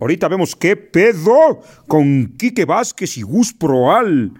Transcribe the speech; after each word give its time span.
Ahorita 0.00 0.28
vemos 0.28 0.56
qué 0.56 0.76
pedo 0.76 1.60
con 1.86 2.34
Quique 2.38 2.64
Vázquez 2.64 3.18
y 3.18 3.22
Gus 3.22 3.52
Proal. 3.52 4.32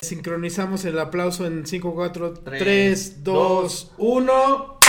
Sincronizamos 0.00 0.86
el 0.86 0.98
aplauso 0.98 1.44
en 1.44 1.66
5, 1.66 1.94
4, 1.94 2.32
3, 2.42 3.22
2, 3.22 3.92
1. 3.98 4.79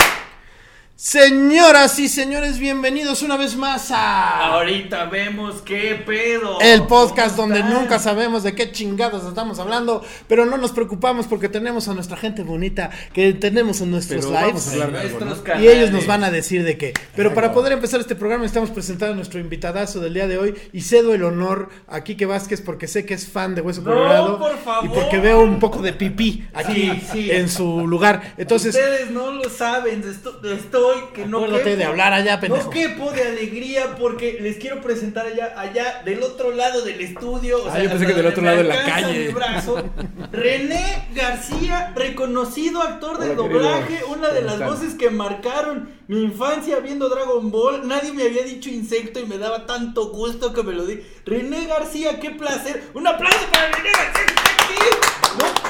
Señoras 1.03 1.97
y 1.97 2.07
señores, 2.07 2.59
bienvenidos 2.59 3.23
una 3.23 3.35
vez 3.35 3.55
más 3.55 3.89
a 3.89 4.53
Ahorita 4.53 5.05
vemos 5.05 5.63
qué 5.63 5.95
pedo. 6.05 6.59
el 6.61 6.83
podcast 6.85 7.35
¿Cómo 7.35 7.47
donde 7.47 7.61
están? 7.61 7.73
nunca 7.73 7.97
sabemos 7.97 8.43
de 8.43 8.53
qué 8.53 8.71
chingados 8.71 9.25
estamos 9.25 9.57
hablando, 9.57 10.03
pero 10.27 10.45
no 10.45 10.57
nos 10.57 10.71
preocupamos 10.73 11.25
porque 11.25 11.49
tenemos 11.49 11.87
a 11.87 11.95
nuestra 11.95 12.17
gente 12.17 12.43
bonita 12.43 12.91
que 13.13 13.33
tenemos 13.33 13.81
en 13.81 13.89
nuestros 13.89 14.27
Pero 14.27 14.31
vamos 14.31 14.51
lives. 14.51 14.67
a 14.67 14.71
hablar 14.73 14.91
de 14.91 14.99
algo, 14.99 15.09
Nuestros 15.21 15.37
¿no? 15.39 15.43
canales. 15.43 15.65
Y 15.65 15.75
ellos 15.75 15.89
nos 15.91 16.05
van 16.05 16.23
a 16.23 16.29
decir 16.29 16.63
de 16.63 16.77
qué. 16.77 16.93
Pero 17.15 17.33
para 17.33 17.51
poder 17.51 17.71
empezar 17.73 17.99
este 17.99 18.13
programa 18.15 18.45
estamos 18.45 18.69
presentando 18.69 19.13
a 19.13 19.15
nuestro 19.15 19.39
invitadazo 19.39 20.01
del 20.01 20.13
día 20.13 20.27
de 20.27 20.37
hoy 20.37 20.53
y 20.71 20.81
cedo 20.81 21.15
el 21.15 21.23
honor 21.23 21.69
a 21.87 22.03
Quique 22.03 22.27
Vázquez 22.27 22.61
porque 22.61 22.87
sé 22.87 23.07
que 23.07 23.15
es 23.15 23.27
fan 23.27 23.55
de 23.55 23.61
Hueso 23.61 23.81
No, 23.81 23.89
Colorado 23.91 24.37
por 24.37 24.55
favor. 24.59 24.85
y 24.85 24.89
porque 24.89 25.17
veo 25.17 25.41
un 25.41 25.57
poco 25.59 25.81
de 25.81 25.93
pipí 25.93 26.45
aquí 26.53 26.91
Sí, 26.91 27.07
sí. 27.11 27.31
en 27.31 27.49
su 27.49 27.87
lugar. 27.87 28.35
Entonces, 28.37 28.75
Ustedes 28.75 29.09
no 29.09 29.31
lo 29.31 29.49
saben, 29.49 30.07
esto- 30.07 30.39
estoy 30.43 30.90
que 31.13 31.25
no 31.25 31.37
Acuérdate 31.37 31.63
quepo. 31.63 31.77
de 31.77 31.83
hablar 31.85 32.13
allá, 32.13 32.39
pendejo. 32.39 32.63
No 32.65 32.69
quepo 32.69 33.11
de 33.11 33.23
alegría 33.23 33.95
porque 33.97 34.37
les 34.41 34.57
quiero 34.57 34.81
presentar 34.81 35.25
allá, 35.25 35.53
allá 35.57 36.01
del 36.05 36.21
otro 36.23 36.51
lado 36.51 36.81
del 36.83 37.01
estudio. 37.01 37.63
o 37.63 37.67
Ah, 37.67 37.73
sea, 37.73 37.83
yo 37.83 37.89
pensé 37.89 38.05
que 38.07 38.13
del 38.13 38.27
otro 38.27 38.41
me 38.41 38.47
lado 38.49 38.57
de 38.63 38.63
la 38.69 38.73
alcanza 38.75 39.01
calle. 39.07 39.19
mi 39.27 39.33
brazo, 39.33 39.83
René 40.31 41.07
García, 41.13 41.93
reconocido 41.95 42.81
actor 42.81 43.17
de 43.19 43.25
Hola, 43.31 43.35
doblaje, 43.35 43.87
querido. 43.87 44.07
una 44.07 44.27
de 44.29 44.35
¿Cómo 44.41 44.45
las 44.45 44.53
están? 44.53 44.69
voces 44.69 44.93
que 44.95 45.09
marcaron 45.09 45.89
mi 46.07 46.21
infancia 46.23 46.79
viendo 46.79 47.09
Dragon 47.09 47.51
Ball. 47.51 47.87
Nadie 47.87 48.11
me 48.13 48.23
había 48.23 48.43
dicho 48.43 48.69
insecto 48.69 49.19
y 49.19 49.25
me 49.25 49.37
daba 49.37 49.65
tanto 49.65 50.09
gusto 50.09 50.53
que 50.53 50.63
me 50.63 50.73
lo 50.73 50.85
di. 50.85 50.99
René 51.25 51.65
García, 51.67 52.19
qué 52.19 52.31
placer. 52.31 52.83
Un 52.93 53.07
aplauso 53.07 53.39
para 53.51 53.67
René 53.71 53.89
García. 53.91 55.10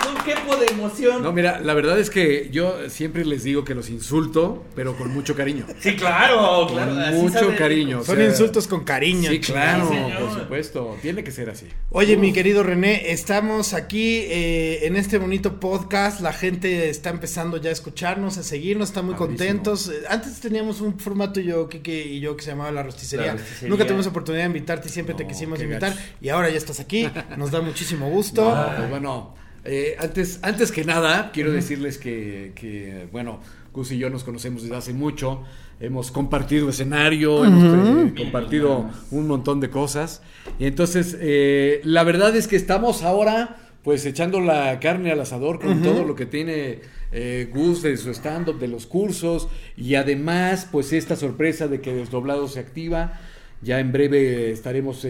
No, 0.05 0.23
quepo 0.23 0.55
de 0.57 0.67
emoción. 0.67 1.23
No, 1.23 1.31
mira, 1.31 1.59
la 1.59 1.73
verdad 1.73 1.99
es 1.99 2.09
que 2.09 2.49
yo 2.51 2.89
siempre 2.89 3.25
les 3.25 3.43
digo 3.43 3.63
que 3.63 3.73
los 3.75 3.89
insulto, 3.89 4.63
pero 4.75 4.95
con 4.97 5.11
mucho 5.13 5.35
cariño. 5.35 5.65
Sí, 5.79 5.95
claro, 5.95 6.67
Con 6.67 6.75
claro. 6.75 6.99
así 6.99 7.15
mucho 7.17 7.39
sabe- 7.39 7.55
cariño. 7.55 7.99
o 7.99 8.03
son 8.03 8.17
sea, 8.17 8.25
insultos 8.25 8.67
con 8.67 8.83
cariño. 8.83 9.29
Sí, 9.29 9.39
claro, 9.39 9.89
Sí, 9.89 9.97
por 10.19 10.39
supuesto. 10.39 10.97
Tiene 11.01 11.23
que 11.23 11.31
ser 11.31 11.49
así. 11.49 11.67
Oye, 11.89 12.17
mi 12.17 12.33
querido 12.33 12.63
René, 12.63 13.11
estamos 13.11 13.73
aquí 13.73 14.17
eh, 14.27 14.85
en 14.85 14.95
este 14.95 15.17
bonito 15.17 15.59
podcast. 15.59 16.21
La 16.21 16.33
gente 16.33 16.89
está 16.89 17.09
empezando 17.09 17.57
ya 17.57 17.69
a 17.69 17.73
escucharnos, 17.73 18.37
a 18.37 18.43
seguirnos, 18.43 18.89
están 18.89 19.05
muy 19.05 19.15
contentos. 19.15 19.89
Eh, 19.89 20.03
Antes 20.09 20.39
teníamos 20.39 20.81
un 20.81 20.99
formato 20.99 21.39
yo, 21.39 21.67
Kike 21.69 22.05
y 22.05 22.19
yo, 22.19 22.35
que 22.35 22.43
se 22.43 22.51
llamaba 22.51 22.71
La 22.71 22.83
Rosticería. 22.83 23.27
La 23.27 23.31
Rosticería. 23.33 23.69
Nunca 23.69 23.85
tuvimos 23.85 24.07
oportunidad 24.07 24.43
de 24.43 24.47
invitarte 24.47 24.87
y 24.87 24.91
siempre 24.91 25.15
te 25.15 25.25
quisimos 25.27 25.57
qué 25.59 25.65
invitar. 25.65 25.91
gacho. 25.91 26.01
Y 26.21 26.29
ahora 26.29 26.49
ya 26.49 26.57
estás 26.57 26.79
aquí. 26.79 27.09
Nos 27.37 27.51
da 27.51 27.61
muchísimo 27.61 28.09
gusto. 28.09 28.41
No, 28.61 28.75
pues 28.77 28.89
bueno, 28.89 29.35
eh, 29.63 29.95
antes, 29.99 30.39
antes 30.41 30.71
que 30.71 30.83
nada, 30.83 31.31
quiero 31.31 31.51
decirles 31.51 31.97
que, 31.97 32.51
que, 32.55 33.07
bueno, 33.11 33.39
Gus 33.73 33.91
y 33.91 33.97
yo 33.97 34.09
nos 34.09 34.23
conocemos 34.23 34.63
desde 34.63 34.75
hace 34.75 34.93
mucho. 34.93 35.43
Hemos 35.79 36.11
compartido 36.11 36.69
escenario, 36.69 37.43
hemos 37.43 38.11
eh, 38.11 38.13
compartido 38.15 38.89
un 39.09 39.27
montón 39.27 39.59
de 39.59 39.69
cosas. 39.69 40.21
Y 40.59 40.65
entonces, 40.65 41.17
eh, 41.19 41.81
la 41.83 42.03
verdad 42.03 42.35
es 42.35 42.47
que 42.47 42.55
estamos 42.55 43.01
ahora, 43.01 43.57
pues, 43.83 44.05
echando 44.05 44.41
la 44.41 44.79
carne 44.79 45.11
al 45.11 45.19
asador 45.19 45.59
con 45.59 45.81
todo 45.81 46.03
lo 46.03 46.15
que 46.15 46.27
tiene 46.27 46.81
eh, 47.11 47.49
Gus 47.51 47.81
de 47.81 47.97
su 47.97 48.11
stand-up, 48.11 48.59
de 48.59 48.67
los 48.67 48.85
cursos. 48.85 49.47
Y 49.75 49.95
además, 49.95 50.67
pues, 50.71 50.93
esta 50.93 51.15
sorpresa 51.15 51.67
de 51.67 51.81
que 51.81 51.93
Desdoblado 51.93 52.47
se 52.47 52.59
activa. 52.59 53.19
Ya 53.63 53.79
en 53.79 53.91
breve 53.91 54.51
estaremos 54.51 55.05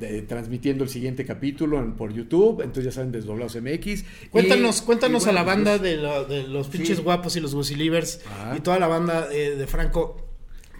de- 0.00 0.22
transmitiendo 0.22 0.82
el 0.82 0.90
siguiente 0.90 1.24
capítulo 1.24 1.78
en- 1.78 1.92
por 1.92 2.12
YouTube. 2.12 2.62
Entonces 2.62 2.84
ya 2.86 2.92
saben, 2.92 3.12
Desdoblados 3.12 3.54
MX. 3.56 4.04
Cuéntanos, 4.30 4.80
Y- 4.80 4.84
cuéntanos 4.86 5.22
y 5.22 5.24
bueno, 5.26 5.38
a 5.38 5.42
la 5.42 5.46
banda 5.46 5.70
pues, 5.78 5.82
de, 5.82 5.96
lo- 5.98 6.24
de 6.24 6.48
los 6.48 6.68
pinches 6.68 6.96
Sí. 6.98 7.02
guapos 7.04 7.36
y 7.36 7.40
los 7.40 7.54
Gusilivers 7.54 8.20
y 8.56 8.60
toda 8.60 8.78
la 8.78 8.88
banda 8.88 9.28
eh, 9.32 9.56
de 9.56 9.66
Franco. 9.66 10.26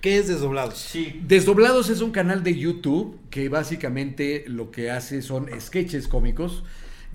¿Qué 0.00 0.16
es 0.16 0.28
Desdoblados? 0.28 0.78
Sí. 0.78 1.20
Desdoblados 1.28 1.90
es 1.90 2.00
un 2.00 2.10
canal 2.10 2.42
de 2.42 2.56
YouTube 2.56 3.18
que 3.28 3.50
básicamente 3.50 4.44
lo 4.48 4.70
que 4.70 4.90
hace 4.90 5.20
son 5.20 5.48
sketches 5.60 6.08
cómicos 6.08 6.64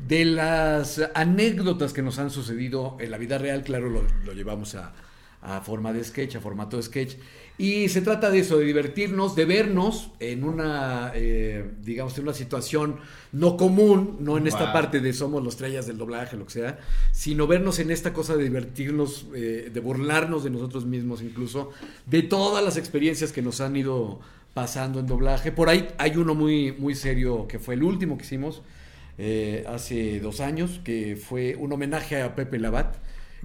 de 0.08 0.24
las 0.26 1.02
anécdotas 1.16 1.94
que 1.94 2.02
nos 2.04 2.20
han 2.20 2.30
sucedido 2.30 2.98
en 3.00 3.10
la 3.10 3.18
vida 3.18 3.38
real. 3.40 3.64
Claro, 3.64 3.90
lo, 3.90 4.04
lo 4.24 4.34
llevamos 4.34 4.76
a, 4.76 4.94
a 5.42 5.62
forma 5.62 5.94
de 5.94 6.04
sketch, 6.04 6.36
a 6.36 6.42
formato 6.42 6.78
de 6.78 6.84
sketch. 6.84 7.16
Y 7.58 7.88
se 7.88 8.02
trata 8.02 8.32
de 8.32 8.40
eso, 8.40 8.58
de 8.58 8.66
divertirnos, 8.66 9.36
de 9.36 9.46
vernos 9.46 10.12
en 10.20 10.44
una, 10.44 11.12
eh, 11.16 11.72
digamos, 11.84 12.18
en 12.18 12.24
una 12.24 12.34
situación 12.34 12.98
no 13.32 13.56
común, 13.56 14.18
no 14.20 14.38
en 14.38 14.48
esta 14.48 14.74
parte 14.74 15.00
de 15.00 15.14
somos 15.14 15.42
los 15.42 15.54
estrellas 15.54 15.88
del 15.88 15.98
doblaje, 15.98 16.36
lo 16.36 16.46
que 16.46 16.52
sea, 16.52 16.80
sino 17.14 17.48
vernos 17.48 17.80
en 17.80 17.92
esta 17.92 18.12
cosa 18.12 18.36
de 18.36 18.44
divertirnos, 18.44 19.28
eh, 19.34 19.72
de 19.74 19.80
burlarnos 19.80 20.44
de 20.44 20.50
nosotros 20.50 20.86
mismos 20.86 21.22
incluso, 21.22 21.72
de 22.06 22.24
todas 22.24 22.62
las 22.64 22.76
experiencias 22.76 23.32
que 23.32 23.42
nos 23.42 23.62
han 23.62 23.78
ido 23.78 24.20
pasando 24.54 25.00
en 25.00 25.08
doblaje. 25.08 25.54
Por 25.54 25.70
ahí 25.70 25.88
hay 25.98 26.18
uno 26.18 26.36
muy, 26.36 26.74
muy 26.74 26.94
serio 26.94 27.48
que 27.48 27.60
fue 27.60 27.76
el 27.76 27.84
último 27.84 28.18
que 28.18 28.26
hicimos 28.26 28.64
eh, 29.18 29.64
hace 29.68 30.20
dos 30.20 30.42
años, 30.42 30.82
que 30.84 31.16
fue 31.16 31.56
un 31.56 31.72
homenaje 31.72 32.22
a 32.22 32.36
Pepe 32.36 32.60
Labat. 32.60 32.98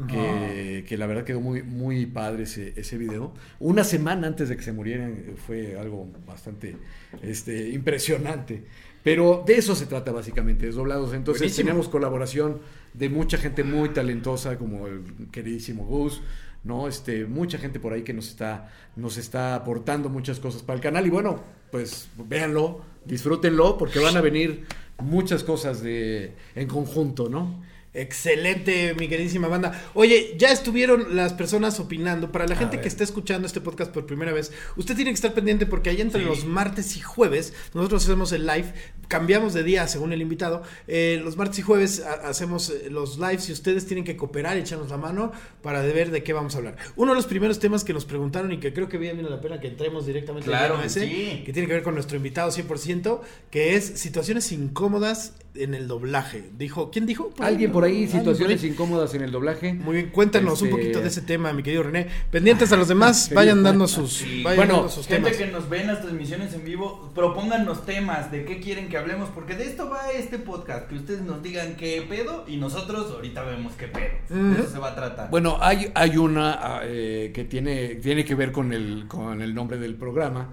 Que, 0.09 0.85
que 0.89 0.97
la 0.97 1.07
verdad 1.07 1.25
quedó 1.25 1.41
muy, 1.41 1.63
muy 1.63 2.07
padre 2.07 2.45
ese, 2.45 2.73
ese 2.77 2.97
video. 2.97 3.35
Una 3.59 3.85
semana 3.85 4.29
antes 4.29 4.49
de 4.49 4.57
que 4.57 4.63
se 4.63 4.73
murieran 4.73 5.13
eh, 5.13 5.35
fue 5.47 5.79
algo 5.79 6.09
bastante 6.27 6.77
este, 7.23 7.69
impresionante. 7.69 8.65
Pero 9.03 9.43
de 9.47 9.57
eso 9.57 9.75
se 9.75 9.87
trata 9.87 10.13
básicamente, 10.13 10.67
desdoblados. 10.67 11.13
Entonces 11.13 11.43
Buenísimo. 11.43 11.67
tenemos 11.67 11.89
colaboración 11.89 12.61
de 12.95 13.09
mucha 13.09 13.39
gente 13.39 13.65
muy 13.65 13.91
talentosa, 13.91 14.59
como 14.59 14.87
el 14.87 15.03
queridísimo 15.31 15.85
Gus, 15.85 16.23
¿no? 16.65 16.89
Este, 16.89 17.25
mucha 17.27 17.59
gente 17.59 17.81
por 17.81 17.93
ahí 17.93 18.03
que 18.03 18.13
nos 18.13 18.29
está, 18.29 18.71
nos 18.97 19.17
está 19.17 19.55
aportando 19.55 20.09
muchas 20.09 20.39
cosas 20.39 20.63
para 20.63 20.77
el 20.77 20.83
canal. 20.83 21.07
Y 21.07 21.11
bueno, 21.11 21.43
pues 21.71 22.09
véanlo, 22.29 22.83
disfrútenlo, 23.05 23.79
porque 23.79 23.99
van 23.99 24.17
a 24.17 24.21
venir 24.21 24.65
muchas 24.99 25.45
cosas 25.45 25.83
de, 25.83 26.35
en 26.55 26.69
conjunto, 26.69 27.29
¿no? 27.29 27.63
Excelente, 27.93 28.95
mi 28.99 29.09
queridísima 29.09 29.49
banda. 29.49 29.91
Oye, 29.95 30.35
ya 30.39 30.53
estuvieron 30.53 31.17
las 31.17 31.33
personas 31.33 31.81
opinando. 31.81 32.31
Para 32.31 32.47
la 32.47 32.55
gente 32.57 32.81
que 32.81 32.89
está 32.89 33.03
escuchando 33.05 33.47
este 33.47 33.61
podcast 33.61 33.93
por 33.93 34.07
primera 34.07 34.33
vez, 34.33 34.53
usted 34.77 34.95
tiene 34.95 35.11
que 35.11 35.17
estar 35.17 35.35
pendiente 35.35 35.67
porque 35.67 35.91
ahí 35.91 36.01
entre 36.01 36.25
los 36.25 36.45
martes 36.45 36.97
y 36.97 37.01
jueves, 37.01 37.53
nosotros 37.75 38.05
hacemos 38.05 38.31
el 38.33 38.47
live, 38.47 38.73
cambiamos 39.09 39.55
de 39.55 39.65
día 39.65 39.89
según 39.89 40.13
el 40.13 40.23
invitado. 40.23 40.63
Eh, 40.87 41.21
los 41.25 41.37
martes 41.37 41.59
y 41.59 41.63
jueves 41.63 42.01
ha- 42.01 42.29
hacemos 42.29 42.71
eh, 42.71 42.91
los 42.91 43.19
lives 43.19 43.49
y 43.49 43.53
ustedes 43.53 43.87
tienen 43.87 44.05
que 44.05 44.17
cooperar 44.17 44.57
y 44.57 44.61
echarnos 44.61 44.89
la 44.91 44.97
mano 44.97 45.33
para 45.63 45.83
ver 45.83 46.11
de 46.11 46.23
qué 46.23 46.33
vamos 46.33 46.55
a 46.55 46.59
hablar. 46.59 46.77
Uno 46.97 47.13
de 47.13 47.17
los 47.17 47.27
primeros 47.27 47.59
temas 47.59 47.83
que 47.83 47.93
nos 47.93 48.05
preguntaron 48.05 48.53
y 48.53 48.61
que 48.61 48.73
creo 48.73 48.89
que 48.89 48.99
bien 48.99 49.21
la 49.29 49.41
pena 49.41 49.59
que 49.61 49.67
entremos 49.69 50.07
directamente 50.07 50.49
al 50.49 50.57
Claro 50.59 50.81
que 50.81 50.87
ese, 50.87 51.01
sí. 51.09 51.43
que 51.45 51.53
tiene 51.53 51.67
que 51.67 51.75
ver 51.75 51.83
con 51.83 51.95
nuestro 51.95 52.17
invitado 52.17 52.51
100%, 52.53 53.21
que 53.51 53.75
es 53.75 53.85
situaciones 53.85 54.53
incómodas 54.53 55.35
en 55.55 55.75
el 55.75 55.89
doblaje. 55.89 56.45
Dijo, 56.57 56.91
¿quién 56.91 57.07
dijo? 57.07 57.31
Alguien 57.39 57.73
por 57.73 57.85
ahí, 57.85 57.93
Alguien 58.05 58.11
por 58.11 58.19
situaciones 58.21 58.63
ahí. 58.63 58.71
incómodas 58.71 59.15
en 59.15 59.23
el 59.23 59.31
doblaje. 59.33 59.73
Muy 59.75 59.97
bien, 59.97 60.11
cuéntanos 60.11 60.63
un 60.63 60.69
Este- 60.69 60.79
poquito 60.81 61.01
de 61.01 61.09
ese 61.09 61.23
tema, 61.23 61.53
mi 61.53 61.63
querido 61.63 61.83
René. 61.83 62.07
Pendientes 62.31 62.73
a 62.73 62.77
los 62.77 62.89
demás, 62.89 63.31
vayan 63.35 63.63
dando 63.63 63.89
sus, 63.89 64.23
vayan 64.43 64.57
Bueno, 64.57 64.73
dando 64.75 64.89
sus 64.89 65.07
Gente 65.07 65.31
temas. 65.31 65.37
que 65.47 65.53
nos 65.53 65.69
ve 65.69 65.81
en 65.81 65.87
las 65.89 66.01
transmisiones 66.03 66.55
en 66.55 66.65
vivo, 66.65 67.11
propónganos 67.15 67.85
temas 67.85 68.31
de 68.31 68.45
qué 68.45 68.61
quieren 68.61 68.89
que 68.89 68.97
hablemos, 68.97 69.29
porque 69.31 69.55
de 69.57 69.65
esto 69.65 69.89
va 69.91 70.11
este 70.17 70.39
podcast, 70.39 70.89
que 70.89 70.95
ustedes 70.95 71.23
nos 71.23 71.43
digan 71.43 71.75
qué 71.77 72.05
pedo 72.09 72.45
y 72.47 72.57
nosotros 72.57 73.11
ahorita 73.11 73.43
vemos 73.43 73.73
qué 73.75 73.89
pedo. 73.89 74.11
De 74.53 74.61
eso 74.61 74.71
se 74.71 74.79
va 74.79 74.93
a 74.93 74.95
tratar. 74.95 75.31
Bueno, 75.31 75.59
hay, 75.61 75.91
hay 75.95 76.17
una 76.17 76.53
ah, 76.53 76.81
eh, 76.85 77.33
que 77.35 77.45
tiene, 77.45 77.97
tiene 77.97 78.25
que 78.25 78.35
ver 78.35 78.53
con 78.53 78.73
el, 78.73 79.07
con 79.09 79.43
el 79.43 79.55
nombre 79.55 79.79
del 79.79 79.95
programa, 79.97 80.49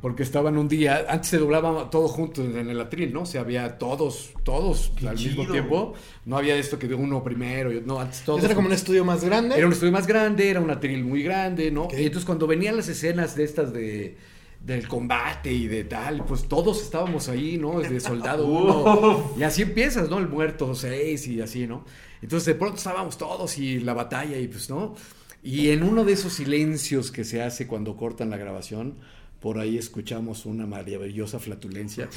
porque 0.00 0.22
estaban 0.22 0.56
un 0.58 0.68
día, 0.68 1.06
antes 1.08 1.28
se 1.30 1.38
doblaba 1.38 1.90
todo 1.90 2.06
junto 2.08 2.44
en 2.44 2.68
el 2.70 2.80
atril, 2.80 3.12
¿no? 3.12 3.22
O 3.22 3.26
sea, 3.26 3.40
había 3.40 3.78
todos, 3.78 4.30
todos 4.44 4.92
Qué 4.96 5.08
al 5.08 5.16
mismo 5.16 5.42
chido. 5.42 5.52
tiempo. 5.52 5.94
No 6.26 6.36
había 6.36 6.54
esto 6.56 6.78
que 6.78 6.86
de 6.86 6.94
uno 6.94 7.22
primero, 7.24 7.72
y- 7.72 7.80
no, 7.80 7.98
antes 8.00 8.22
todos. 8.22 8.44
Era 8.44 8.54
como 8.54 8.68
un 8.68 8.74
estudio 8.74 9.04
más 9.04 9.24
grande. 9.24 9.56
Era 9.56 9.66
un 9.66 9.72
estudio 9.72 9.92
más 9.92 10.06
grande, 10.06 10.48
era 10.50 10.60
un 10.60 10.70
atril 10.70 11.02
muy 11.04 11.22
grande, 11.22 11.70
¿no? 11.70 11.84
Ok. 11.84 11.94
Y 11.94 12.04
entonces 12.04 12.24
cuando 12.24 12.46
venían 12.46 12.76
las 12.76 12.88
escenas 12.88 13.34
de 13.36 13.44
estas 13.44 13.72
de 13.72 14.16
del 14.60 14.88
combate 14.88 15.52
y 15.52 15.68
de 15.68 15.84
tal, 15.84 16.24
pues 16.24 16.48
todos 16.48 16.82
estábamos 16.82 17.28
ahí, 17.28 17.56
¿no? 17.56 17.78
Desde 17.80 18.00
soldado 18.00 18.46
uno. 18.48 19.32
Y 19.38 19.44
así 19.44 19.62
empiezas, 19.62 20.10
¿no? 20.10 20.18
El 20.18 20.28
muerto 20.28 20.74
seis 20.74 21.26
y 21.28 21.40
así, 21.40 21.66
¿no? 21.68 21.84
Entonces 22.20 22.46
de 22.46 22.54
pronto 22.56 22.76
estábamos 22.78 23.16
todos 23.16 23.58
y 23.58 23.78
la 23.80 23.94
batalla 23.94 24.36
y 24.38 24.48
pues, 24.48 24.68
¿no? 24.68 24.94
Y 25.42 25.68
en 25.70 25.84
uno 25.84 26.04
de 26.04 26.12
esos 26.14 26.32
silencios 26.32 27.12
que 27.12 27.22
se 27.22 27.42
hace 27.42 27.66
cuando 27.68 27.96
cortan 27.96 28.30
la 28.30 28.36
grabación, 28.38 28.96
por 29.40 29.58
ahí 29.58 29.78
escuchamos 29.78 30.46
una 30.46 30.66
maravillosa 30.66 31.38
flatulencia. 31.38 32.08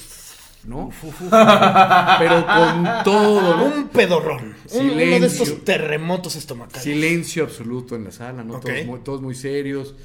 ¿no? 0.65 0.91
Pero 2.19 2.45
con 2.45 2.85
todo, 3.05 3.57
¿no? 3.57 3.65
Un 3.77 3.87
pedorrón. 3.87 4.55
Un- 4.73 4.79
Uno 4.81 4.93
de 4.95 5.03
Silencio. 5.05 5.43
estos 5.43 5.63
terremotos 5.63 6.35
estomacales. 6.35 6.83
Silencio 6.83 7.43
absoluto 7.45 7.95
en 7.95 8.03
la 8.03 8.11
sala, 8.11 8.43
¿no? 8.43 8.59
Todos, 8.59 8.85
muy, 8.85 8.99
todos 8.99 9.21
muy 9.21 9.35
serios. 9.35 9.95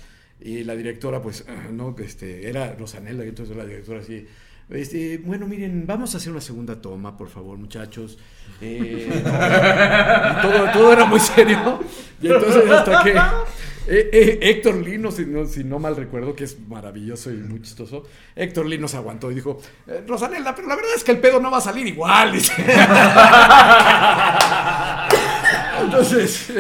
Y 0.41 0.63
la 0.63 0.77
directora, 0.77 1.21
pues, 1.21 1.45
no, 1.73 1.95
este, 1.99 2.49
era 2.49 2.73
Rosanela, 2.75 3.25
y 3.25 3.29
entonces 3.31 3.57
la 3.57 3.65
directora 3.65 4.01
así. 4.01 4.27
Este, 4.71 5.19
bueno, 5.19 5.47
miren, 5.47 5.87
vamos 5.87 6.15
a 6.15 6.19
hacer 6.19 6.31
una 6.33 6.41
segunda 6.41 6.81
toma, 6.81 7.17
por 7.17 7.29
favor, 7.29 7.59
muchachos. 7.59 8.17
Eh, 8.61 9.11
todo, 10.41 10.71
todo 10.73 10.93
era 10.93 11.05
muy 11.05 11.21
serio. 11.21 11.81
Y 12.23 12.29
entonces 12.29 12.71
hasta 12.71 13.03
que 13.03 13.15
eh, 13.87 14.11
eh, 14.13 14.39
Héctor 14.41 14.77
Lee, 14.77 14.99
no, 14.99 15.11
si, 15.11 15.27
no, 15.27 15.47
si 15.47 15.63
no 15.65 15.79
mal 15.79 15.97
recuerdo, 15.97 16.35
que 16.35 16.45
es 16.45 16.59
maravilloso 16.69 17.31
y 17.31 17.37
muy 17.37 17.61
chistoso, 17.63 18.05
Héctor 18.35 18.67
Lee 18.67 18.79
nos 18.79 18.95
aguantó 18.95 19.31
y 19.31 19.35
dijo, 19.35 19.61
eh, 19.87 20.03
Rosanela, 20.07 20.55
pero 20.55 20.69
la 20.69 20.77
verdad 20.77 20.93
es 20.97 21.05
que 21.05 21.13
el 21.13 21.19
pedo 21.21 21.41
no 21.41 21.51
va 21.51 21.59
a 21.59 21.63
salir 21.63 21.87
igual. 21.87 22.33
dice. 22.33 22.53
Entonces, 25.83 26.53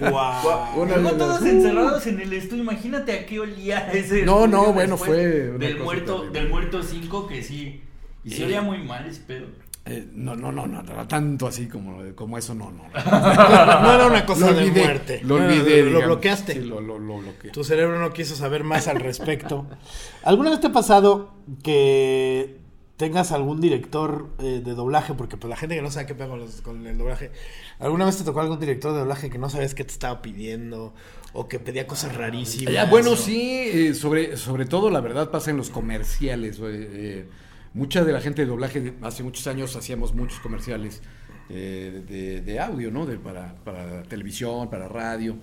Guau. 0.00 0.80
una 0.82 0.96
Luego 0.96 1.16
todos 1.16 1.42
encerrados 1.42 2.06
en 2.06 2.20
el 2.20 2.32
estudio. 2.32 2.62
Imagínate 2.62 3.12
a 3.12 3.26
qué 3.26 3.38
olía 3.38 3.90
ese. 3.92 4.24
No, 4.24 4.46
no, 4.46 4.72
bueno, 4.72 4.96
fue 4.96 5.16
Del 5.16 5.78
muerto, 5.78 6.16
terrible. 6.22 6.40
del 6.40 6.48
muerto 6.48 6.82
5 6.82 7.26
que 7.28 7.42
sí. 7.42 7.82
Y 8.24 8.30
se 8.30 8.44
olía 8.44 8.62
muy 8.62 8.78
mal 8.78 9.06
ese 9.06 9.20
pedo. 9.20 9.46
Eh, 9.84 10.08
no, 10.14 10.36
no, 10.36 10.52
no, 10.52 10.66
no, 10.68 10.80
no, 10.80 11.08
tanto 11.08 11.48
así 11.48 11.66
como, 11.66 11.98
como 12.14 12.38
eso, 12.38 12.54
no, 12.54 12.70
no. 12.70 12.84
No 12.94 13.92
era 13.92 14.06
una 14.06 14.24
cosa 14.24 14.46
Lo 14.46 14.54
de 14.54 14.62
olvidé, 14.62 14.82
muerte. 14.84 15.20
Lo 15.24 15.38
No, 15.38 15.44
olvidé. 15.46 15.82
Lo, 15.90 16.02
bloqueaste. 16.02 16.52
Sí, 16.52 16.60
lo, 16.60 16.80
lo, 16.80 16.98
lo 17.00 17.18
bloqueé. 17.18 17.50
Tu 17.50 17.64
cerebro 17.64 17.98
no 17.98 18.12
quiso 18.12 18.36
saber 18.36 18.62
más 18.62 18.86
al 18.86 19.00
respecto. 19.00 19.66
¿Alguna 20.22 20.50
vez 20.50 20.60
te 20.60 20.68
ha 20.68 20.72
pasado 20.72 21.34
que 21.64 22.58
tengas 22.96 23.32
algún 23.32 23.60
director 23.60 24.28
eh, 24.38 24.60
de 24.64 24.74
doblaje? 24.74 25.14
Porque 25.14 25.36
pues 25.36 25.48
la 25.50 25.56
gente 25.56 25.74
que 25.74 25.82
no 25.82 25.90
sabe 25.90 26.06
qué 26.06 26.14
pega 26.14 26.30
con, 26.30 26.38
los- 26.38 26.60
con 26.62 26.86
el 26.86 26.96
doblaje. 26.96 27.32
¿Alguna 27.80 28.04
vez 28.04 28.16
te 28.18 28.22
tocó 28.24 28.40
algún 28.40 28.60
director 28.60 28.92
de 28.92 29.00
doblaje 29.00 29.30
que 29.30 29.38
no 29.38 29.50
sabes 29.50 29.74
qué 29.74 29.82
te 29.84 29.92
estaba 29.92 30.22
pidiendo? 30.22 30.94
O 31.32 31.48
que 31.48 31.58
pedía 31.58 31.88
cosas 31.88 32.14
rarísimas. 32.14 32.72
Ah, 32.78 32.84
bueno, 32.84 33.12
o- 33.12 33.16
sí, 33.16 33.40
eh, 33.72 33.94
sobre, 33.94 34.36
sobre 34.36 34.64
todo 34.66 34.90
la 34.90 35.00
verdad 35.00 35.30
pasa 35.32 35.50
en 35.50 35.56
los 35.56 35.70
comerciales. 35.70 36.60
güey, 36.60 36.76
eh, 36.78 37.28
mucha 37.74 38.04
de 38.04 38.12
la 38.12 38.20
gente 38.20 38.42
de 38.42 38.48
doblaje, 38.48 38.80
de- 38.80 38.94
hace 39.02 39.22
muchos 39.22 39.46
años 39.46 39.74
hacíamos 39.76 40.14
muchos 40.14 40.40
comerciales 40.40 41.02
eh, 41.48 42.02
de, 42.08 42.40
de 42.40 42.60
audio, 42.60 42.90
¿no? 42.90 43.06
De, 43.06 43.18
para, 43.18 43.54
para 43.64 44.02
televisión, 44.04 44.70
para 44.70 44.88
radio. 44.88 45.36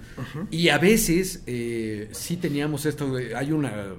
Y 0.51 0.69
a 0.69 0.77
veces 0.77 1.43
eh, 1.47 2.09
sí 2.11 2.37
teníamos 2.37 2.85
esto, 2.85 3.13
de- 3.15 3.35
hay 3.35 3.51
una... 3.51 3.95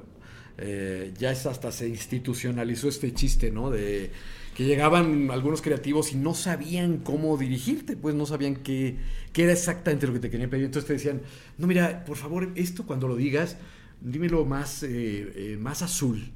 eh, 0.59 1.13
ya 1.19 1.31
es 1.33 1.47
hasta 1.47 1.73
se 1.73 1.89
institucionalizó 1.89 2.89
este 2.89 3.13
chiste, 3.15 3.51
¿no? 3.51 3.71
De 3.71 4.11
que 4.55 4.65
llegaban 4.65 5.31
algunos 5.31 5.63
creativos 5.63 6.13
y 6.13 6.17
no 6.17 6.35
sabían 6.35 6.99
cómo 6.99 7.37
dirigirte, 7.39 7.97
pues 7.97 8.15
no 8.15 8.27
sabían 8.27 8.57
qué, 8.57 8.97
qué 9.33 9.45
era 9.45 9.53
exactamente 9.53 10.07
lo 10.07 10.13
que 10.13 10.19
te 10.21 10.29
querían 10.31 10.51
pedir. 10.51 10.65
Entonces 10.67 10.87
te 10.87 10.93
decían, 10.95 11.23
no, 11.57 11.67
mira, 11.67 12.05
por 12.05 12.17
favor, 12.17 12.51
esto 12.57 12.85
cuando 12.85 13.09
lo 13.09 13.17
digas, 13.17 13.57
dímelo 14.01 14.45
más, 14.45 14.83
eh, 14.83 14.89
eh, 15.35 15.57
más 15.59 15.83
azul. 15.83 16.31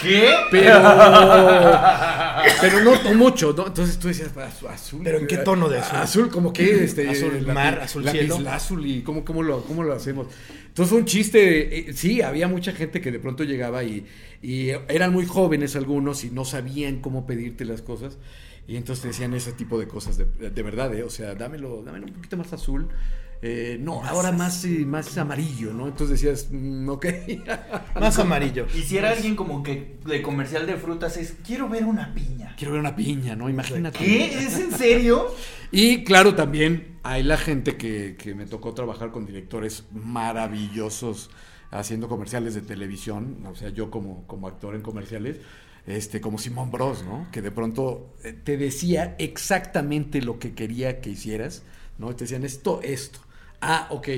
¿Qué? 0.00 0.30
Pero, 0.50 0.74
pero 2.60 2.80
no, 2.84 3.14
mucho, 3.14 3.54
¿no? 3.56 3.66
Entonces 3.68 3.98
tú 3.98 4.08
decías, 4.08 4.36
"Az- 4.36 4.62
azul. 4.64 5.00
¿Pero 5.02 5.18
en 5.18 5.26
qué 5.26 5.38
tono 5.38 5.68
de 5.68 5.78
azul? 5.78 5.98
Azul, 5.98 6.28
como 6.30 6.52
que 6.52 6.84
este. 6.84 7.08
Azul 7.08 7.46
mar, 7.46 7.80
azul 7.80 8.08
cielo. 8.08 8.38
azul 8.50 8.86
y 8.86 9.02
cómo, 9.02 9.24
cómo, 9.24 9.42
lo, 9.42 9.64
cómo 9.64 9.82
lo 9.82 9.94
hacemos. 9.94 10.26
Entonces 10.68 10.92
un 10.96 11.04
chiste, 11.04 11.90
eh, 11.90 11.92
sí, 11.92 12.22
había 12.22 12.48
mucha 12.48 12.72
gente 12.72 13.00
que 13.00 13.10
de 13.10 13.18
pronto 13.18 13.44
llegaba 13.44 13.84
y, 13.84 14.06
y 14.42 14.70
eran 14.88 15.12
muy 15.12 15.26
jóvenes 15.26 15.76
algunos 15.76 16.24
y 16.24 16.30
no 16.30 16.44
sabían 16.44 17.00
cómo 17.00 17.26
pedirte 17.26 17.64
las 17.64 17.82
cosas. 17.82 18.18
Y 18.68 18.76
entonces 18.76 19.02
te 19.02 19.08
decían 19.08 19.34
ese 19.34 19.52
tipo 19.52 19.78
de 19.78 19.88
cosas, 19.88 20.16
de, 20.18 20.24
de 20.50 20.62
verdad, 20.62 20.94
¿eh? 20.94 21.02
O 21.02 21.10
sea, 21.10 21.34
dámelo, 21.34 21.82
dámelo 21.82 22.06
un 22.06 22.12
poquito 22.12 22.36
más 22.36 22.52
azul. 22.52 22.88
Eh, 23.44 23.76
no, 23.80 24.04
ahora 24.04 24.30
más, 24.30 24.64
eh, 24.64 24.86
más 24.86 25.18
amarillo, 25.18 25.72
¿no? 25.72 25.88
Entonces 25.88 26.20
decías, 26.20 26.46
mm, 26.50 26.88
ok. 26.88 27.06
Más 28.00 28.16
amarillo. 28.20 28.66
Y 28.72 28.82
si 28.82 28.96
era 28.96 29.10
alguien 29.10 29.34
como 29.34 29.64
que 29.64 29.98
de 30.06 30.22
comercial 30.22 30.64
de 30.64 30.76
frutas 30.76 31.16
es, 31.16 31.34
quiero 31.44 31.68
ver 31.68 31.84
una 31.84 32.14
piña. 32.14 32.54
Quiero 32.56 32.72
ver 32.72 32.80
una 32.80 32.94
piña, 32.94 33.34
¿no? 33.34 33.50
Imagínate. 33.50 33.98
¿Qué? 33.98 34.38
¿Es 34.38 34.58
en 34.60 34.70
serio? 34.70 35.34
Y 35.72 36.04
claro, 36.04 36.36
también 36.36 36.98
hay 37.02 37.24
la 37.24 37.36
gente 37.36 37.76
que, 37.76 38.16
que 38.16 38.34
me 38.34 38.46
tocó 38.46 38.74
trabajar 38.74 39.10
con 39.10 39.26
directores 39.26 39.84
maravillosos 39.92 41.30
haciendo 41.72 42.08
comerciales 42.08 42.54
de 42.54 42.60
televisión, 42.60 43.44
o 43.50 43.54
sea, 43.54 43.70
yo 43.70 43.90
como, 43.90 44.26
como 44.26 44.46
actor 44.46 44.74
en 44.74 44.82
comerciales, 44.82 45.38
este, 45.86 46.20
como 46.20 46.38
Simón 46.38 46.70
Bros, 46.70 47.02
¿no? 47.02 47.26
Que 47.32 47.42
de 47.42 47.50
pronto 47.50 48.14
eh, 48.22 48.32
te 48.32 48.56
decía 48.56 49.16
exactamente 49.18 50.20
lo 50.22 50.38
que 50.38 50.54
quería 50.54 51.00
que 51.00 51.10
hicieras, 51.10 51.62
¿no? 51.98 52.14
Te 52.14 52.24
decían 52.24 52.44
esto, 52.44 52.80
esto. 52.82 53.18
Ah, 53.62 53.86
ok. 53.90 54.08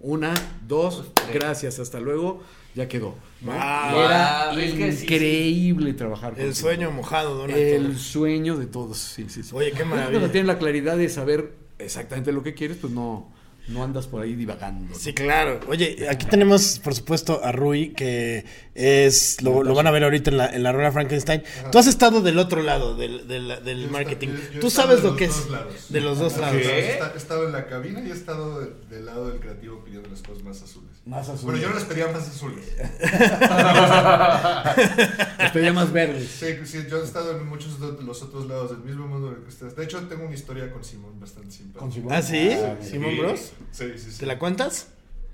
Una, 0.00 0.34
dos, 0.66 1.04
gracias, 1.32 1.78
hasta 1.78 1.98
luego, 1.98 2.42
ya 2.74 2.86
quedó. 2.88 3.14
¿no? 3.40 3.52
Wow. 3.52 4.00
Era 4.02 4.52
Es 4.52 4.74
que 4.74 4.92
sí, 4.92 4.98
sí. 4.98 5.04
increíble 5.04 5.92
trabajar 5.94 6.34
con 6.34 6.42
El 6.42 6.54
sueño 6.54 6.90
mojado 6.90 7.42
actor. 7.42 7.56
El 7.58 7.98
sueño 7.98 8.56
de 8.56 8.66
todos, 8.66 8.98
sí, 8.98 9.26
sí, 9.28 9.42
sí. 9.42 9.50
Oye, 9.54 9.70
qué 9.70 9.78
Cuando 9.78 9.96
maravilla. 9.96 10.30
tienes 10.30 10.46
la 10.46 10.58
claridad 10.58 10.96
de 10.96 11.08
saber 11.08 11.54
exactamente 11.78 12.32
lo 12.32 12.42
que 12.42 12.54
quieres, 12.54 12.76
pues 12.80 12.92
no, 12.92 13.32
no 13.68 13.84
andas 13.84 14.06
por 14.06 14.22
ahí 14.22 14.34
divagando. 14.34 14.94
Sí, 14.94 15.12
claro. 15.12 15.60
Oye, 15.68 16.06
aquí 16.10 16.26
tenemos, 16.26 16.78
por 16.78 16.94
supuesto, 16.94 17.44
a 17.44 17.52
Rui, 17.52 17.90
que 17.92 18.44
es, 18.74 19.42
lo, 19.42 19.62
lo 19.62 19.74
van 19.74 19.86
a 19.86 19.90
ver 19.90 20.04
ahorita 20.04 20.30
en 20.30 20.36
la, 20.38 20.46
en 20.54 20.62
la 20.62 20.72
rueda 20.72 20.90
Frankenstein. 20.92 21.42
Tú 21.70 21.78
has 21.78 21.86
estado 21.86 22.22
del 22.22 22.38
otro 22.38 22.62
lado 22.62 22.96
del, 22.96 23.28
del, 23.28 23.62
del 23.64 23.82
Yo 23.86 23.90
marketing. 23.90 24.28
esta- 24.28 24.46
yo- 24.48 24.52
yo 24.54 24.60
Tú 24.60 24.70
sabes 24.70 25.02
lo 25.02 25.12
de 25.12 25.18
que 25.18 25.26
los 25.26 25.36
es 25.36 25.42
dos 25.44 25.50
lados. 25.52 25.74
de 25.90 26.00
los 26.00 26.18
dos 26.18 26.36
lados. 26.38 26.56
He 26.62 26.90
esta- 26.92 27.12
he 27.14 27.18
estado 27.18 27.46
en 27.46 27.52
la 27.52 27.66
cabina 27.66 28.00
y 28.00 28.10
he 28.10 28.14
estado 28.14 28.60
de- 28.60 28.72
del 28.88 29.04
lado 29.06 29.28
del 29.28 29.40
creativo 29.40 29.84
pidiendo 29.84 30.08
las 30.08 30.22
cosas 30.22 30.42
más 30.42 30.62
azules. 30.62 30.88
Más 31.04 31.22
azules. 31.28 31.42
Bueno, 31.44 31.58
yo 31.58 31.68
no 31.68 31.74
les 31.74 31.84
pedía 31.84 32.08
más 32.08 32.26
azules. 32.28 32.64
Estoy 35.38 35.62
ya 35.62 35.72
más 35.72 35.92
verde. 35.92 36.20
Sí, 36.26 36.46
sí, 36.64 36.78
yo 36.90 37.00
he 37.00 37.04
estado 37.04 37.36
en 37.36 37.46
muchos 37.46 37.80
de 37.80 38.02
los 38.04 38.22
otros 38.22 38.46
lados 38.46 38.70
del 38.70 38.80
mismo 38.80 39.06
mundo 39.06 39.28
en 39.28 39.34
el 39.36 39.42
que 39.42 39.48
ustedes. 39.48 39.76
De 39.76 39.84
hecho, 39.84 40.00
tengo 40.08 40.24
una 40.24 40.34
historia 40.34 40.70
con 40.70 40.84
Simón 40.84 41.18
bastante 41.20 41.50
simpática. 41.50 42.06
¿Ah, 42.10 42.22
sí? 42.22 42.50
Ah, 42.52 42.76
¿Simón 42.82 43.10
Sí, 43.12 43.18
Bros? 43.18 43.52
Sí, 43.70 43.92
sí, 43.96 44.10
sí. 44.12 44.18
¿Te 44.20 44.26
la 44.26 44.38
cuentas? 44.38 44.88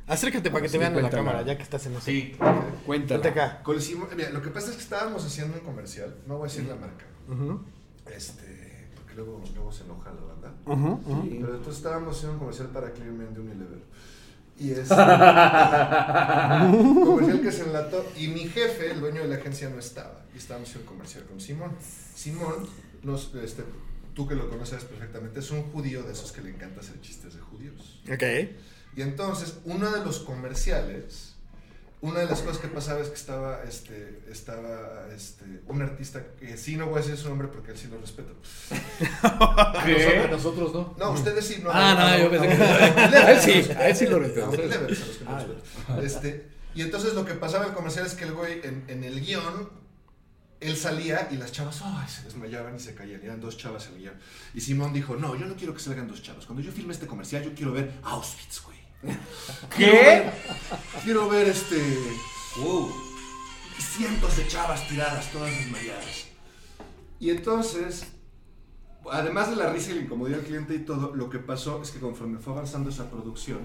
Acércate 0.06 0.50
para 0.50 0.62
que 0.62 0.69
te 0.69 0.73
Sí, 0.73 0.79
vean 0.79 0.94
en 0.97 1.03
la 1.03 1.11
cámara, 1.11 1.43
ya 1.43 1.56
que 1.56 1.62
estás 1.62 1.87
en 1.87 1.93
eso. 1.93 2.03
Sí. 2.03 2.37
Cuéntala. 2.85 3.21
Vente 3.21 3.41
acá. 3.41 3.62
Mira, 4.17 4.31
lo 4.31 4.43
que 4.43 4.50
pasa 4.50 4.71
es 4.71 4.76
que 4.76 4.82
estábamos 4.82 5.25
haciendo 5.25 5.59
un 5.59 5.65
comercial, 5.65 6.15
no 6.26 6.38
voy 6.38 6.49
a 6.49 6.53
decir 6.53 6.67
la 6.69 6.76
marca, 6.76 7.06
este, 8.15 8.88
porque 8.94 9.15
luego, 9.15 9.43
luego 9.55 9.73
se 9.73 9.85
enoja 9.85 10.12
la 10.12 10.21
banda. 10.21 10.53
Pero 10.67 11.55
entonces 11.55 11.76
estábamos 11.76 12.17
haciendo 12.17 12.35
un 12.35 12.38
comercial 12.41 12.69
para 12.69 12.93
Clearman 12.93 13.33
de 13.33 13.40
Unilever. 13.40 13.78
Y 14.57 14.71
es 14.71 14.88
un 16.78 17.04
comercial 17.04 17.40
que 17.40 17.50
se 17.50 17.64
enlató. 17.64 18.04
Y 18.16 18.28
mi 18.28 18.47
jefe, 18.49 18.93
el 18.93 19.00
dueño 19.00 19.23
de 19.23 19.28
la 19.28 19.37
agencia, 19.37 19.69
no 19.69 19.78
estaba. 19.78 20.25
Y 20.35 20.38
estábamos 20.38 20.69
haciendo 20.69 20.90
un 20.90 20.97
comercial 20.97 21.25
con 21.25 21.40
Simón. 21.40 21.73
Simón, 22.14 22.66
nos, 23.02 23.35
este, 23.35 23.64
tú 24.14 24.26
que 24.28 24.35
lo 24.35 24.49
conoces 24.49 24.85
perfectamente, 24.85 25.40
es 25.40 25.50
un 25.50 25.62
judío 25.73 26.02
de 26.02 26.12
esos 26.12 26.33
que 26.33 26.40
le 26.42 26.50
encanta 26.50 26.80
hacer 26.80 27.00
chistes 27.00 27.35
de 27.35 27.40
judíos. 27.40 28.00
Ok. 28.12 28.23
Y 28.97 29.02
entonces, 29.02 29.54
uno 29.64 29.90
de 29.90 30.04
los 30.04 30.21
comerciales, 30.21 31.35
una 32.00 32.21
de 32.21 32.26
las 32.26 32.40
cosas 32.42 32.59
que 32.59 32.68
pasaba 32.68 33.00
es 33.00 33.09
que 33.09 33.14
estaba, 33.14 33.62
este, 33.64 34.21
estaba, 34.30 35.09
este, 35.16 35.44
un 35.66 35.80
artista 35.83 36.23
que 36.38 36.56
sí 36.59 36.76
no 36.76 36.87
voy 36.87 36.99
a 36.99 37.02
decir 37.02 37.16
su 37.16 37.28
nombre 37.28 37.49
porque 37.49 37.73
él 37.73 37.78
sí 37.78 37.88
lo 37.88 37.99
respeto. 37.99 38.35
Nosotros, 39.23 40.30
nosotros 40.30 40.75
no. 40.75 40.94
No, 40.99 41.11
ustedes 41.12 41.44
sí, 41.47 41.61
no. 41.64 41.71
Ah, 41.73 42.16
no, 42.18 42.25
yo 42.25 42.30
pensé 42.30 42.49
que- 42.56 42.62
A 42.62 43.26
a 43.26 43.33
él 43.33 43.40
sí, 43.40 43.73
a 43.73 43.88
él 43.88 43.97
sí 43.97 44.06
lo 44.06 44.18
respeto. 44.18 44.52
Este, 46.02 46.47
y 46.75 46.83
entonces 46.83 47.14
lo 47.14 47.25
que 47.25 47.35
pasaba 47.35 47.64
en 47.64 47.71
el 47.71 47.76
comercial 47.76 48.06
es 48.06 48.14
que 48.14 48.25
el 48.25 48.33
güey, 48.33 48.61
en, 48.64 48.85
en 48.88 49.04
el 49.04 49.21
guion, 49.25 49.71
él 50.64 50.76
salía 50.76 51.28
y 51.30 51.37
las 51.37 51.52
chavas 51.52 51.83
ay, 51.85 52.09
se 52.09 52.23
desmayaban 52.23 52.76
y 52.76 52.80
se 52.80 52.94
caían. 52.94 53.21
Eran 53.23 53.40
dos 53.40 53.56
chavas 53.59 53.87
en 53.88 53.94
el 53.94 53.99
guion. 54.00 54.14
Y 54.54 54.61
Simón 54.61 54.92
dijo, 54.92 55.14
no, 55.14 55.37
yo 55.37 55.47
no 55.47 55.56
quiero 55.56 55.75
que 55.75 55.80
salgan 55.80 56.09
dos 56.09 56.23
chavas. 56.23 56.47
Cuando 56.47 56.62
yo 56.62 56.73
filme 56.73 56.92
este 56.92 57.06
comercial, 57.06 57.44
yo 57.44 57.54
quiero 57.54 57.73
ver 57.73 57.92
Auschwitz, 58.02 58.62
güey. 58.62 58.78
¿Qué? 59.76 60.30
Quiero 61.04 61.28
ver 61.28 61.49
este... 61.49 61.76
Wow. 62.56 62.90
cientos 63.78 64.37
de 64.37 64.47
chavas 64.47 64.88
tiradas, 64.88 65.30
todas 65.33 65.50
desmayadas. 65.50 66.28
Y 67.21 67.30
entonces, 67.30 68.06
además 69.11 69.50
de 69.50 69.56
la 69.56 69.71
risa 69.71 69.90
y 69.90 69.97
la 69.97 70.02
incomodidad 70.02 70.38
del 70.38 70.47
cliente 70.47 70.75
y 70.75 70.78
todo, 70.78 71.14
lo 71.14 71.28
que 71.28 71.40
pasó 71.40 71.83
es 71.83 71.90
que 71.90 72.00
conforme 72.00 72.38
fue 72.38 72.54
avanzando 72.54 72.90
esa 72.90 73.11
producción, 73.11 73.61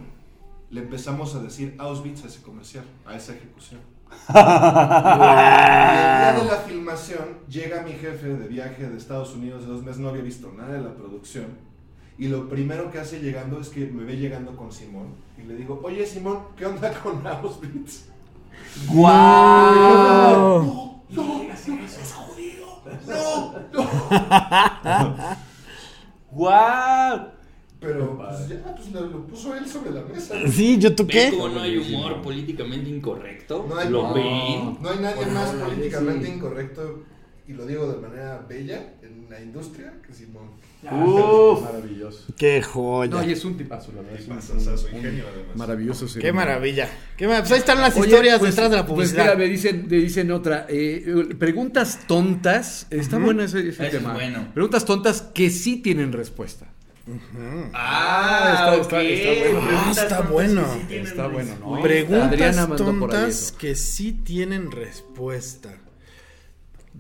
le 0.70 0.82
empezamos 0.82 1.34
a 1.36 1.39
decir 1.39 1.75
Auschwitz 1.77 2.25
a 2.25 2.27
ese 2.27 2.41
comercial, 2.41 2.86
a 3.06 3.15
esa 3.15 3.36
ejecución. 3.36 3.79
el 4.30 4.34
día 4.36 6.36
de 6.38 6.46
la 6.46 6.58
filmación 6.66 7.39
llega 7.48 7.82
mi 7.82 7.94
jefe 7.94 8.28
de 8.28 8.48
viaje 8.48 8.89
de 8.89 8.98
Estados 8.98 9.34
Unidos 9.36 9.66
de 9.66 9.74
dos 9.74 9.84
meses, 9.84 10.00
no 10.00 10.10
había 10.10 10.24
visto 10.24 10.51
nada 10.56 10.74
de 10.74 10.82
la 10.82 10.94
producción. 10.94 11.48
Y 12.18 12.28
lo 12.28 12.50
primero 12.50 12.92
que 12.92 13.00
hace 13.00 13.22
llegando 13.22 13.62
es 13.62 13.70
que 13.70 13.86
me 13.88 14.04
ve 14.04 14.18
llegando 14.18 14.56
con 14.56 14.72
Simón 14.72 15.16
y 15.38 15.44
le 15.48 15.56
digo, 15.56 15.80
oye 15.84 16.06
Simón, 16.06 16.39
¿qué 16.58 16.66
onda 16.66 16.92
con 17.00 17.25
Auschwitz? 17.25 18.06
¡Guau! 18.88 21.01
No, 21.10 21.39
¡Guau! 26.32 27.38
Pero 27.79 28.17
pues 28.17 28.50
ya, 28.50 28.75
pues 28.75 28.91
lo, 28.91 29.05
lo 29.07 29.25
puso 29.25 29.55
él 29.55 29.65
sobre 29.65 29.91
la 29.91 30.01
mesa. 30.03 30.36
Sí, 30.51 30.77
¿yo 30.77 30.93
tú 30.95 31.03
¿Ven 31.05 31.12
qué? 31.12 31.29
cómo 31.31 31.48
no 31.50 31.62
hay 31.62 31.77
humor 31.77 32.21
políticamente 32.21 32.89
incorrecto? 32.89 33.65
No 33.69 33.77
hay- 33.77 33.89
¿Lo 33.89 34.03
no. 34.09 34.13
ven? 34.13 34.77
No 34.81 34.89
hay 34.89 35.00
nadie 35.00 35.15
Bueno, 35.15 35.31
más 35.33 35.53
no, 35.53 35.65
políticamente 35.65 36.25
sí. 36.25 36.31
incorrecto, 36.33 37.03
y 37.48 37.53
lo 37.53 37.65
digo 37.65 37.89
de 37.91 38.01
manera 38.05 38.45
bella, 38.50 38.93
en 39.01 39.27
la 39.29 39.41
industria 39.41 39.93
que 40.05 40.13
Simón. 40.13 40.50
Uf. 40.83 41.62
Maravilloso. 41.62 42.33
Qué 42.38 42.62
joya. 42.62 43.12
No, 43.12 43.24
y 43.24 43.31
es 43.33 43.43
un 43.43 43.57
tipazo, 43.57 43.91
la 43.93 44.01
verdad. 44.01 44.19
Es 44.19 44.27
un, 44.27 44.39
Tipazazazo, 44.39 44.88
un- 44.88 44.95
ingenio, 44.98 45.25
además. 45.33 45.55
Maravilloso. 45.55 46.05
Qué 46.19 46.31
maravilla. 46.33 46.89
Qué 47.17 47.27
mar- 47.27 47.39
Pues 47.41 47.51
ahí 47.51 47.59
están 47.59 47.81
las 47.81 47.95
Oye, 47.98 48.07
historias 48.07 48.39
pues, 48.39 48.51
detrás 48.51 48.71
de 48.71 48.77
la 48.77 48.86
Pues 48.86 48.93
publicidad. 48.95 49.24
mira, 49.24 49.36
me 49.38 49.45
dicen, 49.45 49.88
me 49.89 49.98
dicen 49.98 50.31
otra. 50.31 50.65
eh, 50.69 51.29
preguntas 51.38 52.00
tontas. 52.07 52.88
Está 52.89 53.17
bueno 53.19 53.43
ese, 53.43 53.59
ese 53.59 53.69
Ese 53.69 53.86
es 53.88 53.91
tema. 53.91 54.13
bueno. 54.13 54.48
Preguntas 54.53 54.86
tontas 54.86 55.21
que 55.21 55.50
sí 55.50 55.77
tienen 55.77 56.12
respuesta. 56.13 56.67
Ah, 57.74 58.75
está- 58.79 58.96
ok. 58.98 59.03
está- 59.03 59.32
está 59.32 59.41
bueno. 59.51 59.68
Preguntas 59.68 59.98
Ah, 59.98 60.01
está 60.03 60.18
tontas 60.18 60.32
bueno. 60.32 60.62
que 60.63 60.79
sí 60.79 60.86
tienen 60.88 61.08
Está 61.08 61.27
bueno. 61.27 61.82
Preguntas 61.82 62.58
ahí 62.58 62.77
tontas 62.77 63.51
que 63.58 63.75
sí 63.75 64.12
tienen 64.13 64.72
respuesta. 64.72 65.70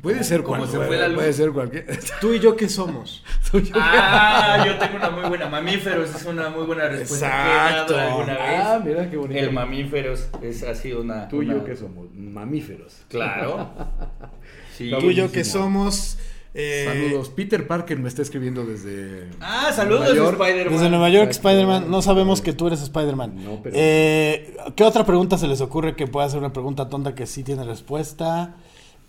Puede 0.01 0.23
ser 0.23 0.43
Como 0.43 0.59
cualquier. 0.59 0.81
se 0.81 0.87
fue 0.87 0.97
la 0.97 1.07
luz. 1.09 1.17
Puede 1.17 1.33
ser 1.33 1.51
cualquier. 1.51 1.99
¿Tú 2.21 2.33
y 2.33 2.39
yo 2.39 2.55
qué 2.55 2.69
somos? 2.69 3.21
Yo. 3.53 3.59
Ah, 3.73 4.63
yo 4.65 4.77
tengo 4.77 4.95
una 4.97 5.09
muy 5.09 5.27
buena. 5.27 5.49
Mamíferos 5.49 6.15
es 6.15 6.23
una 6.25 6.49
muy 6.49 6.63
buena 6.65 6.87
respuesta 6.87 7.27
Exacto. 7.27 7.93
que 7.95 7.99
he 7.99 8.03
dado 8.03 8.09
alguna 8.19 8.33
vez. 8.33 8.61
Ah, 8.63 8.81
mira 8.85 9.09
qué 9.09 9.17
bonito. 9.17 9.39
El 9.39 9.51
mamíferos 9.51 10.29
es 10.41 10.63
así 10.63 10.93
una. 10.93 11.27
Tú 11.27 11.41
y 11.43 11.47
yo 11.47 11.65
que 11.65 11.75
somos 11.75 12.05
mamíferos. 12.13 12.95
Claro. 13.09 13.69
Sí. 14.77 14.89
Tú 14.97 15.09
y 15.11 15.15
yo 15.15 15.25
que 15.25 15.39
buenísimo. 15.39 15.63
somos. 15.65 16.17
Eh, 16.53 16.83
Saludos. 16.87 17.29
Peter 17.29 17.67
Parker 17.67 17.97
me 17.99 18.07
está 18.07 18.21
escribiendo 18.21 18.65
desde. 18.65 19.27
Ah, 19.39 19.71
saludos 19.75 20.01
Nueva 20.01 20.15
York. 20.15 20.39
Spider-Man. 20.41 20.73
Desde 20.73 20.89
Nueva 20.89 21.09
York. 21.09 21.29
Spider-Man. 21.31 21.91
No 21.91 22.01
sabemos 22.01 22.41
que 22.41 22.53
tú 22.53 22.67
eres 22.67 22.81
Spider-Man. 22.81 23.43
No, 23.43 23.59
pero- 23.61 23.75
Eh, 23.77 24.55
¿Qué 24.75 24.83
otra 24.83 25.05
pregunta 25.05 25.37
se 25.37 25.47
les 25.47 25.61
ocurre 25.61 25.95
que 25.95 26.07
pueda 26.07 26.27
ser 26.29 26.39
una 26.39 26.51
pregunta 26.53 26.89
tonta 26.89 27.13
que 27.15 27.25
sí 27.27 27.43
tiene 27.43 27.63
respuesta? 27.63 28.55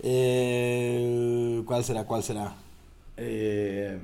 Eh, 0.03 1.63
¿Cuál 1.67 1.85
será? 1.85 2.05
¿Cuál 2.05 2.23
será? 2.23 2.55
Eh, 3.17 3.99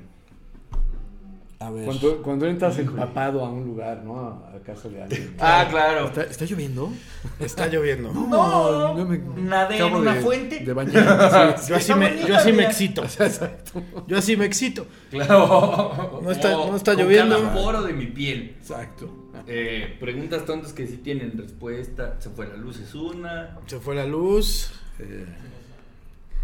A 1.59 1.71
ver. 1.71 1.85
cuando, 1.85 2.21
cuando 2.21 2.45
entras 2.45 2.77
empapado 2.77 3.43
a 3.43 3.49
un 3.49 3.65
lugar, 3.65 4.03
¿no? 4.03 4.19
A, 4.19 4.55
a 4.55 4.59
casa 4.59 4.89
de 4.89 5.01
alguien. 5.01 5.35
Ah, 5.39 5.65
claro. 5.67 6.05
¿Está, 6.05 6.21
está 6.23 6.45
lloviendo? 6.45 6.91
Está 7.39 7.67
lloviendo. 7.67 8.13
No, 8.13 8.95
yo 8.95 9.05
me 9.05 9.17
nadé 9.41 9.77
en 9.77 9.95
una 9.95 10.13
de- 10.13 10.21
fuente. 10.21 10.59
De 10.59 10.73
bañar. 10.73 11.57
Sí. 11.59 11.69
Yo 11.69 11.75
así, 11.77 11.93
me, 11.95 12.27
yo 12.27 12.35
así 12.37 12.51
me 12.51 12.57
mira. 12.57 12.69
excito. 12.69 13.03
Exacto. 13.19 13.81
Yo 14.05 14.17
así 14.19 14.37
me 14.37 14.45
excito. 14.45 14.85
Claro. 15.09 16.19
No 16.21 16.29
está- 16.31 16.57
Oh, 16.59 16.69
no 16.69 16.77
está 16.77 16.93
con 16.93 17.03
lloviendo. 17.03 17.41
cada 17.41 17.53
poro 17.55 17.81
de 17.81 17.93
mi 17.93 18.05
piel. 18.05 18.55
Exacto. 18.59 19.09
Eh, 19.47 19.97
preguntas 19.99 20.45
tontas 20.45 20.73
que 20.73 20.85
sí 20.85 20.97
tienen 20.97 21.35
respuesta. 21.37 22.17
Se 22.19 22.29
fue 22.29 22.47
la 22.47 22.55
luz, 22.57 22.79
es 22.79 22.93
una. 22.93 23.57
Se 23.65 23.79
fue 23.79 23.95
la 23.95 24.05
luz. 24.05 24.71
Eh, 24.99 25.25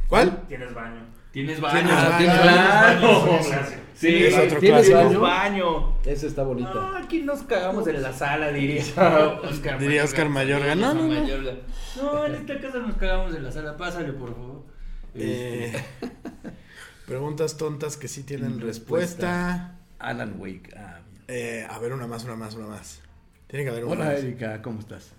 ¿Cuál? 0.07 0.41
Tienes 0.47 0.73
baño. 0.73 1.01
¿Tienes 1.33 1.59
baño? 1.59 1.79
¿Tienes 1.79 1.95
Ah, 1.97 2.09
baño? 2.09 2.41
Claro. 3.21 3.39
Sí, 3.95 4.23
Es 4.25 4.37
otro 4.37 4.59
¿Tienes 4.59 5.19
baño? 5.19 5.97
esa 6.05 6.27
está 6.27 6.43
bonita. 6.43 6.71
Ah, 6.75 7.01
aquí 7.03 7.21
nos 7.21 7.43
cagamos 7.43 7.87
en 7.87 8.01
la 8.01 8.13
sala, 8.13 8.49
diría 8.51 8.83
Oscar 9.43 9.79
Diría 9.79 10.03
Oscar 10.03 10.29
Mayorga. 10.29 10.75
No, 10.75 10.93
no, 10.93 11.03
no. 11.07 11.21
Mayorga. 11.21 11.53
No, 11.97 12.25
en 12.25 12.35
esta 12.35 12.59
casa 12.59 12.79
nos 12.79 12.95
cagamos 12.97 13.35
en 13.35 13.43
la 13.43 13.51
sala. 13.51 13.75
Pásale, 13.77 14.13
por 14.13 14.33
favor. 14.35 14.63
Eh, 15.15 15.73
preguntas 17.07 17.57
tontas 17.57 17.97
que 17.97 18.07
sí 18.07 18.23
tienen 18.23 18.59
Respuesta. 18.59 19.27
respuesta. 19.27 19.75
Alan 19.99 20.35
Wake. 20.39 20.69
Ah, 20.77 20.99
Eh, 21.27 21.65
a 21.69 21.79
ver, 21.79 21.93
una 21.93 22.07
más, 22.07 22.23
una 22.25 22.35
más, 22.35 22.53
una 22.55 22.67
más. 22.67 23.01
Tiene 23.47 23.65
que 23.65 23.71
haber 23.71 23.85
una 23.85 23.93
Hola 23.93 24.05
más. 24.05 24.13
Erika, 24.23 24.61
¿cómo 24.61 24.79
estás? 24.79 25.11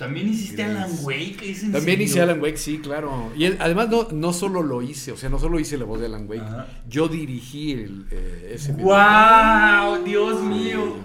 También 0.00 0.28
hiciste 0.30 0.64
Alan 0.64 0.90
Wake. 1.02 1.38
¿es 1.42 1.62
en 1.62 1.72
También 1.72 1.98
serio? 1.98 2.04
hice 2.06 2.20
Alan 2.22 2.40
Wake, 2.40 2.56
sí, 2.56 2.78
claro. 2.78 3.30
Y 3.36 3.44
él- 3.44 3.58
además 3.60 3.90
no, 3.90 4.08
no 4.10 4.32
solo 4.32 4.62
lo 4.62 4.80
hice, 4.80 5.12
o 5.12 5.16
sea, 5.18 5.28
no 5.28 5.38
solo 5.38 5.60
hice 5.60 5.76
la 5.76 5.84
voz 5.84 6.00
de 6.00 6.06
Alan 6.06 6.26
Wake, 6.28 6.40
Ajá. 6.40 6.66
yo 6.88 7.06
dirigí 7.06 7.72
el, 7.72 8.06
eh, 8.10 8.52
ese 8.54 8.72
video. 8.72 8.86
¡Wow! 8.86 10.02
¡Dios 10.04 10.40
mío! 10.42 10.96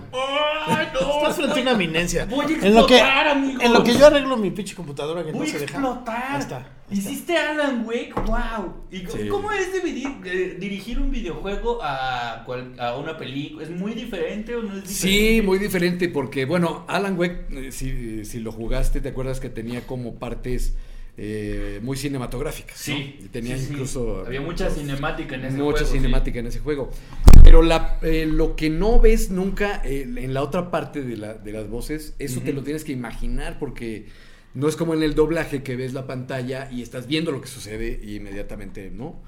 ¡Ay, 0.67 0.87
no! 0.93 1.17
Estás 1.17 1.35
frente 1.35 1.59
a 1.59 1.61
una 1.63 1.71
eminencia. 1.73 2.25
Voy 2.25 2.45
a 2.45 2.65
en 2.65 2.73
lo 2.73 2.87
que, 2.87 2.95
explotar, 2.95 3.27
amigos. 3.27 3.63
en 3.63 3.73
lo 3.73 3.83
que 3.83 3.93
yo 3.97 4.07
arreglo 4.07 4.37
mi 4.37 4.51
pinche 4.51 4.73
computadora 4.75 5.23
que 5.25 5.31
Voy 5.33 5.39
no 5.41 5.45
a 5.45 5.47
se 5.47 5.59
deja. 5.59 5.73
explotar. 5.77 6.15
Está. 6.15 6.33
ahí 6.35 6.39
está. 6.39 6.67
¿Hiciste 6.92 7.36
Alan 7.36 7.84
Wake? 7.86 8.13
¡Wow! 8.27 8.74
¿Y 8.92 9.00
Sí. 9.00 9.27
cómo 9.27 9.51
es 9.51 9.70
dividir- 9.74 10.58
dirigir 10.60 11.00
un 11.00 11.10
videojuego 11.10 11.80
a, 11.82 12.44
cual- 12.46 12.80
a 12.80 12.96
una 12.98 13.18
película? 13.18 13.63
¿Es 13.63 13.72
muy 13.72 13.94
diferente 13.94 14.56
o 14.56 14.62
no 14.62 14.77
es 14.77 14.88
diferente? 14.88 14.94
Sí, 15.36 15.42
muy 15.42 15.58
diferente 15.58 16.10
porque, 16.10 16.46
bueno, 16.46 16.86
Alan 16.88 17.18
Wake, 17.18 17.48
eh, 17.50 17.72
si, 17.72 18.24
si 18.24 18.39
lo 18.39 18.51
jugaste, 18.51 19.01
te 19.01 19.10
acuerdas 19.10 19.39
que 19.39 19.50
tenía 19.50 19.82
como 19.88 20.15
partes 20.15 20.75
eh, 21.18 21.80
muy 21.82 21.96
cinematográficas. 21.98 22.75
¿no? 22.89 22.96
Sí. 22.96 23.20
Y 23.24 23.27
tenía 23.30 23.58
sí, 23.58 23.65
sí. 23.68 23.72
incluso... 23.74 24.24
Había 24.25 24.42
mucha 24.42 24.70
cinemática 24.70 25.36
en 25.36 25.46
ese 25.46 25.58
mucha 25.58 25.77
juego. 25.80 25.86
sí. 25.88 25.98
cinemática 25.98 26.39
en 26.39 26.48
ese 26.48 26.60
juego. 26.60 26.92
Pero 27.44 27.62
la, 27.62 28.00
eh, 28.04 28.27
lo 28.30 28.56
que 28.58 28.70
no 28.70 29.00
ves 29.00 29.32
nunca 29.32 29.82
eh, 29.86 30.01
en 30.04 30.34
la 30.34 30.44
otra 30.44 30.70
parte 30.72 31.01
de, 31.04 31.15
la- 31.18 31.34
de 31.36 31.51
las 31.54 31.70
voces, 31.70 32.15
eso 32.20 32.42
te 32.42 32.51
lo 32.54 32.63
tienes 32.63 32.84
que 32.84 32.92
imaginar 32.92 33.58
porque 33.60 34.08
no 34.55 34.67
es 34.67 34.75
como 34.75 34.93
en 34.95 35.03
el 35.03 35.13
doblaje 35.13 35.62
que 35.62 35.75
ves 35.75 35.93
la 35.93 36.07
pantalla 36.07 36.69
y 36.71 36.81
estás 36.81 37.05
viendo 37.07 37.31
lo 37.31 37.39
que 37.41 37.47
sucede 37.47 38.00
y 38.03 38.15
inmediatamente, 38.15 38.89
¿no? 38.89 39.21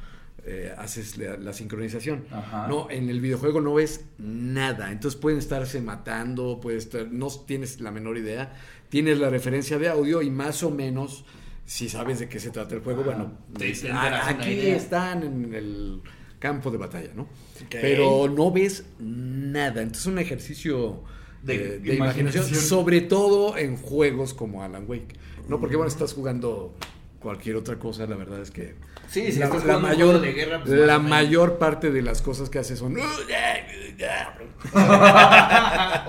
Eh, 0.46 0.74
haces 0.78 1.18
la, 1.18 1.36
la 1.38 1.52
sincronización. 1.52 2.26
Ajá. 2.32 2.68
No, 2.70 2.90
en 2.90 3.10
el 3.10 3.20
videojuego 3.20 3.60
no 3.60 3.74
ves 3.74 4.06
nada. 4.18 4.92
Entonces 4.92 5.20
pueden 5.20 5.40
estarse 5.40 5.82
matando, 5.82 6.60
puedes 6.62 6.86
estar, 6.86 7.08
no 7.12 7.28
tienes 7.46 7.82
la 7.82 7.92
menor 7.92 8.18
idea. 8.18 8.54
Tienes 8.90 9.20
la 9.20 9.30
referencia 9.30 9.78
de 9.78 9.90
audio 9.90 10.22
y 10.22 10.30
más 10.30 10.64
o 10.64 10.72
menos, 10.72 11.26
si 11.66 11.90
sabes 11.90 12.20
de 12.20 12.30
qué 12.30 12.40
se 12.40 12.50
trata 12.52 12.76
el 12.76 12.82
juego, 12.82 13.04
bueno, 13.04 13.34
Te- 13.58 13.66
dices, 13.66 13.82
te 13.84 13.92
"Ah, 13.92 14.30
aquí 14.30 14.52
idea". 14.52 14.78
están 14.78 15.24
en 15.24 15.54
el 15.54 16.02
campo 16.40 16.72
de 16.72 16.78
batalla, 16.78 17.10
¿no? 17.14 17.28
Pero 17.70 18.30
no 18.30 18.50
ves 18.52 18.86
nada. 19.00 19.82
Entonces 19.82 20.04
es 20.06 20.08
un 20.14 20.20
ejercicio 20.20 21.04
De 21.48 21.58
de, 21.58 21.80
de 21.80 21.96
imaginación, 21.96 22.44
imaginación. 22.44 22.70
sobre 22.70 23.02
todo 23.02 23.58
en 23.58 23.78
juegos 23.78 24.34
como 24.34 24.64
Alan 24.64 24.86
Wake. 24.88 25.16
No 25.48 25.60
porque 25.60 25.76
bueno, 25.76 25.88
estás 25.90 26.14
jugando 26.14 26.76
cualquier 27.20 27.56
otra 27.56 27.78
cosa, 27.80 28.06
la 28.06 28.16
verdad 28.16 28.42
es 28.42 28.52
que 28.52 28.76
Sí, 29.10 29.32
si 29.32 29.40
la, 29.40 29.46
estás 29.46 29.64
la 29.66 29.76
jugando 29.76 29.78
un 29.78 29.84
mayor, 29.84 30.10
juego 30.12 30.20
de 30.26 30.34
guerra, 30.34 30.62
pues, 30.64 30.80
la 30.80 31.00
mayor 31.00 31.58
parte 31.58 31.90
de 31.92 32.02
las 32.02 32.22
cosas 32.22 32.50
que 32.50 32.60
haces 32.60 32.78
son 32.80 32.96
O 32.98 33.00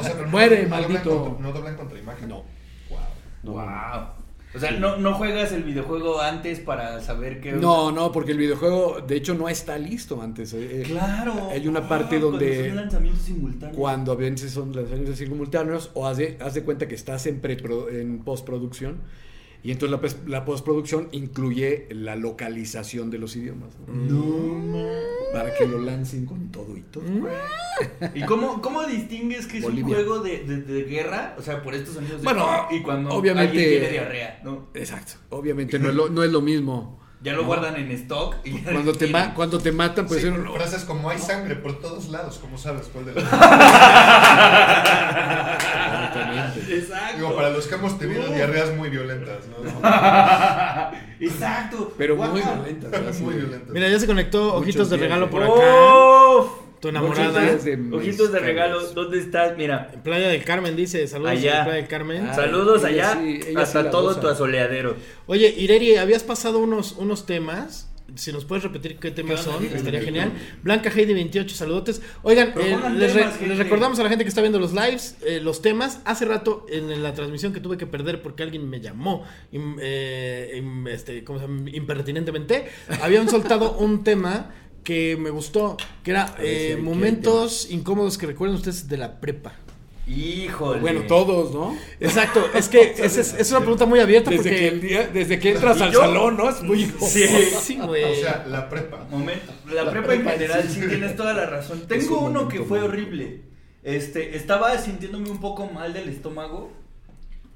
sea, 0.02 0.12
pero 0.12 0.25
no- 0.25 0.28
Muere, 0.28 0.62
no 0.64 0.68
doblan 0.68 0.80
maldito. 0.92 1.25
contra- 1.25 1.42
no 1.47 1.52
doblan 1.52 1.76
contra 1.76 1.99
imagen. 1.99 2.28
no. 2.28 2.45
Wow. 3.45 4.09
O 4.58 4.60
sea, 4.60 4.72
no, 4.72 4.96
no 4.96 5.14
juegas 5.14 5.52
el 5.52 5.62
videojuego 5.62 6.20
antes 6.20 6.58
para 6.60 7.00
saber 7.00 7.40
qué. 7.40 7.52
No, 7.52 7.92
no, 7.92 8.10
porque 8.12 8.32
el 8.32 8.38
videojuego 8.38 9.00
de 9.06 9.16
hecho 9.16 9.34
no 9.34 9.48
está 9.48 9.78
listo 9.78 10.20
antes. 10.20 10.52
eh, 10.52 10.80
eh, 10.80 10.82
Claro. 10.86 11.48
Hay 11.50 11.66
una 11.68 11.88
parte 11.88 12.16
Ah, 12.16 12.20
donde- 12.20 12.46
cuando 12.48 12.66
son 12.66 12.76
lanzamientos 12.76 13.22
simultáneos. 13.22 13.76
Cuando 13.76 14.12
a 14.12 14.14
veces 14.16 14.50
son 14.52 14.74
lanzamientos 14.74 15.16
simultáneos 15.16 15.90
o 15.94 16.06
haz 16.06 16.16
de, 16.16 16.36
haz 16.40 16.54
de 16.54 16.62
cuenta 16.64 16.88
que 16.88 16.94
estás 16.96 17.26
en, 17.26 17.40
prepro- 17.40 17.88
en 17.90 18.18
postproducción 18.24 18.98
y 19.62 19.72
entonces 19.72 20.16
la, 20.26 20.44
postproducción 20.44 21.08
incluye 21.12 21.88
la 21.90 22.14
localización 22.16 23.10
de 23.10 23.18
los 23.18 23.34
idiomas. 23.36 23.70
¿no? 23.88 24.78
Para 25.32 25.52
que 25.54 25.66
lo 25.66 25.78
lancen 25.80 26.24
con 26.26 26.50
todo 26.50 26.76
y 26.76 26.80
todo. 26.82 27.04
¿Y 28.14 28.22
cómo, 28.22 28.62
cómo 28.62 28.84
distingues 28.84 29.46
que 29.46 29.58
es 29.58 29.64
Bolivia. 29.64 29.84
un 29.86 29.92
juego 29.94 30.18
de, 30.20 30.44
de- 30.44 30.62
de 30.62 30.82
guerra? 30.84 31.34
O 31.38 31.42
sea, 31.42 31.62
por 31.62 31.74
estos 31.74 31.94
sonidos 31.94 32.20
de 32.20 32.24
Bueno, 32.24 32.66
y 32.70 32.80
cuando 32.82 33.10
obviamente- 33.10 33.50
alguien 33.58 33.70
tiene 33.70 33.90
diarrea, 33.90 34.40
¿no? 34.44 34.68
Exacto. 34.74 35.14
Obviamente 35.30 35.78
no 35.78 35.88
es 35.90 35.94
lo, 35.94 36.08
no 36.08 36.22
es 36.22 36.30
lo 36.32 36.40
mismo. 36.40 36.98
Ya 37.20 37.32
lo 37.32 37.44
guardan 37.44 37.74
en 37.74 37.90
stock 37.90 38.36
y 38.44 38.58
Cuando 38.58 38.92
te, 38.92 39.08
ma- 39.08 39.34
cuando 39.34 39.58
te 39.58 39.72
matan, 39.72 40.06
pues 40.06 40.22
Sí, 40.22 40.30
frases 40.54 40.84
como 40.84 41.10
hay 41.10 41.18
sangre 41.18 41.56
por 41.56 41.80
todos 41.80 42.10
lados, 42.10 42.38
¿cómo 42.38 42.56
sabes 42.56 42.88
cuál 42.92 43.06
de 43.06 43.14
las 43.20 43.24
Exacto. 46.68 47.16
Digo, 47.16 47.37
para 47.37 47.50
los 47.50 47.66
que 47.66 47.75
hemos 47.75 47.99
tenido 47.99 48.26
diarreas 48.28 48.75
muy 48.76 48.88
violentas, 48.90 49.44
¿no? 49.49 49.56
Exacto. 51.20 51.92
Pero 51.99 52.16
Guau. 52.16 52.32
muy 52.32 52.40
violentas. 52.42 53.20
muy 53.20 53.35
violentas. 53.35 53.68
Mira, 53.70 53.88
ya 53.88 53.99
se 53.99 54.06
conectó 54.06 54.54
Ojitos 54.54 54.90
de 54.90 54.97
regalo 54.97 55.30
por 55.30 55.42
acá. 55.42 55.52
¡Oh! 55.54 56.64
Tu 56.80 56.88
enamorada. 56.88 57.40
Ojitos 57.40 57.64
de 57.64 57.73
Ojitos 57.73 57.97
de 58.32 58.40
mezcales. 58.40 58.42
regalo, 58.42 58.80
¿dónde 58.92 59.18
estás? 59.18 59.56
Mira. 59.56 59.90
En 59.92 60.00
Playa 60.02 60.28
del 60.28 60.44
Carmen 60.44 60.76
dice, 60.76 61.08
saludos 61.08 61.32
Allá. 61.32 61.58
en 61.58 61.64
Playa 61.64 61.76
del 61.80 61.88
Carmen. 61.88 62.35
Saludos 62.35 62.85
ella 62.85 63.11
allá 63.11 63.20
sí, 63.20 63.35
ella 63.42 63.44
sí 63.47 63.56
hasta 63.56 63.82
la 63.82 63.90
todo 63.90 64.02
goza. 64.04 64.20
tu 64.20 64.28
asoleadero. 64.28 64.94
Oye, 65.26 65.52
Ireri, 65.58 65.97
habías 65.97 66.23
pasado 66.23 66.61
unos, 66.61 66.92
unos 66.92 67.26
temas 67.26 67.88
Si 68.14 68.32
nos 68.32 68.44
puedes 68.44 68.64
repetir 68.64 68.98
qué 68.98 69.10
temas 69.10 69.40
son, 69.42 69.64
estaría 69.64 70.00
genial. 70.00 70.32
Blanca 70.62 70.90
Heidi 70.90 71.12
28, 71.14 71.54
saludotes. 71.54 72.00
Oigan, 72.22 72.54
eh, 72.58 72.78
les, 72.94 73.12
temas, 73.12 73.40
les 73.40 73.58
recordamos 73.58 73.98
a 73.98 74.02
la 74.02 74.08
gente 74.08 74.24
que 74.24 74.28
está 74.28 74.40
viendo 74.40 74.58
los 74.58 74.72
lives, 74.72 75.16
eh, 75.24 75.40
los 75.40 75.62
temas. 75.62 76.00
Hace 76.04 76.24
rato 76.24 76.66
en 76.68 77.02
la 77.02 77.14
transmisión 77.14 77.52
que 77.52 77.60
tuve 77.60 77.76
que 77.76 77.86
perder 77.86 78.22
porque 78.22 78.42
alguien 78.42 78.68
me 78.68 78.80
llamó, 78.80 79.24
eh, 79.52 80.62
este, 80.90 81.22
¿cómo 81.22 81.38
se 81.38 81.46
llama? 81.46 81.70
impertinentemente, 81.70 82.68
habían 83.02 83.28
soltado 83.30 83.76
un 83.78 84.04
tema 84.04 84.50
que 84.88 85.18
me 85.20 85.28
gustó, 85.28 85.76
que 86.02 86.12
era 86.12 86.34
ver, 86.38 86.46
eh, 86.46 86.68
sí, 86.70 86.76
¿qué 86.76 86.82
momentos 86.82 87.70
incómodos 87.70 88.16
que 88.16 88.24
recuerdan 88.24 88.56
ustedes 88.56 88.88
de 88.88 88.96
la 88.96 89.20
prepa. 89.20 89.54
Híjole. 90.08 90.80
Bueno, 90.80 91.02
todos, 91.06 91.52
¿no? 91.52 91.76
Exacto, 92.00 92.42
es 92.54 92.68
que 92.70 92.94
es, 92.98 93.16
es- 93.18 93.34
es 93.34 93.50
una 93.50 93.60
pregunta 93.60 93.84
muy 93.86 94.00
abierta 94.00 94.30
Desde 94.30 94.42
porque... 94.44 94.56
que, 94.58 94.68
el 94.68 94.80
día- 94.80 95.08
desde 95.08 95.38
que 95.38 95.50
entras 95.52 95.78
¿Y 95.78 95.82
al 95.82 95.92
yo? 95.92 96.00
salón, 96.00 96.36
¿no? 96.36 96.48
Es 96.48 96.62
muy 96.62 96.84
Sí, 97.00 97.26
sí, 97.60 97.78
güey. 97.78 98.04
O 98.04 98.14
sea, 98.14 98.46
la 98.48 98.68
prepa. 98.68 99.06
Momento. 99.10 99.52
La, 99.72 99.90
prepa, 99.90 100.14
en 100.14 100.24
general, 100.24 100.68
sí 100.68 100.80
tienes 100.88 101.14
toda 101.14 101.34
la 101.34 101.46
razón. 101.46 101.82
Tengo 101.86 102.20
un 102.20 102.30
uno 102.30 102.48
que 102.48 102.60
fue 102.60 102.80
horrible. 102.80 103.42
Este, 103.82 104.36
estaba 104.36 104.76
sintiéndome 104.78 105.30
un 105.30 105.40
poco 105.40 105.66
mal 105.66 105.92
del 105.92 106.08
estómago 106.08 106.72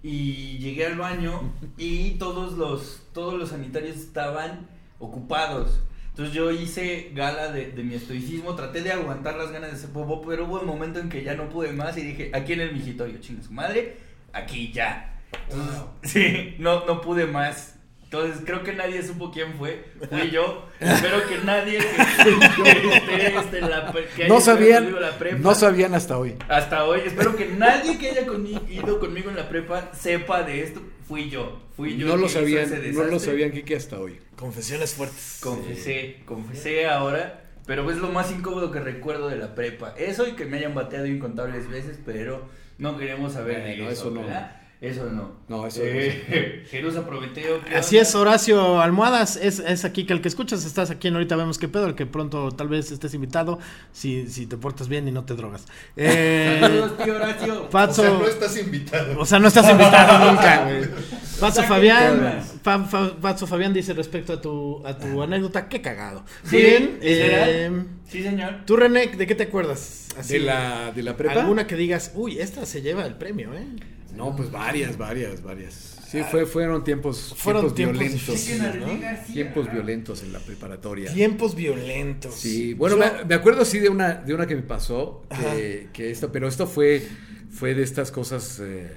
y 0.03 0.59
llegué 0.59 0.87
al 0.87 0.97
baño 0.99 1.53
y 1.77 2.13
todos 2.13 2.53
los 2.55 3.03
todos 3.13 3.35
los 3.35 3.51
sanitarios 3.51 3.97
estaban 3.97 4.69
ocupados. 4.99 5.81
Entonces 6.13 6.35
yo 6.35 6.51
hice 6.51 7.11
gala 7.15 7.51
de, 7.53 7.73
de 7.73 7.83
mi 7.83 7.95
estoicismo, 7.95 8.55
traté 8.55 8.83
de 8.83 8.93
aguantar 8.93 9.35
las 9.37 9.51
ganas 9.51 9.71
de 9.71 9.77
hacer 9.79 9.91
popó, 9.91 10.21
pero 10.21 10.45
hubo 10.45 10.61
un 10.61 10.67
momento 10.67 10.99
en 10.99 11.09
que 11.09 11.25
ya 11.25 11.35
no 11.35 11.49
pude 11.49 11.73
más 11.73 11.97
y 11.97 12.03
dije, 12.03 12.31
aquí 12.35 12.53
en 12.53 12.61
el 12.61 12.73
mijitorio, 12.75 13.19
chinga 13.19 13.43
su 13.43 13.53
madre, 13.53 13.97
aquí 14.35 14.71
ya. 14.73 15.19
Entonces, 15.49 15.83
sí, 16.03 16.55
no, 16.59 16.85
no 16.85 17.01
pude 17.01 17.27
más. 17.27 17.79
Entonces 18.13 18.43
creo 18.45 18.63
que 18.63 18.75
nadie 18.75 19.03
supo 19.03 19.31
quién 19.33 19.55
fue, 19.55 19.87
fui 20.11 20.31
yo. 20.33 20.69
Espero 20.79 21.27
que 21.27 21.39
nadie 21.47 21.79
que, 21.79 22.63
que 22.63 22.89
esté 22.97 23.37
este, 23.39 23.59
en 23.61 23.71
la, 23.71 23.91
que 24.15 24.25
haya 24.25 24.29
No 24.29 24.41
sabían, 24.43 25.01
la 25.01 25.17
prepa, 25.19 25.39
no 25.39 25.55
sabían 25.55 25.95
hasta 25.95 26.19
hoy. 26.19 26.35
hasta 26.49 26.85
hoy. 26.85 27.01
Espero 27.07 27.35
que 27.37 27.49
nadie 27.49 27.97
que 27.99 28.11
haya 28.11 28.27
conmi- 28.27 28.69
ido 28.69 29.01
conmigo 29.01 29.31
en 29.31 29.37
la 29.37 29.49
prepa 29.49 29.91
sepa 29.95 30.43
de 30.43 30.63
esto. 30.63 30.83
Fui 31.09 31.31
yo, 31.31 31.63
fui 31.75 31.97
yo. 31.97 32.07
No 32.07 32.17
lo 32.19 32.29
sabían, 32.29 32.71
no 32.95 33.05
lo 33.05 33.19
sabían 33.19 33.51
Kike 33.51 33.77
hasta 33.77 33.99
hoy. 33.99 34.21
Confesiones 34.37 34.93
fuertes. 34.93 35.39
Confesé, 35.43 36.21
confesé 36.27 36.87
ahora, 36.87 37.45
pero 37.67 37.91
es 37.91 37.97
lo 37.97 38.09
más 38.09 38.31
incómodo 38.31 38.71
que 38.71 38.81
recuerdo 38.81 39.29
de 39.31 39.37
la 39.37 39.55
prepa. 39.55 39.95
Eso 39.97 40.27
y 40.29 40.33
que 40.33 40.45
me 40.45 40.59
hayan 40.59 40.75
bateado 40.75 41.07
incontables 41.07 41.67
veces, 41.71 41.99
pero 42.05 42.47
no 42.77 42.99
queremos 42.99 43.33
saber 43.33 43.61
Bueno, 43.63 43.87
de 43.87 43.93
eso, 43.93 44.03
eso 44.09 44.11
no. 44.11 44.21
¿verdad? 44.21 44.59
Eso 44.83 45.05
no. 45.09 45.31
No, 45.47 45.65
eso 45.65 45.81
eh, 45.85 46.65
Jerusa 46.71 47.07
Prometeo. 47.07 47.63
¿qué 47.65 47.77
Así 47.77 47.97
onda? 47.97 48.09
es, 48.09 48.15
Horacio 48.17 48.81
Almohadas, 48.81 49.37
es, 49.37 49.61
es 49.61 49.85
aquí 49.85 50.07
que 50.07 50.13
el 50.13 50.21
que 50.21 50.27
escuchas 50.27 50.65
estás 50.67 50.91
aquí 50.91 51.07
en 51.07 51.15
Ahorita 51.15 51.37
Vemos 51.37 51.57
qué 51.59 51.69
pedo, 51.69 51.87
el 51.87 51.95
que 51.95 52.05
pronto 52.05 52.51
tal 52.51 52.67
vez 52.67 52.91
estés 52.91 53.15
invitado 53.15 53.61
si, 53.93 54.27
si 54.29 54.47
te 54.47 54.57
portas 54.57 54.89
bien 54.89 55.07
y 55.07 55.13
no 55.13 55.25
te 55.25 55.35
drogas. 55.35 55.67
Eh, 55.97 56.59
Saludos, 56.61 56.99
tío 56.99 57.15
Horacio. 57.15 57.63
O 57.63 57.71
Patso, 57.71 58.03
sea, 58.03 58.11
no 58.11 58.27
estás 58.27 58.59
invitado. 58.59 59.21
o 59.21 59.25
sea, 59.25 59.39
no 59.39 59.47
estás 59.49 59.71
invitado 59.71 60.31
nunca, 60.33 60.69
Saquen 61.53 61.65
Fabián. 61.65 62.43
Fa- 62.63 62.85
Fa- 62.85 63.37
Fabián 63.47 63.73
dice 63.73 63.93
respecto 63.95 64.33
a 64.33 64.41
tu, 64.41 64.85
a 64.87 64.99
tu 64.99 65.23
anécdota, 65.23 65.69
qué 65.69 65.81
cagado. 65.81 66.25
Sí, 66.45 66.57
Bien, 66.57 66.99
eh, 67.03 67.85
Sí, 68.09 68.23
señor. 68.25 68.63
tú 68.67 68.77
René, 68.77 69.07
¿de 69.09 69.27
qué 69.29 69.35
te 69.37 69.45
acuerdas? 69.45 70.09
Así, 70.19 70.35
¿De 70.35 70.39
la, 70.41 70.91
de 70.93 71.03
la 71.05 71.17
prepa? 71.17 71.41
Alguna 71.41 71.67
que 71.69 71.77
digas, 71.77 72.13
uy, 72.15 72.39
esta 72.41 72.67
se 72.67 72.83
lleva 72.83 73.07
el 73.07 73.15
premio, 73.15 73.55
¿eh? 73.55 73.67
No, 74.17 74.35
pues 74.37 74.51
varias, 74.51 74.97
varias, 74.99 75.43
varias. 75.43 75.99
Sí, 76.09 76.23
fue, 76.31 76.45
fueron 76.45 76.85
tiempos, 76.85 77.35
Fueron 77.39 77.75
tiempos, 77.75 77.99
tiempos 77.99 78.47
violentos. 78.47 79.27
Tiempos 79.33 79.73
violentos 79.73 80.23
en 80.23 80.33
la 80.33 80.39
preparatoria. 80.41 81.13
Tiempos 81.13 81.55
violentos. 81.55 82.35
Sí, 82.35 82.75
bueno, 82.75 82.97
Yo- 82.97 83.03
me, 83.19 83.25
me 83.25 83.35
acuerdo 83.35 83.65
sí 83.65 83.79
de 83.79 83.89
una, 83.89 84.15
de 84.15 84.35
una 84.35 84.47
que 84.47 84.55
me 84.55 84.63
pasó, 84.63 85.23
que, 85.31 85.89
que 85.95 86.11
esto, 86.11 86.31
pero 86.31 86.49
esto 86.49 86.67
fue, 86.67 87.03
fue 87.51 87.75
de 87.75 87.83
estas 87.83 88.11
cosas 88.13 88.61
eh, 88.61 88.95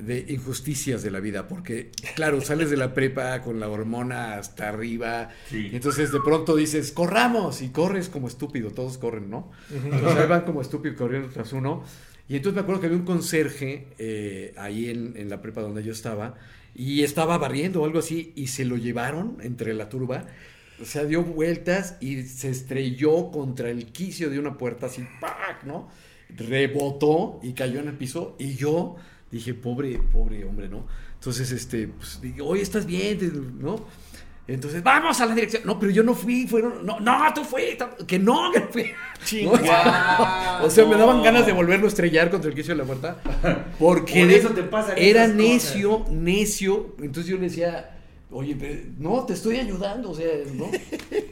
de 0.00 0.24
injusticias 0.30 1.02
de 1.02 1.10
la 1.10 1.20
vida, 1.20 1.46
porque 1.46 1.90
claro, 2.14 2.40
sales 2.40 2.70
de 2.70 2.78
la 2.78 2.94
prepa 2.94 3.42
con 3.42 3.60
la 3.60 3.68
hormona 3.68 4.34
hasta 4.36 4.70
arriba, 4.70 5.28
Sí. 5.50 5.68
y 5.72 5.76
entonces 5.76 6.10
de 6.10 6.20
pronto 6.20 6.56
dices, 6.56 6.90
corramos, 6.90 7.60
y 7.60 7.68
corres 7.68 8.08
como 8.08 8.28
estúpido, 8.28 8.70
todos 8.70 8.96
corren, 8.96 9.28
¿no? 9.28 9.50
Entonces 9.74 10.16
ahí 10.16 10.26
van 10.26 10.42
como 10.42 10.62
estúpidos 10.62 10.96
corriendo 10.96 11.28
tras 11.28 11.52
uno, 11.52 11.84
y 12.28 12.36
entonces 12.36 12.54
me 12.54 12.60
acuerdo 12.62 12.80
que 12.80 12.86
había 12.86 12.98
un 12.98 13.04
conserje 13.04 13.88
eh, 13.98 14.54
ahí 14.56 14.90
en, 14.90 15.14
en 15.16 15.28
la 15.28 15.40
prepa 15.40 15.60
donde 15.60 15.82
yo 15.82 15.92
estaba, 15.92 16.34
y 16.74 17.02
estaba 17.02 17.38
barriendo 17.38 17.82
o 17.82 17.84
algo 17.84 18.00
así, 18.00 18.32
y 18.36 18.48
se 18.48 18.64
lo 18.64 18.76
llevaron 18.76 19.38
entre 19.40 19.72
la 19.74 19.88
turba, 19.88 20.26
o 20.80 20.84
sea, 20.84 21.04
dio 21.04 21.22
vueltas 21.22 21.96
y 22.00 22.22
se 22.22 22.50
estrelló 22.50 23.30
contra 23.30 23.70
el 23.70 23.86
quicio 23.86 24.28
de 24.28 24.38
una 24.38 24.58
puerta 24.58 24.86
así, 24.86 25.06
¡pac! 25.20 25.64
¿no? 25.64 25.88
Rebotó 26.28 27.40
y 27.42 27.52
cayó 27.52 27.80
en 27.80 27.88
el 27.88 27.94
piso 27.94 28.36
y 28.38 28.56
yo 28.56 28.96
dije, 29.30 29.54
pobre, 29.54 29.98
pobre 30.12 30.44
hombre, 30.44 30.68
¿no? 30.68 30.86
Entonces, 31.14 31.50
este, 31.50 31.88
pues, 31.88 32.20
oye, 32.42 32.62
¿estás 32.62 32.86
bien? 32.86 33.58
¿No? 33.58 33.86
Entonces, 34.48 34.80
vamos 34.82 35.20
a 35.20 35.26
la 35.26 35.34
dirección. 35.34 35.62
No, 35.64 35.78
pero 35.78 35.90
yo 35.90 36.04
no 36.04 36.14
fui, 36.14 36.46
fueron, 36.46 36.86
no, 36.86 37.00
no, 37.00 37.18
tú 37.34 37.42
fuiste, 37.42 37.84
que 38.06 38.18
no, 38.18 38.52
que 38.52 38.60
fui. 38.60 38.92
¿No? 39.42 39.50
Guau, 39.50 40.64
o 40.66 40.70
sea, 40.70 40.86
me 40.86 40.96
daban 40.96 41.22
ganas 41.22 41.46
de 41.46 41.52
volverlo 41.52 41.86
a 41.86 41.88
estrellar 41.88 42.30
contra 42.30 42.50
el 42.50 42.56
quicio 42.56 42.74
de 42.74 42.78
la 42.78 42.84
puerta. 42.84 43.16
Porque 43.78 44.20
Por 44.20 44.30
eso 44.30 44.50
te 44.50 44.62
pasan 44.62 44.94
era 44.98 45.22
cosas. 45.22 45.36
necio, 45.36 46.04
necio. 46.10 46.94
Entonces 47.00 47.26
yo 47.30 47.36
le 47.38 47.44
decía, 47.44 47.98
oye, 48.30 48.56
pero 48.58 48.80
no, 48.98 49.24
te 49.24 49.32
estoy 49.32 49.56
ayudando, 49.56 50.10
o 50.10 50.14
sea, 50.14 50.28
¿no? 50.54 50.70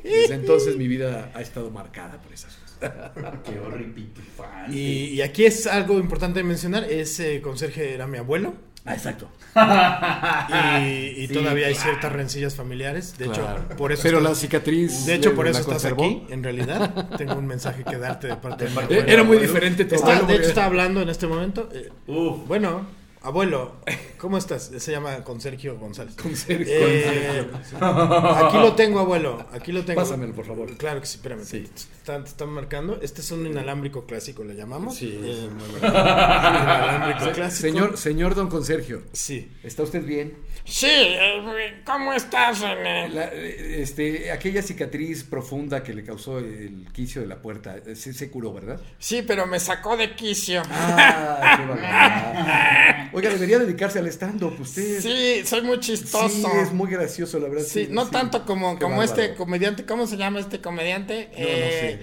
Desde 0.03 0.35
entonces 0.35 0.77
mi 0.77 0.89
vida 0.89 1.31
ha 1.35 1.41
estado 1.41 1.71
marcada 1.71 2.21
por 2.21 2.33
esas 2.33 2.57
cosas. 2.57 3.01
Qué 3.45 3.59
horripitufante. 3.61 4.77
Y, 4.77 5.15
y 5.15 5.23
aquí 5.23 5.45
es 5.45 5.69
algo 5.69 6.01
importante 6.01 6.41
de 6.41 6.45
mencionar, 6.45 6.85
ese 6.91 7.41
conserje 7.41 7.95
era 7.95 8.09
mi 8.09 8.19
abuelo 8.19 8.55
Ah, 8.87 8.93
exacto. 8.95 9.29
y, 10.85 11.23
y 11.23 11.27
Sí, 11.29 11.33
todavía 11.33 11.69
hay 11.69 11.75
claro. 11.75 11.91
ciertas 11.91 12.13
rencillas 12.13 12.55
familiares, 12.55 13.17
de 13.17 13.27
Claro. 13.27 13.65
hecho, 13.67 13.77
por 13.77 13.93
eso 13.93 14.03
Pero 14.03 14.19
estás- 14.19 14.31
la 14.33 14.39
cicatriz. 14.39 15.07
de 15.07 15.15
hecho 15.15 15.35
por 15.35 15.47
eso 15.49 15.61
estás 15.61 15.75
conservó. 15.75 16.05
aquí, 16.05 16.27
en 16.29 16.43
realidad, 16.43 17.09
tengo 17.17 17.35
un 17.35 17.47
mensaje 17.47 17.83
que 17.85 17.97
darte 17.97 18.27
de 18.29 18.37
parte 18.37 18.67
de 18.67 18.71
abuelo. 18.71 19.03
Era 19.07 19.23
muy 19.25 19.39
diferente 19.39 19.85
tu 19.87 19.95
Está- 19.95 20.21
de 20.23 20.35
hecho 20.35 20.49
está 20.49 20.65
hablando 20.67 21.01
en 21.01 21.09
este 21.09 21.27
momento. 21.27 21.69
eh, 21.73 21.91
Uf. 22.09 22.47
bueno, 22.47 22.87
abuelo, 23.25 23.77
¿cómo 24.19 24.39
estás? 24.39 24.71
Se 24.79 24.93
llama 24.93 25.25
Consergio 25.25 25.77
González. 25.79 26.15
Consergio. 26.15 26.67
Eh, 26.69 27.47
aquí 27.81 28.59
lo 28.59 28.75
tengo, 28.75 29.01
abuelo. 29.01 29.47
Aquí 29.53 29.73
lo 29.73 29.85
tengo. 29.85 30.01
Pásamelo, 30.01 30.33
por 30.35 30.47
favor. 30.47 30.77
Claro 30.77 31.01
que 31.01 31.07
sí, 31.07 31.17
espérame. 31.17 31.45
Sí. 31.45 31.69
Están, 31.97 32.25
te 32.25 32.31
están 32.31 32.51
marcando. 32.51 32.99
Este 33.03 33.21
es 33.23 33.31
un 33.31 33.47
inalámbrico 33.47 34.05
clásico, 34.07 34.45
le 34.45 34.55
llamamos. 34.55 34.97
Sí. 34.97 35.19
Eh, 35.23 35.49
muy 35.51 35.81
bueno. 35.81 35.89
inalámbrico 35.89 37.33
clásico. 37.33 37.61
Señor, 37.63 37.97
señor 37.97 38.35
Don 38.35 38.49
Consergio, 38.49 39.03
Sí. 39.13 39.51
¿está 39.63 39.83
usted 39.83 40.05
bien? 40.05 40.37
Sí, 40.67 40.87
eh, 40.91 41.83
¿cómo 41.85 42.13
estás, 42.13 42.61
René? 42.61 43.09
La- 43.11 43.31
eh, 43.33 43.83
este, 43.83 44.31
aquella 44.33 44.63
cicatriz 44.63 45.25
profunda 45.25 45.83
que 45.83 45.95
le 45.95 46.05
causó 46.05 46.39
el 46.39 46.87
quicio 46.93 47.21
de 47.23 47.27
la 47.27 47.41
puerta, 47.43 47.77
sí 47.95 48.13
se 48.13 48.31
curó, 48.31 48.53
¿verdad? 48.53 48.81
Sí, 48.99 49.23
pero 49.27 49.47
me 49.47 49.61
sacó 49.61 49.97
de 49.97 50.15
quicio. 50.15 50.63
Ah, 50.71 53.09
qué. 53.11 53.14
Oiga, 53.15 53.31
debería 53.31 53.59
dedicarse 53.61 54.01
al 54.01 54.09
stand-up, 54.09 54.61
usted. 54.61 55.01
Sí, 55.01 55.47
soy 55.47 55.63
muy 55.63 55.79
chistoso. 55.79 56.29
Sí, 56.29 56.45
es 56.61 56.73
muy 56.73 56.91
gracioso, 56.91 57.39
la 57.39 57.49
verdad. 57.49 57.65
Sí, 57.65 57.87
no 57.89 58.11
tanto 58.11 58.45
como, 58.45 58.75
Qué 58.75 58.83
como 58.83 58.97
bárbaro. 58.99 59.23
este 59.23 59.37
comediante, 59.37 59.87
¿cómo 59.87 60.07
se 60.09 60.17
llama 60.17 60.41
este 60.41 60.61
comediante? 60.61 61.29
No, 61.33 61.39
no 61.39 61.47
sé. 61.47 62.01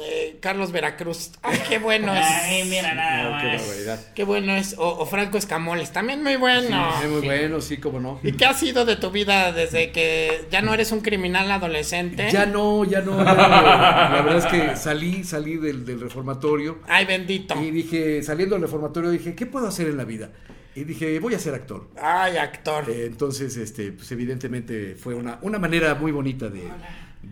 Eh, 0.00 0.38
Carlos 0.40 0.72
Veracruz. 0.72 1.32
Ay, 1.42 1.58
qué 1.68 1.78
bueno 1.78 2.14
es. 2.14 2.20
Ay, 2.26 2.64
mira 2.68 2.94
nada 2.94 3.22
No, 3.30 3.40
qué 3.40 3.56
barbaridad. 3.56 4.00
Qué 4.14 4.24
bueno 4.24 4.52
es. 4.54 4.74
O, 4.78 4.88
o 4.88 5.06
Franco 5.06 5.38
Escamoles, 5.38 5.92
también 5.92 6.22
muy 6.22 6.36
bueno. 6.36 6.92
Sí, 7.00 7.08
muy 7.08 7.20
bueno, 7.22 7.60
sí, 7.60 7.76
cómo 7.78 8.00
no. 8.00 8.20
¿Y 8.22 8.32
qué 8.32 8.44
ha 8.44 8.54
sido 8.54 8.84
de 8.84 8.96
tu 8.96 9.10
vida 9.10 9.52
desde 9.52 9.92
que 9.92 10.46
ya 10.50 10.62
no 10.62 10.74
eres 10.74 10.92
un 10.92 11.00
criminal 11.00 11.50
adolescente? 11.50 12.28
Ya 12.30 12.46
no, 12.46 12.84
ya 12.84 13.00
no, 13.00 13.18
ya 13.24 13.34
no. 13.34 13.36
La 13.36 14.22
verdad 14.24 14.38
es 14.38 14.46
que 14.46 14.76
salí, 14.76 15.24
salí 15.24 15.56
del, 15.56 15.84
del 15.84 16.00
reformatorio 16.00 16.78
Ay, 16.88 17.04
bendito. 17.04 17.60
y 17.60 17.70
dije, 17.70 18.22
saliendo 18.22 18.54
del 18.56 18.62
reformatorio, 18.62 19.10
dije, 19.10 19.34
¿qué 19.34 19.46
puedo 19.46 19.66
hacer 19.68 19.88
en 19.88 19.96
la 19.96 20.04
vida? 20.04 20.30
Y 20.76 20.82
dije, 20.82 21.20
voy 21.20 21.34
a 21.34 21.38
ser 21.38 21.54
actor. 21.54 21.88
Ay, 22.02 22.36
actor. 22.36 22.90
Eh, 22.90 23.06
entonces, 23.06 23.56
este, 23.56 23.92
pues 23.92 24.10
evidentemente 24.10 24.96
fue 24.96 25.14
una, 25.14 25.38
una 25.42 25.60
manera 25.60 25.94
muy 25.94 26.10
bonita 26.10 26.48
de, 26.48 26.62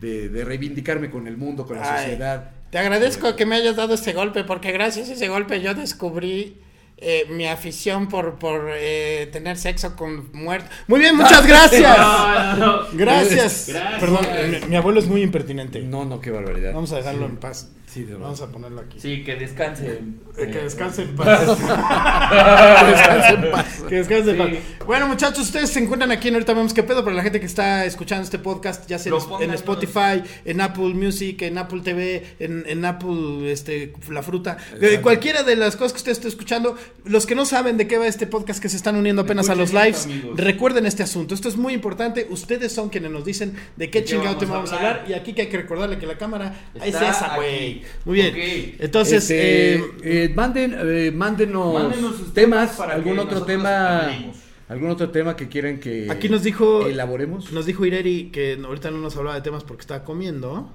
de, 0.01 0.29
de 0.29 0.45
reivindicarme 0.45 1.11
con 1.11 1.27
el 1.27 1.37
mundo, 1.37 1.67
con 1.67 1.77
la 1.77 1.95
Ay. 1.95 2.03
sociedad. 2.03 2.51
Te 2.71 2.79
agradezco 2.79 3.37
que 3.37 3.45
me 3.47 3.57
hayas 3.57 3.77
dado 3.77 3.95
ese 3.95 4.13
golpe, 4.13 4.45
porque 4.45 4.73
gracias 4.73 5.11
a 5.11 5.13
ese 5.13 5.29
golpe 5.29 5.61
yo 5.61 5.75
descubrí 5.75 6.57
eh, 6.97 7.27
mi 7.29 7.47
afición 7.47 8.09
por, 8.09 8.39
por 8.39 8.71
eh, 8.73 9.29
tener 9.33 9.59
sexo 9.59 9.97
con 9.97 10.31
muertos. 10.33 10.71
Muy 10.87 11.01
bien, 11.01 11.17
muchas 11.17 11.47
gracias. 11.49 11.99
No, 11.99 12.57
no, 12.57 12.57
no. 12.57 12.83
Gracias. 12.93 13.67
Gracias. 13.69 14.01
Perdón, 14.01 14.27
mi, 14.51 14.69
mi 14.69 14.77
abuelo 14.77 15.01
es 15.01 15.07
muy 15.07 15.23
impertinente. 15.23 15.81
No, 15.81 16.05
no, 16.05 16.21
qué 16.21 16.31
barbaridad. 16.31 16.73
Vamos 16.73 16.93
a 16.93 16.97
dejarlo 16.97 17.27
en 17.27 17.37
paz. 17.37 17.71
Sí, 17.93 18.01
de 18.05 18.13
verdad. 18.13 18.23
Vamos 18.25 18.41
a 18.41 18.51
ponerlo 18.51 18.81
aquí. 18.81 18.99
Sí, 18.99 19.23
que 19.23 19.35
descanse. 19.37 19.87
Eh, 19.87 20.01
Que 20.53 20.59
descanse 20.63 21.03
en 21.03 21.15
paz. 21.15 21.41
Que 21.41 22.87
descanse 22.91 23.35
en 23.35 23.51
paz. 23.51 23.67
que 23.87 23.95
descanse 23.97 24.31
en 24.31 24.37
Sí. 24.55 24.59
Bueno, 24.87 25.07
muchachos, 25.09 25.41
ustedes 25.41 25.69
se 25.71 25.81
encuentran 25.81 26.11
aquí 26.11 26.29
en 26.29 26.35
Ahorita 26.35 26.55
Vemos 26.55 26.73
qué 26.73 26.83
pedo. 26.83 27.05
Para 27.05 27.15
la 27.15 27.23
gente 27.23 27.39
que 27.39 27.45
está 27.47 27.85
escuchando 27.85 28.25
este 28.25 28.39
podcast, 28.39 28.87
ya 28.89 28.99
sea 28.99 29.13
en, 29.41 29.51
Spotify, 29.53 30.23
en 30.47 30.61
Apple 30.63 30.95
Music, 30.95 31.43
en 31.43 31.59
Apple 31.59 31.81
TV, 31.85 32.25
en, 32.39 32.65
en 32.67 32.85
Apple 32.87 33.53
este, 33.53 33.93
La 34.09 34.23
Fruta. 34.23 34.57
Eh, 34.81 35.01
cualquiera 35.03 35.43
de 35.43 35.55
las 35.57 35.77
cosas 35.77 35.93
que 35.93 35.99
usted 35.99 36.13
esté 36.13 36.29
escuchando, 36.29 36.77
los 37.05 37.27
que 37.27 37.35
no 37.35 37.45
saben 37.45 37.77
de 37.77 37.87
qué 37.87 37.99
va 37.99 38.07
este 38.07 38.27
podcast, 38.27 38.63
que 38.63 38.71
se 38.71 38.77
están 38.77 38.97
uniendo 38.97 39.23
apenas 39.23 39.51
a 39.51 39.55
los 39.55 39.73
lives, 39.75 40.07
amigos. 40.07 40.39
recuerden 40.39 40.87
este 40.87 41.03
asunto. 41.03 41.35
Esto 41.35 41.49
es 41.51 41.57
muy 41.59 41.75
importante. 41.75 42.27
Ustedes 42.31 42.73
son 42.73 42.89
quienes 42.89 43.11
nos 43.11 43.25
dicen 43.27 43.55
de 43.77 43.91
qué 43.91 44.01
¿De 44.01 44.05
qué 44.05 44.11
chingado 44.11 44.37
vamos 44.37 44.41
tema 44.41 44.55
a 44.55 44.57
vamos 44.57 44.73
a 44.73 44.77
hablar? 44.77 44.93
hablar. 45.01 45.11
Y 45.11 45.15
aquí 45.15 45.35
que 45.35 45.43
hay 45.43 45.49
que 45.49 45.59
recordarle 45.59 45.99
que 45.99 46.07
la 46.07 46.17
cámara 46.17 46.55
es 46.75 46.95
esa, 46.95 47.37
güey. 47.37 47.82
Muy 48.05 48.15
bien. 48.15 48.77
Entonces, 48.79 49.23
Este, 49.23 49.75
eh, 49.77 49.85
eh, 50.03 50.33
manden, 50.35 50.77
eh, 50.79 51.11
mándenos, 51.15 52.33
temas, 52.35 52.71
para 52.77 52.95
algún 52.95 53.19
otro 53.19 53.43
tema, 53.43 53.99
hablemos. 54.07 54.37
algún 54.69 54.91
otro 54.91 55.11
tema 55.11 55.37
que 55.37 55.49
quieran 55.49 55.79
que 55.79 56.09
Aquí 56.11 56.29
nos 56.29 56.43
dijo- 56.43 56.87
elaboremos. 56.87 57.53
Nos 57.53 57.67
dijo 57.67 57.85
Ireri 57.85 58.31
que 58.33 58.59
ahorita 58.65 58.91
no 58.91 58.99
nos 58.99 59.17
hablaba 59.17 59.37
de 59.37 59.43
temas 59.43 59.65
porque 59.65 59.81
estaba 59.83 60.05
comiendo. 60.05 60.73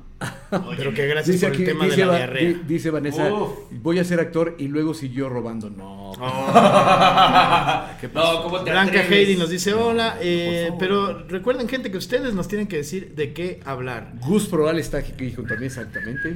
pero 0.78 0.96
que 0.96 1.06
gracias 1.06 1.36
Dice 1.36 1.46
por 1.46 1.54
aquí, 1.54 1.64
el 1.64 1.70
tema 1.70 1.86
dice, 1.86 1.98
de 1.98 2.06
la 2.08 2.16
diarrea. 2.18 2.48
di- 2.48 2.62
dice 2.68 2.90
Vanessa, 2.90 3.32
Uf. 3.32 3.52
voy 3.70 4.00
a 4.00 4.04
ser 4.04 4.20
actor 4.20 4.56
y 4.58 4.68
luego 4.68 4.96
siguió 4.96 5.30
robando. 5.30 5.70
No. 5.70 6.12
No, 8.14 8.44
¿cómo 8.44 8.64
te 8.64 8.72
Blanca 8.72 9.00
atreves? 9.02 9.12
Heidi 9.12 9.36
nos 9.36 9.50
dice 9.50 9.74
hola, 9.74 10.18
eh, 10.22 10.72
pero 10.80 11.26
recuerden 11.28 11.68
gente 11.68 11.92
que 11.92 11.98
ustedes 11.98 12.34
nos 12.34 12.48
tienen 12.48 12.68
que 12.68 12.78
decir 12.78 13.14
de 13.16 13.34
qué 13.34 13.60
hablar. 13.66 14.14
Gus 14.26 14.46
Proal 14.48 14.80
está 14.80 14.98
aquí 15.00 15.32
junto 15.36 15.54
a 15.54 15.58
mí 15.58 15.66
exactamente. 15.66 16.36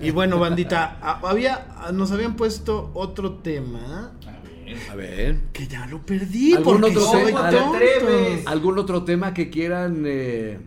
Y 0.00 0.10
bueno, 0.10 0.38
bandita, 0.38 0.98
había, 1.22 1.66
nos 1.92 2.10
habían 2.12 2.36
puesto 2.36 2.90
otro 2.94 3.34
tema 3.34 4.12
A 4.90 4.94
ver. 4.94 5.36
que 5.52 5.66
ya 5.66 5.86
lo 5.86 6.04
perdí 6.04 6.54
¿Algún 6.54 6.84
otro 6.84 7.10
tema? 7.12 7.50
¿Algún 8.46 8.78
otro 8.78 9.04
tema 9.04 9.32
que 9.34 9.50
quieran 9.50 10.04
eh, 10.06 10.58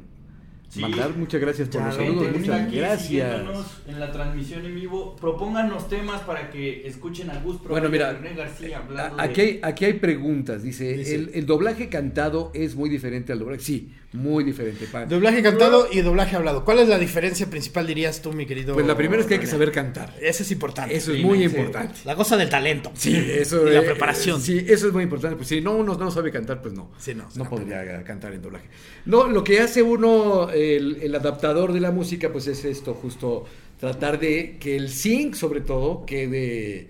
Sí. 0.77 0.81
mandar? 0.81 1.15
Muchas 1.15 1.41
gracias 1.41 1.67
por 1.69 1.81
Ya, 1.81 1.87
los 1.87 1.95
saludos. 1.95 2.27
Muchas 2.37 2.61
aquí 2.61 2.77
gracias. 2.77 3.41
En 3.87 3.99
la 3.99 4.11
transmisión 4.11 4.65
en 4.65 4.75
vivo, 4.75 5.15
propónganos 5.15 5.89
temas 5.89 6.21
para 6.21 6.49
que 6.49 6.87
escuchen 6.87 7.29
a 7.29 7.39
Gus 7.39 7.61
Bueno, 7.63 7.89
mira, 7.89 8.13
René 8.13 8.33
García 8.35 8.77
hablando 8.79 9.19
A- 9.19 9.23
Aquí 9.23 9.41
de- 9.41 9.47
hay, 9.47 9.59
aquí 9.63 9.85
hay 9.85 9.93
preguntas. 9.93 10.63
Dice, 10.63 10.93
Dice- 10.93 11.15
el, 11.15 11.31
el 11.33 11.45
doblaje 11.45 11.89
cantado 11.89 12.51
es 12.53 12.75
muy 12.75 12.89
diferente 12.89 13.33
al 13.33 13.39
doblaje. 13.39 13.61
Sí, 13.61 13.91
muy 14.13 14.43
diferente. 14.43 14.87
Doblaje 15.09 15.43
cantado 15.43 15.87
y 15.91 16.01
doblaje 16.01 16.35
hablado. 16.35 16.63
¿Cuál 16.63 16.79
es 16.79 16.87
la 16.87 16.97
diferencia 16.97 17.47
principal, 17.49 17.85
dirías 17.85 18.21
tú, 18.21 18.31
mi 18.31 18.45
querido? 18.45 18.73
Pues 18.73 18.87
la 18.87 18.95
primera 18.95 19.21
es 19.21 19.27
que 19.27 19.35
hay 19.35 19.39
que 19.39 19.47
saber 19.47 19.71
cantar. 19.71 20.13
Eso 20.21 20.43
es 20.43 20.51
importante. 20.51 20.95
Eso 20.95 21.11
es 21.11 21.17
Sí, 21.17 21.23
muy 21.23 21.39
sí. 21.39 21.43
importante. 21.45 21.93
La 22.05 22.15
cosa 22.15 22.37
del 22.37 22.49
talento. 22.49 22.91
Sí, 22.95 23.15
eso 23.15 23.67
Y 23.67 23.71
la 23.73 23.79
eh, 23.79 23.83
preparación. 23.83 24.41
Sí, 24.41 24.65
eso 24.67 24.87
es 24.87 24.93
muy 24.93 25.03
importante. 25.03 25.35
Pues 25.35 25.49
si 25.49 25.61
no 25.61 25.75
uno 25.75 25.95
no 25.95 26.09
sabe 26.09 26.31
cantar, 26.31 26.61
pues 26.61 26.73
no. 26.73 26.89
Sí, 26.97 27.13
no, 27.15 27.27
no 27.35 27.49
podría 27.49 28.03
cantar 28.03 28.33
en 28.33 28.41
doblaje. 28.41 28.67
No, 29.05 29.27
lo 29.27 29.43
que 29.43 29.59
hace 29.59 29.81
uno, 29.83 30.49
el, 30.75 31.15
adaptador 31.15 31.73
de 31.73 31.79
la 31.79 31.91
música, 31.91 32.31
pues 32.31 32.47
es 32.47 32.65
esto, 32.65 32.93
justo 32.93 33.45
tratar 33.79 34.19
de 34.19 34.57
que 34.59 34.75
el 34.75 34.89
sync, 34.89 35.35
sobre 35.35 35.61
todo, 35.61 36.05
quede, 36.05 36.87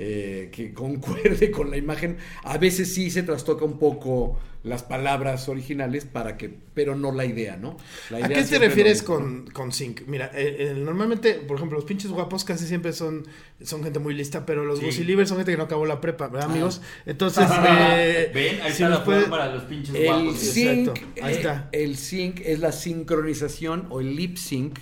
eh, 0.00 0.48
que 0.52 0.72
concuerde 0.72 1.50
con 1.52 1.70
la 1.70 1.76
imagen. 1.76 2.16
A 2.44 2.56
veces 2.56 2.94
sí 2.94 3.10
se 3.10 3.22
trastoca 3.24 3.64
un 3.64 3.78
poco 3.78 4.38
las 4.64 4.82
palabras 4.82 5.48
originales 5.48 6.04
para 6.04 6.36
que, 6.36 6.50
pero 6.74 6.94
no 6.96 7.12
la 7.12 7.24
idea, 7.24 7.56
¿no? 7.56 7.76
La 8.10 8.18
¿A 8.24 8.28
qué 8.28 8.42
te 8.42 8.58
refieres 8.58 9.02
con, 9.02 9.46
con 9.52 9.72
sync? 9.72 10.02
Mira, 10.06 10.30
eh, 10.34 10.56
eh, 10.58 10.74
normalmente, 10.76 11.34
por 11.34 11.56
ejemplo, 11.56 11.78
los 11.78 11.84
pinches 11.84 12.10
guapos 12.10 12.44
casi 12.44 12.66
siempre 12.66 12.92
son, 12.92 13.24
son 13.62 13.82
gente 13.84 13.98
muy 14.00 14.14
lista, 14.14 14.44
pero 14.44 14.64
los 14.64 14.80
Sí. 14.80 14.86
Gusilivers 14.86 15.28
son 15.28 15.38
gente 15.38 15.52
que 15.52 15.58
no 15.58 15.64
acabó 15.64 15.86
la 15.86 16.00
prepa, 16.00 16.24
Ah. 16.26 16.28
¿verdad, 16.28 16.50
amigos? 16.50 16.80
Entonces, 17.06 17.48
eh, 17.68 18.30
Ven, 18.34 18.60
ahí 18.62 18.72
si 18.72 18.82
está 18.82 18.88
la 18.88 19.04
puede- 19.04 19.26
para 19.26 19.52
los 19.54 19.62
pinches 19.64 19.94
El 19.94 20.04
guapos. 20.04 20.56
Exacto, 20.56 20.94
ahí 21.22 21.34
está. 21.34 21.68
el 21.72 21.96
sync 21.96 22.40
es 22.44 22.58
la 22.58 22.72
sincronización 22.72 23.86
o 23.90 24.00
el 24.00 24.16
lip 24.16 24.36
sync, 24.36 24.78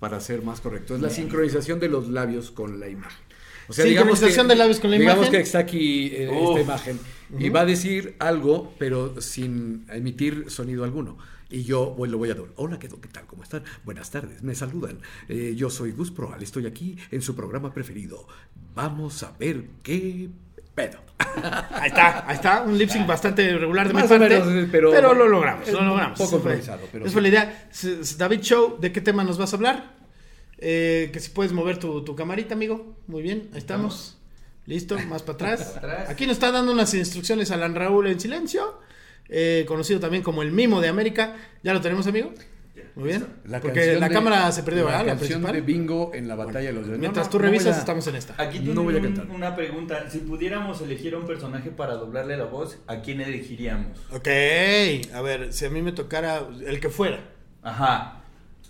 para 0.00 0.18
ser 0.20 0.42
más 0.42 0.60
correcto, 0.60 0.96
es 0.96 1.00
la 1.00 1.10
sincronización 1.10 1.78
de 1.78 1.88
los 1.88 2.08
labios 2.08 2.50
con 2.50 2.80
la 2.80 2.88
imagen. 2.88 3.18
O 3.72 3.82
Sincronización 3.82 4.48
de 4.48 4.54
labios 4.56 4.80
con 4.80 4.90
la 4.90 4.98
digamos 4.98 5.26
imagen. 5.26 5.32
que 5.32 5.40
está 5.46 5.58
aquí 5.60 6.06
eh, 6.14 6.30
esta 6.30 6.60
imagen 6.60 7.00
y 7.38 7.48
va 7.48 7.60
a 7.60 7.64
decir 7.64 8.14
algo, 8.18 8.74
pero 8.78 9.20
sin 9.20 9.86
emitir 9.90 10.46
sonido 10.50 10.84
alguno. 10.84 11.16
Y 11.48 11.64
yo 11.64 11.94
pues, 11.96 12.10
lo 12.10 12.18
voy 12.18 12.30
a 12.30 12.34
dar. 12.34 12.44
Hola, 12.56 12.78
¿qué, 12.78 12.88
qué 12.88 13.08
tal? 13.08 13.26
¿Cómo 13.26 13.42
están? 13.42 13.62
Buenas 13.84 14.10
tardes, 14.10 14.42
me 14.42 14.54
saludan. 14.54 14.98
Eh, 15.28 15.54
yo 15.56 15.68
soy 15.70 15.92
Gus 15.92 16.10
Proal, 16.10 16.42
estoy 16.42 16.66
aquí 16.66 16.96
en 17.10 17.20
su 17.22 17.34
programa 17.34 17.72
preferido. 17.72 18.26
Vamos 18.74 19.22
a 19.22 19.32
ver 19.38 19.64
qué 19.82 20.28
pedo. 20.74 20.98
Ahí 21.70 21.88
está, 21.88 22.26
ahí 22.28 22.34
está, 22.36 22.62
un 22.62 22.76
lip 22.76 22.88
sync 22.90 23.06
bastante 23.06 23.56
regular 23.56 23.86
de 23.88 23.94
mi 23.94 24.00
Más 24.00 24.10
o 24.10 24.18
parte, 24.18 24.28
menos, 24.40 24.48
eh, 24.48 24.68
pero- 24.70 25.14
lo 25.14 25.28
logramos, 25.28 25.68
lo 25.70 25.82
logramos. 25.82 26.18
un 26.20 26.26
poco 26.26 26.36
improvisado, 26.38 26.86
pero 26.90 27.04
esa 27.04 27.10
sí. 27.10 27.12
fue 27.12 27.22
la 27.22 27.28
idea. 27.28 27.68
David 28.18 28.40
Show, 28.40 28.78
¿de 28.80 28.92
qué 28.92 29.00
tema 29.00 29.22
nos 29.24 29.38
vas 29.38 29.52
a 29.52 29.56
hablar? 29.56 30.01
Eh, 30.64 31.10
que 31.12 31.18
si 31.18 31.30
puedes 31.30 31.52
mover 31.52 31.78
tu, 31.78 32.04
tu 32.04 32.14
camarita, 32.14 32.54
amigo. 32.54 32.96
Muy 33.08 33.20
bien, 33.20 33.48
ahí 33.52 33.58
estamos. 33.58 34.16
Listo, 34.66 34.96
más 35.08 35.22
para 35.22 35.34
atrás. 35.34 35.62
Para 35.80 35.92
atrás. 35.94 36.10
Aquí 36.10 36.24
nos 36.24 36.34
está 36.34 36.52
dando 36.52 36.70
unas 36.70 36.94
instrucciones 36.94 37.50
Alan 37.50 37.74
Raúl 37.74 38.06
en 38.06 38.20
silencio, 38.20 38.78
eh, 39.28 39.64
conocido 39.66 39.98
también 39.98 40.22
como 40.22 40.40
el 40.42 40.52
mimo 40.52 40.80
de 40.80 40.86
América. 40.88 41.34
¿Ya 41.64 41.74
lo 41.74 41.80
tenemos, 41.80 42.06
amigo? 42.06 42.32
Muy 42.94 43.08
bien. 43.08 43.26
Porque 43.42 43.72
canción 43.72 44.00
la 44.00 44.08
de- 44.08 44.14
cámara 44.14 44.52
se 44.52 44.62
perdió, 44.62 44.84
La 44.84 44.90
¿verdad? 44.90 45.06
La 45.06 45.12
canción 45.16 45.42
principal. 45.42 45.54
de 45.54 45.60
Bingo 45.62 46.10
en 46.14 46.28
la 46.28 46.36
batalla 46.36 46.68
de 46.68 46.72
los 46.74 46.86
de- 46.86 46.96
Mientras 46.98 47.26
No, 47.26 47.30
tú 47.32 47.38
no, 47.38 47.44
no 47.44 47.50
revisas, 47.50 47.66
voy 47.68 47.74
a- 47.74 47.78
estamos 47.80 48.06
en 48.06 48.16
esta. 48.16 48.34
Aquí 48.40 48.60
No 48.60 48.82
voy 48.84 48.94
a 48.94 48.98
un- 48.98 49.02
cantar. 49.02 49.26
una 49.34 49.56
pregunta. 49.56 50.10
Si 50.10 50.18
pudiéramos 50.18 50.80
elegir 50.80 51.14
a 51.14 51.18
un 51.18 51.26
personaje 51.26 51.70
para 51.70 51.94
doblarle 51.94 52.36
la 52.36 52.44
voz, 52.44 52.78
¿a 52.86 53.00
quién 53.00 53.20
elegiríamos? 53.20 53.98
Ok, 54.12 54.28
a 55.12 55.22
ver, 55.22 55.52
si 55.52 55.64
a 55.64 55.70
mí 55.70 55.82
me 55.82 55.90
tocara 55.92 56.46
el 56.64 56.78
que 56.80 56.88
fuera. 56.88 57.24
Ajá. 57.62 58.21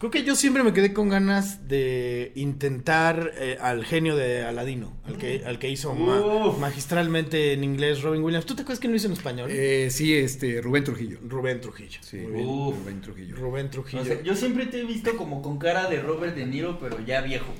Creo 0.03 0.11
que 0.11 0.25
yo 0.25 0.35
siempre 0.35 0.65
me 0.65 0.73
quedé 0.73 0.93
con 0.93 1.09
ganas 1.09 1.69
de 1.69 2.33
intentar 2.35 3.35
eh, 3.39 3.57
al 3.61 3.85
genio 3.85 4.17
de 4.17 4.43
Aladino, 4.43 4.97
al 5.05 5.17
que, 5.17 5.45
al 5.47 5.61
que 5.61 5.69
hizo 5.71 5.95
ma- 5.95 6.57
magistralmente 6.59 7.53
en 7.53 7.63
inglés 7.63 8.03
Robin 8.03 8.21
Williams. 8.25 8.45
¿Tú 8.45 8.57
te 8.57 8.63
acuerdas 8.63 8.81
quién 8.81 8.91
lo 8.91 8.97
hizo 8.97 9.07
en 9.07 9.13
español? 9.13 9.49
Eh, 9.53 9.91
sí, 9.93 10.13
este, 10.13 10.61
Rubén 10.61 10.83
Trujillo. 10.83 11.19
Rubén 11.29 11.61
Trujillo. 11.61 12.01
Sí. 12.03 12.19
Uf. 12.19 12.79
Rubén 12.81 13.01
Trujillo. 13.01 13.37
Rubén 13.37 13.71
Trujillo. 13.71 14.03
O 14.03 14.05
sea, 14.05 14.21
yo 14.23 14.35
siempre 14.35 14.67
te 14.67 14.81
he 14.81 14.85
visto 14.85 15.17
como 15.17 15.41
con 15.41 15.59
cara 15.59 15.89
de 15.89 16.01
Robert 16.01 16.35
De 16.35 16.47
Niro, 16.47 16.81
pero 16.81 16.99
ya 17.07 17.21
viejo. 17.21 17.53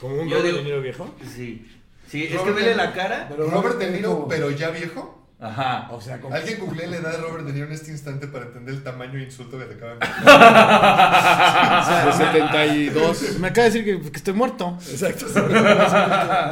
Como 0.00 0.16
un 0.20 0.28
yo 0.28 0.38
Robert 0.38 0.46
digo- 0.46 0.58
De 0.58 0.64
Niro 0.64 0.82
viejo. 0.82 1.14
Sí. 1.36 1.64
Sí, 2.08 2.24
es 2.24 2.40
que 2.40 2.50
vele 2.50 2.74
la 2.74 2.92
cara. 2.92 3.28
Pero 3.30 3.48
Robert 3.48 3.78
De 3.78 3.90
Niro, 3.92 4.26
pero 4.28 4.50
ya 4.50 4.70
viejo. 4.70 5.23
Ajá. 5.44 5.88
O 5.90 6.00
sea, 6.00 6.20
como... 6.20 6.34
Alguien 6.34 6.58
googleé 6.58 6.86
la 6.86 6.96
edad 6.96 7.12
de 7.12 7.18
Robert 7.18 7.44
De 7.44 7.52
Niro 7.52 7.66
en 7.66 7.72
este 7.72 7.90
instante 7.90 8.26
para 8.26 8.46
entender 8.46 8.74
el 8.74 8.82
tamaño 8.82 9.18
e 9.18 9.24
insulto 9.24 9.58
que 9.58 9.66
te 9.66 9.74
acaban 9.74 9.98
de 9.98 10.06
de 12.06 12.12
72. 12.12 13.38
Me 13.40 13.48
acaba 13.48 13.68
de 13.68 13.70
decir 13.70 13.84
que, 13.84 14.10
que 14.10 14.16
estoy 14.16 14.34
muerto. 14.34 14.78
Exacto. 14.90 15.26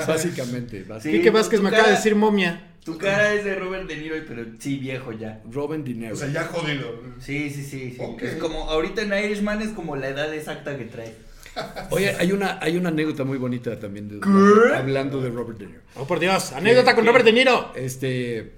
Básicamente. 0.06 0.84
básicamente. 0.84 1.24
Sí, 1.24 1.30
Vázquez 1.30 1.60
me 1.60 1.68
acaba 1.68 1.84
de 1.84 1.92
decir 1.92 2.14
momia. 2.14 2.68
Tu 2.84 2.98
cara 2.98 3.32
es 3.32 3.44
de 3.44 3.54
Robert 3.54 3.86
De 3.86 3.96
Niro, 3.96 4.16
pero 4.26 4.44
sí 4.58 4.76
viejo 4.76 5.12
ya. 5.12 5.40
Robin 5.50 5.84
Dinero. 5.84 6.14
O 6.14 6.16
sea, 6.16 6.28
ya 6.28 6.44
jodido. 6.44 7.00
Sí, 7.20 7.48
sí, 7.50 7.62
sí. 7.62 7.96
sí. 7.96 8.16
Es 8.20 8.34
como, 8.34 8.68
ahorita 8.68 9.02
en 9.02 9.24
Irishman 9.24 9.62
es 9.62 9.68
como 9.68 9.94
la 9.94 10.08
edad 10.08 10.34
exacta 10.34 10.76
que 10.76 10.86
trae. 10.86 11.14
Oye, 11.90 12.14
hay 12.18 12.32
una, 12.32 12.58
hay 12.60 12.76
una 12.76 12.88
anécdota 12.88 13.24
muy 13.24 13.38
bonita 13.38 13.78
también 13.78 14.08
de, 14.08 14.76
hablando 14.76 15.20
de 15.20 15.30
Robert 15.30 15.58
De 15.58 15.66
Niro. 15.66 15.80
Oh, 15.96 16.06
por 16.06 16.18
Dios. 16.18 16.52
Anécdota 16.52 16.94
con 16.94 17.06
Robert 17.06 17.24
De 17.24 17.32
Niro. 17.32 17.72
Este, 17.74 18.52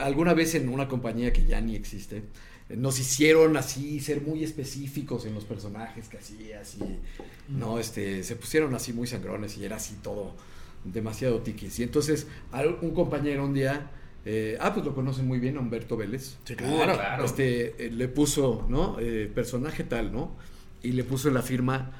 alguna 0.00 0.34
vez 0.34 0.54
en 0.54 0.68
una 0.68 0.88
compañía 0.88 1.32
que 1.32 1.44
ya 1.44 1.60
ni 1.60 1.76
existe, 1.76 2.22
nos 2.70 2.98
hicieron 2.98 3.56
así 3.56 4.00
ser 4.00 4.22
muy 4.22 4.42
específicos 4.42 5.26
en 5.26 5.34
los 5.34 5.44
personajes 5.44 6.08
que 6.08 6.18
así, 6.18 6.52
así, 6.52 6.80
no, 7.48 7.78
este, 7.78 8.22
se 8.24 8.36
pusieron 8.36 8.74
así 8.74 8.92
muy 8.92 9.06
sangrones 9.06 9.56
y 9.58 9.64
era 9.64 9.76
así 9.76 9.96
todo 10.02 10.34
demasiado 10.84 11.40
tiquis. 11.40 11.78
Y 11.78 11.82
entonces 11.82 12.26
un 12.80 12.92
compañero 12.92 13.44
un 13.44 13.54
día, 13.54 13.90
eh, 14.24 14.56
ah, 14.60 14.72
pues 14.72 14.84
lo 14.86 14.94
conocen 14.94 15.26
muy 15.26 15.38
bien, 15.38 15.56
a 15.56 15.60
Humberto 15.60 15.96
Vélez. 15.96 16.36
Sí, 16.44 16.54
claro. 16.54 16.94
claro. 16.94 17.24
Este, 17.24 17.86
eh, 17.86 17.90
le 17.90 18.08
puso, 18.08 18.66
¿no? 18.68 18.96
Eh, 19.00 19.30
personaje 19.34 19.84
tal, 19.84 20.12
¿no? 20.12 20.36
Y 20.82 20.92
le 20.92 21.04
puso 21.04 21.30
la 21.30 21.42
firma, 21.42 21.92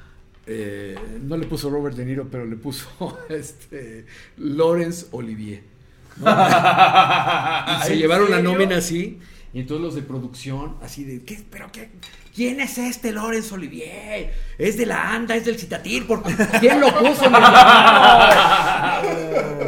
eh, 0.47 0.95
no 1.21 1.37
le 1.37 1.47
puso 1.47 1.69
Robert 1.69 1.95
De 1.95 2.05
Niro, 2.05 2.27
pero 2.29 2.45
le 2.45 2.55
puso 2.55 2.87
este, 3.29 4.05
Laurence 4.37 5.07
Olivier. 5.11 5.74
¿No? 6.17 6.31
y 7.77 7.81
se 7.83 7.93
¿En 7.93 7.99
llevaron 7.99 8.29
la 8.29 8.37
serio? 8.37 8.51
nómina 8.51 8.77
así, 8.77 9.19
y 9.53 9.59
entonces 9.61 9.83
los 9.83 9.95
de 9.95 10.01
producción, 10.01 10.75
así 10.81 11.03
de, 11.03 11.23
¿qué? 11.23 11.43
¿Pero 11.49 11.71
qué? 11.71 11.89
¿Quién 12.35 12.59
es 12.59 12.77
este 12.77 13.13
Laurence 13.13 13.53
Olivier? 13.53 14.33
Es 14.57 14.75
de 14.77 14.85
la 14.85 15.11
ANDA, 15.13 15.35
es 15.37 15.45
del 15.45 15.57
Citatir, 15.57 16.05
¿por? 16.05 16.21
¿quién 16.59 16.81
lo 16.81 16.87
puso 16.97 17.25
en 17.25 17.35
el 17.35 17.41
llamado? 17.41 18.31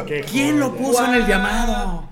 ¿Quién 0.30 0.60
lo 0.60 0.74
puso 0.76 1.04
en 1.06 1.14
el 1.14 1.26
llamado? 1.26 2.08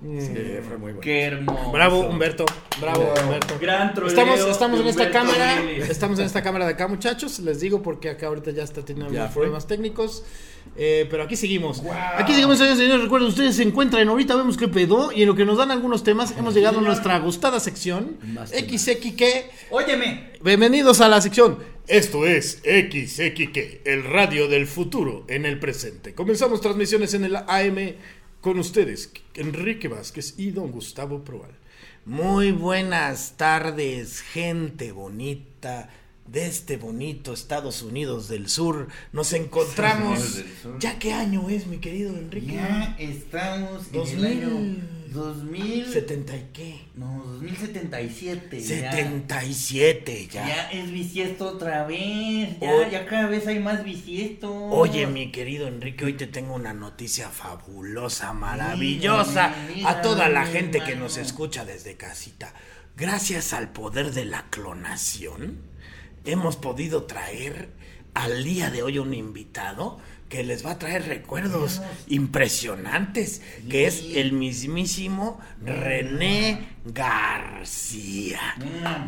Sí, 0.00 0.32
fue 0.66 0.78
muy 0.78 0.92
bueno. 0.92 1.00
Qué 1.00 1.22
hermoso. 1.22 1.72
Bravo, 1.72 2.00
Humberto. 2.02 2.44
Bravo, 2.80 3.12
Humberto. 3.24 3.58
Gran 3.60 3.94
troleo 3.94 4.10
Estamos, 4.10 4.40
en 4.40 4.48
esta 4.50 4.66
Humberto 5.04 5.12
cámara. 5.12 5.60
Vélez. 5.60 5.90
Estamos 5.90 6.18
en 6.20 6.26
esta 6.26 6.42
cámara 6.42 6.66
de 6.66 6.72
acá, 6.72 6.86
muchachos. 6.86 7.40
Les 7.40 7.58
digo 7.60 7.82
porque 7.82 8.10
acá 8.10 8.28
ahorita 8.28 8.52
ya 8.52 8.62
está 8.62 8.84
teniendo 8.84 9.12
Ya 9.12 9.22
algunos 9.22 9.34
fue. 9.34 9.42
problemas 9.42 9.66
técnicos. 9.66 10.22
Eh, 10.76 11.06
pero 11.10 11.24
aquí 11.24 11.34
seguimos. 11.34 11.82
Aquí 12.16 12.32
seguimos, 12.32 12.58
señores, 12.58 12.78
señores. 12.78 13.02
Recuerden, 13.02 13.28
ustedes 13.28 13.56
se 13.56 13.62
encuentran 13.64 14.06
ahorita, 14.08 14.36
vemos 14.36 14.56
qué 14.56 14.68
pedo. 14.68 15.10
Y 15.10 15.22
en 15.22 15.28
lo 15.28 15.34
que 15.34 15.44
nos 15.44 15.58
dan 15.58 15.70
algunos 15.72 16.04
temas, 16.04 16.32
hemos 16.38 16.54
llegado 16.54 16.78
a 16.78 16.82
nuestra 16.82 17.18
gustada 17.18 17.58
sección. 17.58 18.18
XXK. 18.46 19.22
Óyeme. 19.70 20.32
Bienvenidos 20.42 21.00
a 21.00 21.08
la 21.08 21.20
sección. 21.20 21.58
Esto 21.88 22.26
es 22.26 22.60
XXK, 22.64 23.86
el 23.86 24.04
radio 24.04 24.46
del 24.46 24.66
futuro 24.66 25.24
en 25.26 25.46
el 25.46 25.58
presente. 25.58 26.14
Comenzamos 26.14 26.60
transmisiones 26.60 27.14
en 27.14 27.24
el 27.24 27.36
AM 27.36 27.94
con 28.40 28.58
ustedes, 28.58 29.12
Enrique 29.34 29.88
Vázquez 29.88 30.34
y 30.38 30.50
don 30.50 30.70
Gustavo 30.70 31.24
Proal. 31.24 31.50
Muy 32.04 32.52
buenas 32.52 33.34
tardes, 33.36 34.20
gente 34.20 34.92
bonita 34.92 35.90
de 36.30 36.46
este 36.46 36.76
bonito 36.76 37.32
Estados 37.32 37.82
Unidos 37.82 38.28
del 38.28 38.48
Sur. 38.48 38.88
Nos 39.12 39.32
encontramos. 39.32 40.44
¿Ya 40.78 40.98
qué 40.98 41.12
año 41.12 41.48
es, 41.48 41.66
mi 41.66 41.78
querido 41.78 42.16
Enrique? 42.16 42.54
Ya 42.54 42.96
estamos 42.98 43.86
en 43.86 43.92
2000. 43.92 44.18
el 44.18 44.26
año 44.26 44.76
2000. 45.12 45.86
¿70 45.86 46.38
y 46.38 46.52
qué? 46.52 46.80
No, 46.94 47.22
2077. 47.40 48.60
ya. 48.60 48.92
77 48.92 50.28
ya. 50.30 50.46
Ya 50.46 50.70
es 50.70 50.90
bisiesto 50.90 51.48
otra 51.48 51.86
vez. 51.86 52.60
Ya, 52.60 52.88
ya 52.90 53.06
cada 53.06 53.26
vez 53.26 53.46
hay 53.46 53.58
más 53.58 53.84
bisiesto. 53.84 54.52
Oye, 54.52 55.06
mi 55.06 55.32
querido 55.32 55.66
Enrique, 55.66 56.04
hoy 56.04 56.12
te 56.14 56.26
tengo 56.26 56.54
una 56.54 56.74
noticia 56.74 57.30
fabulosa, 57.30 58.32
maravillosa. 58.34 59.54
Mira, 59.74 59.90
A 59.90 60.02
toda 60.02 60.28
la 60.28 60.44
gente 60.44 60.80
que 60.84 60.94
nos 60.94 61.16
escucha 61.16 61.64
desde 61.64 61.96
casita. 61.96 62.52
Gracias 62.96 63.52
al 63.52 63.72
poder 63.72 64.12
de 64.12 64.24
la 64.24 64.46
clonación, 64.50 65.58
hemos 66.32 66.56
podido 66.56 67.04
traer 67.04 67.70
al 68.14 68.44
día 68.44 68.70
de 68.70 68.82
hoy 68.82 68.98
un 68.98 69.14
invitado 69.14 69.98
que 70.28 70.44
les 70.44 70.64
va 70.64 70.72
a 70.72 70.78
traer 70.78 71.06
recuerdos 71.06 71.80
impresionantes, 72.06 73.40
que 73.70 73.86
es 73.86 74.04
el 74.14 74.32
mismísimo 74.32 75.40
René 75.64 76.76
García. 76.84 78.56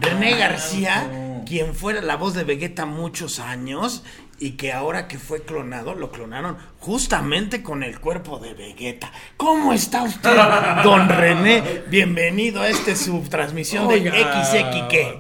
René. 0.01 0.39
García, 0.39 1.43
quien 1.47 1.75
fuera 1.75 2.01
la 2.01 2.17
voz 2.17 2.35
de 2.35 2.45
Vegeta 2.45 2.87
muchos 2.87 3.39
años 3.39 4.03
y 4.41 4.53
que 4.53 4.73
ahora 4.73 5.07
que 5.07 5.19
fue 5.19 5.43
clonado, 5.43 5.95
lo 5.95 6.11
clonaron 6.11 6.57
justamente 6.79 7.63
con 7.63 7.83
el 7.83 8.01
cuerpo 8.01 8.39
de 8.39 8.55
Vegeta. 8.55 9.13
¿Cómo 9.37 9.73
está 9.75 10.03
usted, 10.03 10.31
don 10.83 11.09
René? 11.11 11.83
Bienvenido 11.89 12.63
a 12.63 12.69
esta 12.69 12.97
subtransmisión 12.97 13.87
de 13.87 14.01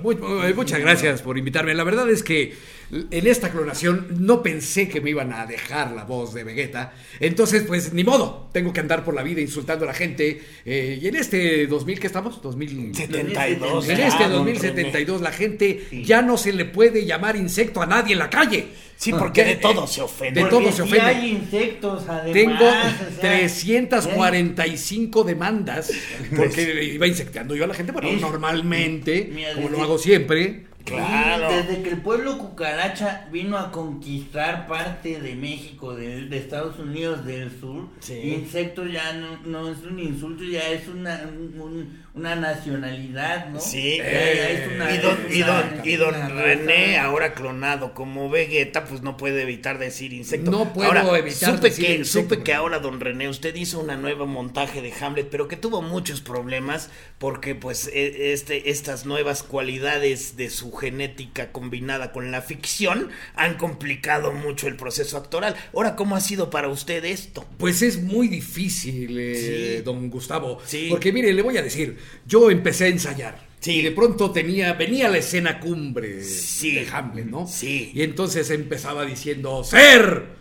mu- 0.03 0.13
eh, 0.43 0.55
muchas 0.57 0.81
gracias 0.81 1.21
por 1.23 1.37
invitarme. 1.37 1.75
La 1.75 1.85
verdad 1.85 2.09
es 2.11 2.23
que 2.23 2.57
en 2.93 3.27
esta 3.27 3.51
clonación 3.51 4.07
no 4.19 4.43
pensé 4.43 4.89
que 4.89 5.01
me 5.01 5.11
iban 5.11 5.33
a 5.33 5.47
dejar 5.47 5.93
la 5.93 6.05
voz 6.05 6.35
de 6.35 6.43
Vegeta. 6.45 6.93
Entonces, 7.21 7.63
pues 7.67 7.93
ni 7.93 8.03
modo. 8.05 8.49
Tengo 8.53 8.73
que 8.73 8.81
andar 8.81 9.05
por 9.05 9.15
la 9.15 9.23
vida 9.23 9.41
insultando 9.41 9.85
a 9.85 9.89
la 9.89 9.95
gente. 9.95 10.41
Eh, 10.65 10.99
y 11.01 11.07
en 11.07 11.15
este 11.17 11.67
2000, 11.69 12.01
¿qué 12.01 12.07
estamos? 12.09 12.43
2000. 12.43 12.95
72. 12.95 13.89
En 13.89 14.01
este 14.01 14.25
don 14.25 14.33
2072 14.45 15.21
la 15.21 15.31
gente 15.33 15.87
Sí. 15.91 16.05
ya 16.05 16.21
no 16.23 16.37
se 16.37 16.53
le 16.53 16.65
puede 16.65 17.05
llamar 17.07 17.37
insecto 17.37 17.81
a 17.81 17.87
nadie 17.87 18.13
en 18.15 18.19
la 18.19 18.29
calle. 18.31 18.67
Sí, 18.97 19.13
porque 19.13 19.45
de 19.45 19.57
todo 19.57 19.87
se 19.87 20.03
ofende. 20.03 20.41
De 20.43 20.47
Porque 20.47 20.65
todo 20.67 20.73
se 20.77 20.83
ofende. 20.83 21.01
hay 21.01 21.31
insectos, 21.31 22.03
además. 22.07 22.33
Tengo 22.35 22.69
o 22.69 23.19
sea, 23.19 23.21
345 23.21 25.25
demandas 25.25 25.91
porque 26.37 26.85
iba 26.95 27.07
insectando 27.07 27.55
yo 27.55 27.65
a 27.65 27.67
la 27.67 27.75
gente, 27.75 27.93
bueno, 27.93 28.09
Es- 28.09 28.21
normalmente, 28.21 29.33
como 29.55 29.69
lo 29.71 29.83
hago 29.83 29.99
siempre. 29.99 30.67
Claro. 30.85 31.51
Desde 31.53 31.83
que 31.83 31.91
el 31.91 31.99
pueblo 32.03 32.39
cucaracha 32.39 33.29
vino 33.31 33.57
a 33.59 33.71
conquistar 33.71 34.67
parte 34.67 35.21
de 35.21 35.35
México, 35.37 35.95
de, 35.95 36.23
de 36.27 36.37
Estados 36.39 36.79
Unidos 36.79 37.25
del 37.25 37.51
sur, 37.61 37.89
Sí. 38.01 38.15
insecto 38.15 38.87
ya 38.87 39.13
no, 39.13 39.39
no 39.45 39.71
es 39.71 39.79
un 39.83 39.99
insulto, 40.01 40.43
ya 40.45 40.69
es 40.69 40.89
una, 40.89 41.23
un- 41.29 42.01
una 42.13 42.35
nacionalidad, 42.35 43.49
¿no? 43.51 43.61
Sí, 43.61 43.99
es 44.03 44.73
una- 44.75 44.93
y 44.95 44.99
don, 44.99 45.19
es 45.29 45.37
y 45.37 45.41
don, 45.43 45.57
una- 45.75 45.83
y 45.87 45.97
don 45.97 46.15
René, 46.39 46.97
raza. 46.97 47.05
ahora 47.05 47.35
clonado 47.35 47.95
como 47.95 48.29
Vegeta, 48.29 48.85
pues 48.85 49.03
no 49.03 49.17
puede 49.17 49.43
evitar 49.43 49.79
decir 49.79 50.13
insecto. 50.13 50.51
No 50.51 50.73
puedo 50.73 50.89
Ahora, 50.89 51.19
evitar 51.19 51.55
supe 51.55 51.69
decir 51.69 51.87
que, 51.87 51.95
insecto. 51.97 52.21
Supe 52.35 52.43
que 52.43 52.53
ahora, 52.55 52.79
don 52.81 53.01
René, 53.01 53.29
usted 53.29 53.55
hizo 53.55 53.79
una 53.81 53.97
nueva 53.97 54.27
montaje 54.27 54.83
de 54.83 54.93
Hamlet, 55.01 55.29
pero 55.31 55.47
que 55.47 55.57
tuvo 55.57 55.83
muchos 55.83 56.21
problemas 56.21 56.91
porque 57.19 57.55
pues 57.55 57.89
e- 57.93 58.33
este, 58.33 58.71
estas 58.71 59.07
nuevas 59.07 59.43
cualidades 59.43 60.37
de 60.37 60.51
su 60.51 60.70
genética 60.71 61.53
combinada 61.53 62.13
con 62.13 62.31
la 62.31 62.43
ficción 62.43 63.09
han 63.35 63.57
complicado 63.57 64.33
mucho 64.33 64.69
el 64.69 64.77
proceso 64.77 65.17
actoral. 65.17 65.55
Ahora, 65.75 65.97
¿cómo 65.97 66.17
ha 66.17 66.21
sido 66.21 66.51
para 66.51 66.69
usted 66.69 67.05
esto? 67.05 67.47
Pues 67.59 67.83
es 67.83 68.03
muy 68.03 68.29
difícil, 68.29 69.19
eh, 69.19 69.77
Sí. 69.79 69.83
don 69.83 70.11
Gustavo. 70.11 70.59
Sí. 70.65 70.87
Porque 70.91 71.13
mire, 71.13 71.33
le 71.33 71.43
voy 71.43 71.57
a 71.57 71.63
decir, 71.63 71.97
yo 72.27 72.51
empecé 72.51 72.85
a 72.85 72.89
ensayar. 72.89 73.49
Sí. 73.61 73.73
Y 73.73 73.83
de 73.83 73.91
pronto 73.93 74.31
tenía, 74.31 74.73
venía 74.73 75.09
la 75.09 75.19
escena 75.19 75.61
cumbre 75.61 76.23
Sí. 76.25 76.75
de 76.75 76.89
Hamlet, 76.91 77.27
¿no? 77.27 77.47
Sí. 77.47 77.91
Y 77.95 78.03
entonces 78.03 78.49
empezaba 78.51 79.05
diciendo, 79.05 79.63
ser 79.65 80.40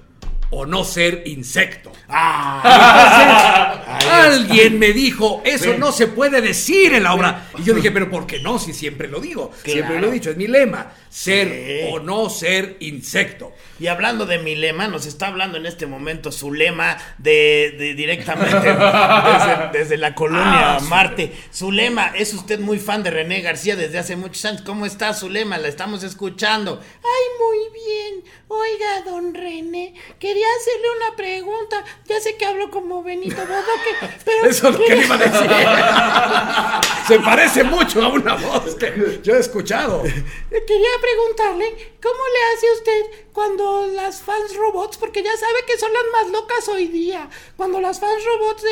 o 0.52 0.66
no 0.66 0.84
ser 0.84 1.24
insecto. 1.26 1.92
Ah, 2.08 3.86
Alguien 4.26 4.80
me 4.80 4.94
dijo, 4.94 5.42
eso 5.46 5.76
no 5.78 5.92
se 5.92 6.08
puede 6.08 6.42
decir 6.42 6.94
en 6.94 7.04
la 7.04 7.14
obra. 7.14 7.50
Y 7.58 7.64
yo 7.64 7.74
dije, 7.74 7.92
pero 7.92 8.10
¿por 8.10 8.26
qué 8.26 8.40
no? 8.40 8.60
Si 8.60 8.74
siempre 8.74 9.08
lo 9.08 9.20
digo. 9.20 9.52
Siempre 9.64 10.00
lo 10.00 10.08
he 10.08 10.12
dicho, 10.12 10.30
es 10.32 10.38
mi 10.38 10.48
lema. 10.48 10.92
Ser 11.10 11.48
Sí. 11.50 11.90
o 11.92 12.00
no 12.00 12.30
ser 12.30 12.78
insecto. 12.82 13.52
Y 13.80 13.88
hablando 13.88 14.26
de 14.26 14.38
mi 14.40 14.56
lema, 14.56 14.88
nos 14.88 15.06
está 15.06 15.28
hablando 15.28 15.58
en 15.58 15.66
este 15.66 15.86
momento 15.88 16.32
su 16.32 16.54
lema 16.54 16.98
de, 17.18 17.76
de 17.78 17.94
directamente 17.96 18.56
desde, 18.60 19.70
desde 19.74 19.98
la 19.98 20.14
colonia 20.14 20.76
Ah, 20.76 20.80
sí. 20.80 20.86
Marte. 20.88 21.32
Su 21.52 21.72
lema, 21.72 22.12
es 22.16 22.34
usted 22.34 22.60
muy 22.60 22.78
fan 22.80 23.02
de 23.04 23.10
René 23.12 23.42
García 23.42 23.76
desde 23.76 23.98
hace 23.98 24.16
muchos 24.16 24.44
años. 24.46 24.62
¿Cómo 24.62 24.86
está 24.86 25.14
su 25.14 25.30
lema? 25.30 25.58
La 25.58 25.68
estamos 25.68 26.04
escuchando. 26.04 26.80
Ay, 26.82 27.26
muy 27.40 27.58
bien. 27.74 28.24
Oiga, 28.48 29.02
don 29.12 29.34
René, 29.34 29.94
quería 30.40 30.56
hacerle 30.60 30.88
una 30.98 31.16
pregunta. 31.16 31.84
Ya 32.08 32.20
sé 32.22 32.38
que 32.38 32.46
hablo 32.46 32.72
como 32.72 33.04
Benito 33.04 33.42
Bodoque, 33.42 34.20
pero... 34.24 34.46
Eso 34.50 34.70
es 34.70 34.80
lo 34.80 34.86
que 34.86 34.96
le 34.96 35.06
iba 35.06 35.16
a 35.16 35.18
decir. 35.18 37.08
Se 37.08 37.20
parece 37.20 37.64
mucho 37.64 38.02
a 38.02 38.10
una 38.10 38.36
voz 38.36 38.76
que 38.76 39.20
yo 39.24 39.36
he 39.36 39.40
escuchado. 39.40 40.02
Quería 40.04 40.90
preguntarle, 41.02 41.94
¿cómo 42.02 42.20
le 42.34 42.54
hace 42.54 42.72
usted 42.74 43.29
cuando 43.40 43.88
las 43.96 44.22
fans 44.22 44.54
robots, 44.58 44.98
porque 44.98 45.24
ya 45.24 45.32
sabe 45.38 45.60
que 45.66 45.78
son 45.80 45.92
las 45.94 46.04
más 46.12 46.30
locas 46.34 46.68
hoy 46.68 46.88
día, 46.88 47.30
cuando 47.56 47.80
las 47.80 47.98
fans 47.98 48.22
robots 48.26 48.64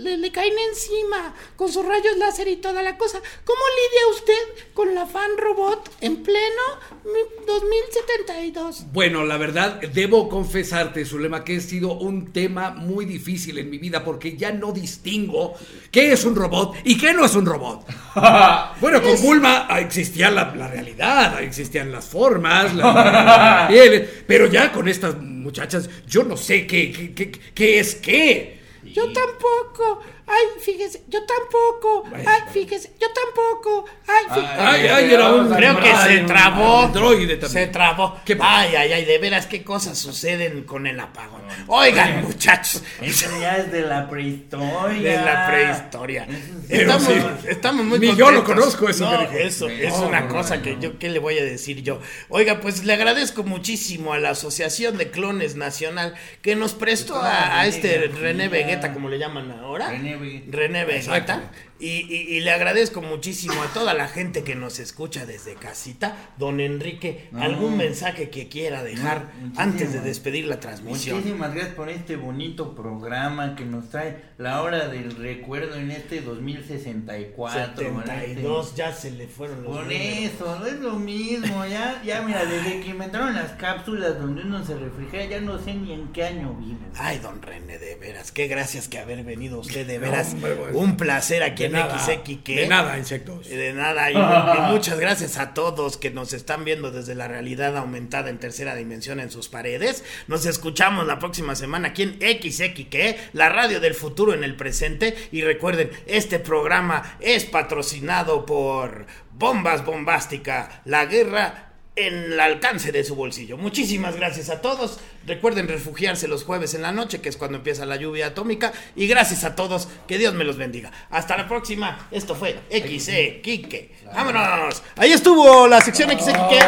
le, 0.00 0.16
le- 0.18 0.32
caen 0.32 0.54
encima 0.68 1.32
con 1.54 1.70
sus 1.72 1.86
rayos 1.86 2.16
láser 2.16 2.48
y 2.48 2.56
toda 2.56 2.82
la 2.82 2.98
cosa, 2.98 3.20
¿cómo 3.44 3.60
lidia 3.76 4.06
usted 4.16 4.72
con 4.74 4.96
la 4.96 5.06
fan 5.06 5.30
robot 5.38 5.88
en 6.00 6.24
pleno 6.24 6.62
mi- 7.04 7.44
2072? 7.46 8.92
Bueno, 8.92 9.24
la 9.24 9.36
verdad, 9.36 9.80
debo 9.80 10.28
confesarte, 10.28 11.04
Zulema, 11.04 11.44
que 11.44 11.58
ha 11.58 11.60
sido 11.60 11.92
un 11.92 12.32
tema 12.32 12.70
muy 12.72 13.04
difícil 13.04 13.58
en 13.58 13.70
mi 13.70 13.78
vida 13.78 14.02
porque 14.04 14.36
ya 14.36 14.50
no 14.50 14.72
distingo 14.72 15.54
qué 15.92 16.10
es 16.12 16.24
un 16.24 16.34
robot 16.34 16.74
y 16.82 16.98
qué 16.98 17.12
no 17.12 17.24
es 17.24 17.34
un 17.36 17.46
robot. 17.46 17.84
Bueno, 18.80 19.02
con 19.02 19.20
Bulma 19.22 19.66
ah, 19.68 19.80
existía 19.80 20.30
la, 20.30 20.54
la 20.54 20.68
realidad, 20.68 21.42
existían 21.42 21.92
las 21.92 22.06
formas, 22.06 22.74
la, 22.74 22.84
la 22.94 23.66
piel, 23.68 24.08
pero 24.26 24.46
ya 24.46 24.72
con 24.72 24.88
estas 24.88 25.16
muchachas, 25.20 25.88
yo 26.06 26.24
no 26.24 26.36
sé 26.36 26.66
qué, 26.66 26.90
qué, 26.92 27.12
qué- 27.14 27.30
qué 27.54 27.78
es 27.80 27.94
qué. 27.96 28.59
Yo 28.82 29.04
tampoco. 29.12 30.00
Ay, 30.26 30.44
fíjese, 30.60 31.02
yo 31.08 31.18
tampoco. 31.26 32.04
Ay, 32.14 32.40
fíjese, 32.52 32.92
yo 33.00 33.08
tampoco. 33.12 33.84
Ay, 34.06 34.24
fíjese. 34.34 34.52
Ay, 34.60 34.86
ay, 34.86 35.12
era 35.14 35.32
un- 35.34 35.50
Creo 35.54 35.78
que 35.80 35.92
se 35.96 36.18
trabó. 36.20 36.80
androide 36.84 37.36
también. 37.36 37.66
Se 37.66 37.72
trabó. 37.72 38.16
Ay, 38.40 38.74
ay, 38.76 38.92
ay, 38.92 39.04
de 39.04 39.18
veras, 39.18 39.46
qué 39.46 39.62
cosas 39.64 39.98
suceden 39.98 40.62
con 40.64 40.86
el 40.86 40.98
apagón. 41.00 41.40
Oigan, 41.66 42.22
muchachos. 42.24 42.82
Eso 43.02 43.28
ya 43.40 43.56
es 43.56 43.72
de 43.72 43.82
la 43.82 44.08
prehistoria. 44.08 45.10
De 45.10 45.16
la 45.24 45.46
prehistoria. 45.48 46.26
Estamos, 46.68 47.02
sí. 47.08 47.48
estamos 47.48 47.84
muy 47.84 47.98
Ni 47.98 48.06
yo 48.14 48.26
contentos. 48.26 48.34
lo 48.34 48.44
conozco, 48.44 48.88
eso 48.88 49.10
No, 49.10 49.18
que 49.18 49.26
dijo. 49.36 49.38
eso 49.48 49.68
es 49.68 49.92
una 49.94 50.20
no, 50.20 50.28
cosa 50.28 50.56
no, 50.56 50.62
que 50.62 50.74
no. 50.76 50.80
yo, 50.80 50.98
¿qué 50.98 51.08
le 51.08 51.18
voy 51.18 51.38
a 51.38 51.44
decir 51.44 51.82
yo? 51.82 52.00
Oiga, 52.28 52.60
pues 52.60 52.84
le 52.84 52.92
agradezco 52.92 53.42
muchísimo 53.42 54.12
a 54.12 54.18
la 54.20 54.30
Asociación 54.30 54.96
de 54.96 55.10
Clones 55.10 55.56
Nacional 55.56 56.14
que 56.40 56.54
nos 56.56 56.74
prestó 56.74 57.16
a, 57.20 57.58
a 57.60 57.66
este 57.66 57.98
René 58.08 58.48
Vegeta 58.48 58.69
Vegeta, 58.70 58.92
como 58.92 59.08
le 59.08 59.18
llaman 59.18 59.50
ahora. 59.52 59.88
René 59.90 60.16
Vegeta. 60.16 60.56
René 60.56 60.80
Exacto. 60.82 61.32
Vegeta. 61.32 61.40
Y, 61.80 62.06
y- 62.14 62.36
y 62.36 62.40
le 62.40 62.50
agradezco 62.50 63.00
muchísimo 63.00 63.54
a 63.62 63.66
toda 63.72 63.94
la 63.94 64.06
gente 64.08 64.44
que 64.44 64.54
nos 64.54 64.78
escucha 64.78 65.24
desde 65.26 65.54
casita. 65.54 66.14
Don 66.38 66.60
Enrique, 66.60 67.28
No. 67.32 67.42
¿algún 67.42 67.76
mensaje 67.76 68.30
que 68.30 68.48
quiera 68.48 68.82
dejar 68.82 69.32
No, 69.42 69.52
antes 69.60 69.92
de 69.92 70.00
despedir 70.00 70.44
la 70.46 70.60
transmisión? 70.60 71.16
Muchísimas 71.16 71.54
gracias 71.54 71.74
por 71.74 71.88
este 71.88 72.16
bonito 72.16 72.74
programa 72.74 73.56
que 73.56 73.64
nos 73.64 73.88
trae 73.90 74.16
la 74.38 74.62
hora 74.62 74.88
del 74.88 75.16
recuerdo 75.16 75.76
en 75.76 75.90
este 75.90 76.20
2064. 76.20 77.96
¿verdad? 77.96 78.20
72, 78.20 78.74
ya 78.74 78.92
se 78.92 79.10
le 79.12 79.26
fueron 79.26 79.62
los 79.64 79.72
Por 79.76 79.82
números. 79.84 80.06
eso, 80.34 80.58
no 80.58 80.66
es 80.66 80.80
lo 80.80 80.96
mismo, 80.96 81.64
ya, 81.66 82.02
ya 82.04 82.22
mira, 82.22 82.44
desde 82.44 82.80
que 82.80 82.88
inventaron 82.90 83.34
las 83.34 83.52
cápsulas 83.52 84.18
donde 84.18 84.42
uno 84.42 84.64
se 84.64 84.76
refrigera, 84.76 85.24
ya 85.26 85.40
no 85.40 85.58
sé 85.58 85.74
ni 85.74 85.92
en 85.92 86.08
qué 86.12 86.24
año 86.24 86.54
vivo. 86.54 86.78
Ay, 86.96 87.18
don 87.18 87.40
René, 87.42 87.78
de 87.78 87.94
veras, 87.96 88.32
qué 88.32 88.46
gracias 88.48 88.88
que 88.88 88.98
haber 88.98 89.24
venido 89.24 89.60
usted, 89.60 89.86
de 89.86 89.98
veras. 89.98 90.36
pues, 90.40 90.52
un 90.74 90.96
placer 90.96 91.42
aquí 91.42 91.64
en 91.64 91.69
de 91.70 92.66
nada, 92.66 92.98
insectos. 92.98 93.48
De 93.48 93.72
nada, 93.72 94.10
y, 94.10 94.14
y 94.14 94.60
muchas 94.72 94.98
gracias 94.98 95.38
a 95.38 95.54
todos 95.54 95.96
que 95.96 96.10
nos 96.10 96.32
están 96.32 96.64
viendo 96.64 96.90
desde 96.90 97.14
la 97.14 97.28
realidad 97.28 97.76
aumentada 97.76 98.30
en 98.30 98.38
tercera 98.38 98.74
dimensión 98.74 99.20
en 99.20 99.30
sus 99.30 99.48
paredes. 99.48 100.04
Nos 100.26 100.46
escuchamos 100.46 101.06
la 101.06 101.18
próxima 101.18 101.54
semana 101.54 101.88
aquí 101.88 102.02
en 102.02 102.14
XX, 102.20 103.32
la 103.32 103.48
radio 103.48 103.80
del 103.80 103.94
futuro 103.94 104.34
en 104.34 104.44
el 104.44 104.56
presente. 104.56 105.16
Y 105.32 105.42
recuerden, 105.42 105.90
este 106.06 106.38
programa 106.38 107.16
es 107.20 107.44
patrocinado 107.44 108.46
por 108.46 109.06
Bombas 109.32 109.84
Bombástica, 109.84 110.82
la 110.84 111.06
guerra 111.06 111.70
en 111.96 112.32
el 112.32 112.40
alcance 112.40 112.92
de 112.92 113.04
su 113.04 113.14
bolsillo. 113.14 113.56
Muchísimas 113.56 114.16
gracias 114.16 114.50
a 114.50 114.60
todos. 114.60 115.00
Recuerden 115.26 115.68
refugiarse 115.68 116.26
los 116.28 116.44
jueves 116.44 116.74
en 116.74 116.82
la 116.82 116.92
noche, 116.92 117.20
que 117.20 117.28
es 117.28 117.36
cuando 117.36 117.58
empieza 117.58 117.84
la 117.86 117.96
lluvia 117.96 118.28
atómica. 118.28 118.72
Y 118.96 119.06
gracias 119.06 119.44
a 119.44 119.54
todos. 119.54 119.88
Que 120.08 120.18
Dios 120.18 120.34
me 120.34 120.44
los 120.44 120.56
bendiga. 120.56 120.90
Hasta 121.10 121.36
la 121.36 121.46
próxima. 121.46 122.08
Esto 122.10 122.34
fue 122.34 122.58
XE 122.70 123.40
Quique. 123.42 123.94
¡Vámonos! 124.14 124.82
Ahí 124.96 125.12
estuvo 125.12 125.68
la 125.68 125.80
sección 125.80 126.10
XE 126.10 126.32
Quique. 126.32 126.64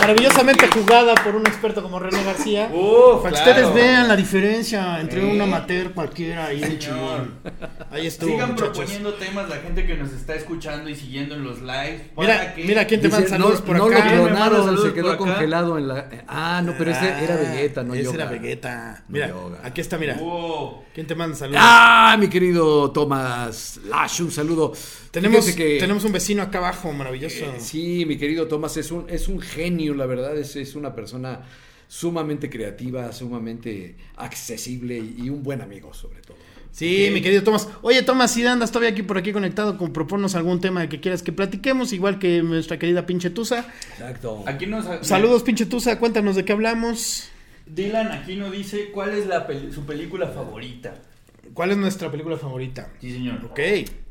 Maravillosamente 0.00 0.68
jugada 0.68 1.14
por 1.16 1.34
un 1.34 1.46
experto 1.46 1.82
como 1.82 1.98
René 1.98 2.22
García. 2.24 2.70
Uf, 2.72 3.22
para 3.22 3.36
que 3.36 3.42
claro. 3.42 3.68
ustedes 3.68 3.74
vean 3.74 4.08
la 4.08 4.16
diferencia 4.16 5.00
entre 5.00 5.24
un 5.24 5.40
amateur 5.40 5.92
cualquiera 5.92 6.52
y 6.54 6.62
un 6.62 6.78
chingón. 6.78 7.34
Ahí 7.90 8.06
estuvo, 8.06 8.30
Sigan 8.30 8.50
muchachos. 8.52 8.76
proponiendo 8.76 9.14
temas 9.14 9.48
la 9.48 9.56
gente 9.56 9.84
que 9.86 9.94
nos 9.96 10.12
está 10.12 10.34
escuchando 10.34 10.88
y 10.88 10.94
siguiendo 10.94 11.34
en 11.34 11.44
los 11.44 11.60
lives. 11.60 12.02
Mira, 12.16 12.54
que- 12.54 12.64
mira 12.64 12.86
quién 12.86 13.00
te 13.00 13.08
manda 13.08 13.28
saludos 13.28 13.60
no, 13.60 13.66
por 13.66 13.76
no 13.76 13.86
acá. 13.86 14.14
lo 14.14 14.24
clonaron, 14.26 14.78
se 14.82 14.92
quedó 14.94 15.04
por 15.04 15.14
acá. 15.14 15.18
congelado 15.18 15.78
en 15.78 15.88
la. 15.88 16.08
Ah, 16.28 16.62
no, 16.64 16.74
pero 16.78 16.92
ese 16.92 17.08
era 17.24 17.36
Vegeta, 17.36 17.82
no 17.82 17.95
Ese 17.96 18.04
Yoga. 18.12 18.24
era 18.24 18.30
Vegeta. 18.30 19.04
Mira, 19.08 19.28
Yoga. 19.28 19.60
aquí 19.62 19.80
está, 19.80 19.98
mira. 19.98 20.14
Wow. 20.14 20.84
¿Quién 20.94 21.06
te 21.06 21.14
manda 21.14 21.36
saludos? 21.36 21.60
Ah, 21.62 22.16
mi 22.18 22.28
querido 22.28 22.90
Tomás 22.92 23.80
Lash, 23.88 24.20
un 24.22 24.30
saludo. 24.30 24.72
tenemos, 25.10 25.44
que- 25.52 25.78
tenemos 25.78 26.04
un 26.04 26.12
vecino 26.12 26.42
acá 26.42 26.58
abajo, 26.58 26.92
maravilloso. 26.92 27.44
Eh, 27.44 27.54
sí, 27.58 28.04
mi 28.06 28.16
querido 28.16 28.46
Tomás 28.48 28.76
es 28.76 28.90
un, 28.90 29.06
es 29.08 29.28
un 29.28 29.40
genio, 29.40 29.94
la 29.94 30.06
verdad, 30.06 30.36
es, 30.36 30.56
es 30.56 30.74
una 30.74 30.94
persona 30.94 31.42
sumamente 31.88 32.50
creativa, 32.50 33.12
sumamente 33.12 33.96
accesible 34.16 34.98
y, 34.98 35.24
y 35.24 35.30
un 35.30 35.42
buen 35.42 35.60
amigo, 35.60 35.94
sobre 35.94 36.20
todo. 36.20 36.36
Sí, 36.72 37.08
mi 37.10 37.22
querido 37.22 37.42
Tomás. 37.42 37.68
Oye, 37.80 38.02
Tomás, 38.02 38.32
si 38.34 38.44
andas 38.44 38.70
todavía 38.70 38.90
aquí 38.90 39.02
por 39.02 39.16
aquí 39.16 39.32
conectado, 39.32 39.78
con 39.78 39.94
proponos 39.94 40.34
algún 40.34 40.60
tema 40.60 40.86
que 40.90 41.00
quieras 41.00 41.22
que 41.22 41.32
platiquemos, 41.32 41.94
igual 41.94 42.18
que 42.18 42.42
nuestra 42.42 42.78
querida 42.78 43.06
pinche 43.06 43.30
Tusa. 43.30 43.66
Exacto. 43.92 44.44
Aquí 44.46 44.66
nos 44.66 44.84
Saludos, 45.06 45.42
pinche 45.42 45.64
Tusa, 45.64 45.98
cuéntanos 45.98 46.36
de 46.36 46.44
qué 46.44 46.52
hablamos. 46.52 47.30
Dylan 47.66 48.12
Aquino 48.12 48.50
dice 48.50 48.90
cuál 48.92 49.10
es 49.16 49.26
la 49.26 49.46
peli- 49.46 49.72
su 49.72 49.84
película 49.84 50.28
favorita. 50.28 50.94
¿Cuál 51.54 51.72
es 51.72 51.76
nuestra 51.76 52.10
película 52.10 52.36
favorita? 52.36 52.88
Sí, 53.00 53.12
señor. 53.12 53.44
Ok. 53.44 53.60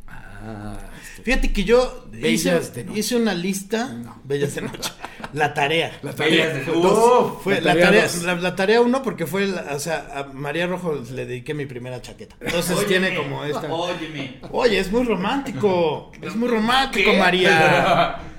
Ah, 0.08 0.78
Fíjate 1.24 1.52
que 1.52 1.64
yo 1.64 2.06
hice, 2.14 2.50
Bellas 2.52 2.74
de 2.76 2.84
noche. 2.84 3.00
hice 3.00 3.16
una 3.16 3.34
lista. 3.34 3.96
Bellas 4.24 4.54
de 4.56 4.62
noche. 4.64 4.92
La 5.34 5.54
tarea. 5.54 5.98
la 6.04 6.12
Bellas 6.12 6.16
tarea. 6.16 6.54
de- 6.54 6.62
Fue 7.42 7.56
La 7.56 7.62
la 7.62 7.72
tarea 7.72 7.86
tarea, 7.86 8.02
dos. 8.04 8.24
la, 8.24 8.36
la 8.36 8.56
tarea 8.56 8.82
uno 8.82 9.02
porque 9.02 9.26
fue, 9.26 9.48
la- 9.48 9.74
o 9.76 9.80
sea, 9.80 10.08
a 10.14 10.24
María 10.34 10.68
Rojo 10.68 11.02
le 11.14 11.26
dediqué 11.26 11.54
mi 11.54 11.66
primera 11.66 12.02
chaqueta. 12.02 12.36
Entonces 12.42 12.78
Óyeme, 12.78 12.88
tiene 13.10 13.16
como 13.18 13.44
esta. 13.44 13.74
Óyeme. 13.74 14.40
Oye, 14.52 14.80
es 14.80 14.92
muy 14.92 15.04
romántico. 15.04 16.12
Es 16.22 16.36
muy 16.36 16.48
romántico, 16.50 17.12
¿Qué? 17.12 17.18
María. 17.18 18.18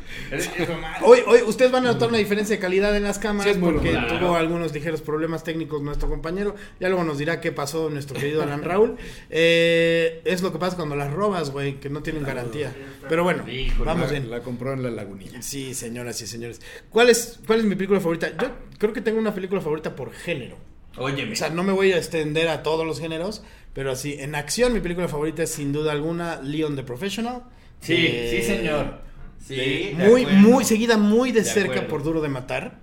Hoy, 1.02 1.20
hoy 1.26 1.40
ustedes 1.46 1.70
van 1.70 1.86
a 1.86 1.92
notar 1.92 2.08
una 2.08 2.18
diferencia 2.18 2.56
de 2.56 2.60
calidad 2.60 2.96
en 2.96 3.02
las 3.04 3.18
cámaras 3.18 3.54
Sí, 3.54 3.60
porque 3.60 3.90
claro. 3.90 4.18
tuvo 4.18 4.36
algunos 4.36 4.72
ligeros 4.74 5.00
problemas 5.00 5.44
técnicos 5.44 5.82
nuestro 5.82 6.08
compañero. 6.08 6.54
Ya 6.80 6.88
luego 6.88 7.04
nos 7.04 7.18
dirá 7.18 7.40
qué 7.40 7.52
pasó 7.52 7.90
nuestro 7.90 8.18
querido 8.18 8.42
Alan 8.42 8.62
Raúl. 8.62 8.96
Eh, 9.30 10.20
es 10.24 10.42
lo 10.42 10.52
que 10.52 10.58
pasa 10.58 10.76
cuando 10.76 10.96
las 10.96 11.12
robas, 11.12 11.50
güey, 11.50 11.74
que 11.80 11.88
no 11.90 12.02
tienen 12.02 12.24
garantía. 12.24 12.72
Pero 13.08 13.22
bueno, 13.24 13.48
Híjole. 13.48 13.84
vamos 13.84 14.06
La, 14.06 14.12
bien. 14.18 14.30
la 14.30 14.40
compró 14.40 14.72
en 14.72 14.82
la 14.82 14.90
lagunilla. 14.90 15.40
Sí, 15.42 15.74
señoras 15.74 16.20
y 16.22 16.26
señores. 16.26 16.60
¿Cuál 16.90 17.10
es, 17.10 17.38
¿Cuál 17.46 17.60
es 17.60 17.64
mi 17.64 17.74
película 17.74 18.00
favorita? 18.00 18.30
Yo 18.36 18.48
creo 18.78 18.92
que 18.92 19.00
tengo 19.00 19.18
una 19.18 19.34
película 19.34 19.60
favorita 19.60 19.94
por 19.94 20.12
género. 20.12 20.56
Óyeme. 20.96 21.32
O 21.32 21.36
sea, 21.36 21.50
no 21.50 21.62
me 21.62 21.72
voy 21.72 21.92
a 21.92 21.98
extender 21.98 22.48
a 22.48 22.62
todos 22.62 22.86
los 22.86 22.98
géneros, 23.00 23.42
pero 23.74 23.92
así, 23.92 24.14
en 24.18 24.34
acción 24.34 24.72
mi 24.72 24.80
película 24.80 25.08
favorita 25.08 25.42
es 25.42 25.50
sin 25.50 25.72
duda 25.72 25.92
alguna 25.92 26.40
Leon 26.42 26.74
the 26.74 26.82
Professional. 26.82 27.42
sí, 27.80 27.94
Eh, 27.96 28.38
sí, 28.40 28.46
señor. 28.46 29.05
Sí, 29.46 29.92
muy, 29.94 30.22
acuerdo. 30.22 30.38
muy 30.40 30.64
seguida, 30.64 30.96
muy 30.98 31.32
de, 31.32 31.40
De 31.42 31.46
cerca 31.46 31.72
acuerdo. 31.72 31.88
por 31.88 32.02
Duro 32.02 32.20
de 32.20 32.28
Matar. 32.28 32.80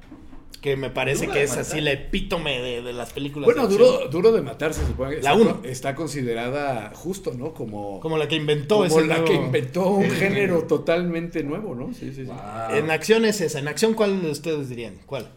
Que 0.62 0.78
me 0.78 0.89
parece 0.89 1.23
Duro 1.26 1.34
que 1.34 1.43
es 1.43 1.52
así 1.58 1.71
Matar. 1.71 1.84
la 1.84 1.91
epítome 1.91 2.62
de, 2.62 2.82
de 2.82 2.93
las 2.93 3.12
películas. 3.12 3.45
Bueno, 3.47 3.67
de 3.67 3.73
duro, 3.78 4.08
duro 4.10 4.32
de 4.32 4.41
matarse, 4.41 4.80
se 4.80 4.88
supone. 4.88 5.17
que 5.17 5.21
La 5.21 5.34
está, 5.34 5.41
uno. 5.43 5.62
está 5.65 5.93
considerada 5.93 6.93
justo, 6.95 7.34
¿no? 7.38 7.54
Como, 7.54 7.99
Como 7.99 8.17
la 8.17 8.30
que 8.30 8.38
inventó 8.38 8.76
como 8.76 8.86
ese 8.86 9.02
la 9.06 9.17
nuevo- 9.17 9.26
que 9.26 9.34
inventó 9.34 9.89
un 9.89 10.10
género 10.10 10.63
totalmente 10.63 11.43
nuevo, 11.43 11.76
¿no? 11.76 11.93
Sí, 11.93 12.13
sí, 12.13 12.23
sí. 12.23 12.32
Wow. 12.32 12.78
En 12.78 12.91
acción 12.91 13.26
es 13.26 13.41
esa. 13.41 13.60
En 13.60 13.67
acción, 13.67 13.93
¿cuál 13.93 14.21
de 14.21 14.32
ustedes 14.32 14.69
dirían? 14.69 14.99
¿Cuál? 15.06 15.28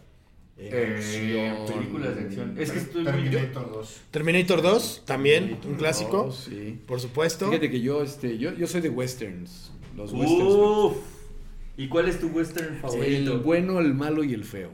Eh, 0.58 1.54
películas 1.66 2.14
de 2.14 2.22
acción. 2.22 2.54
Es 2.56 2.70
que 2.70 2.78
estoy 2.78 3.02
muy. 3.02 3.12
Terminator 3.12 3.72
2. 3.72 4.00
Terminator 4.12 4.62
2, 4.62 5.02
también, 5.06 5.58
un 5.66 5.74
clásico. 5.74 6.30
sí. 6.30 6.80
Por 6.86 7.00
supuesto. 7.00 7.48
Fíjate 7.48 7.68
que 7.68 7.80
yo, 7.80 8.02
este, 8.04 8.38
yo, 8.38 8.54
yo 8.54 8.66
soy 8.68 8.80
de 8.80 8.90
westerns. 8.90 9.72
Los 9.96 10.12
westerns. 10.12 10.96
¿Y 11.76 11.88
cuál 11.88 12.08
es 12.08 12.18
tu 12.18 12.28
western 12.28 12.74
El 12.74 12.80
favorito? 12.80 13.40
bueno, 13.40 13.80
el 13.80 13.94
malo 13.94 14.24
y 14.24 14.34
el 14.34 14.44
feo. 14.44 14.70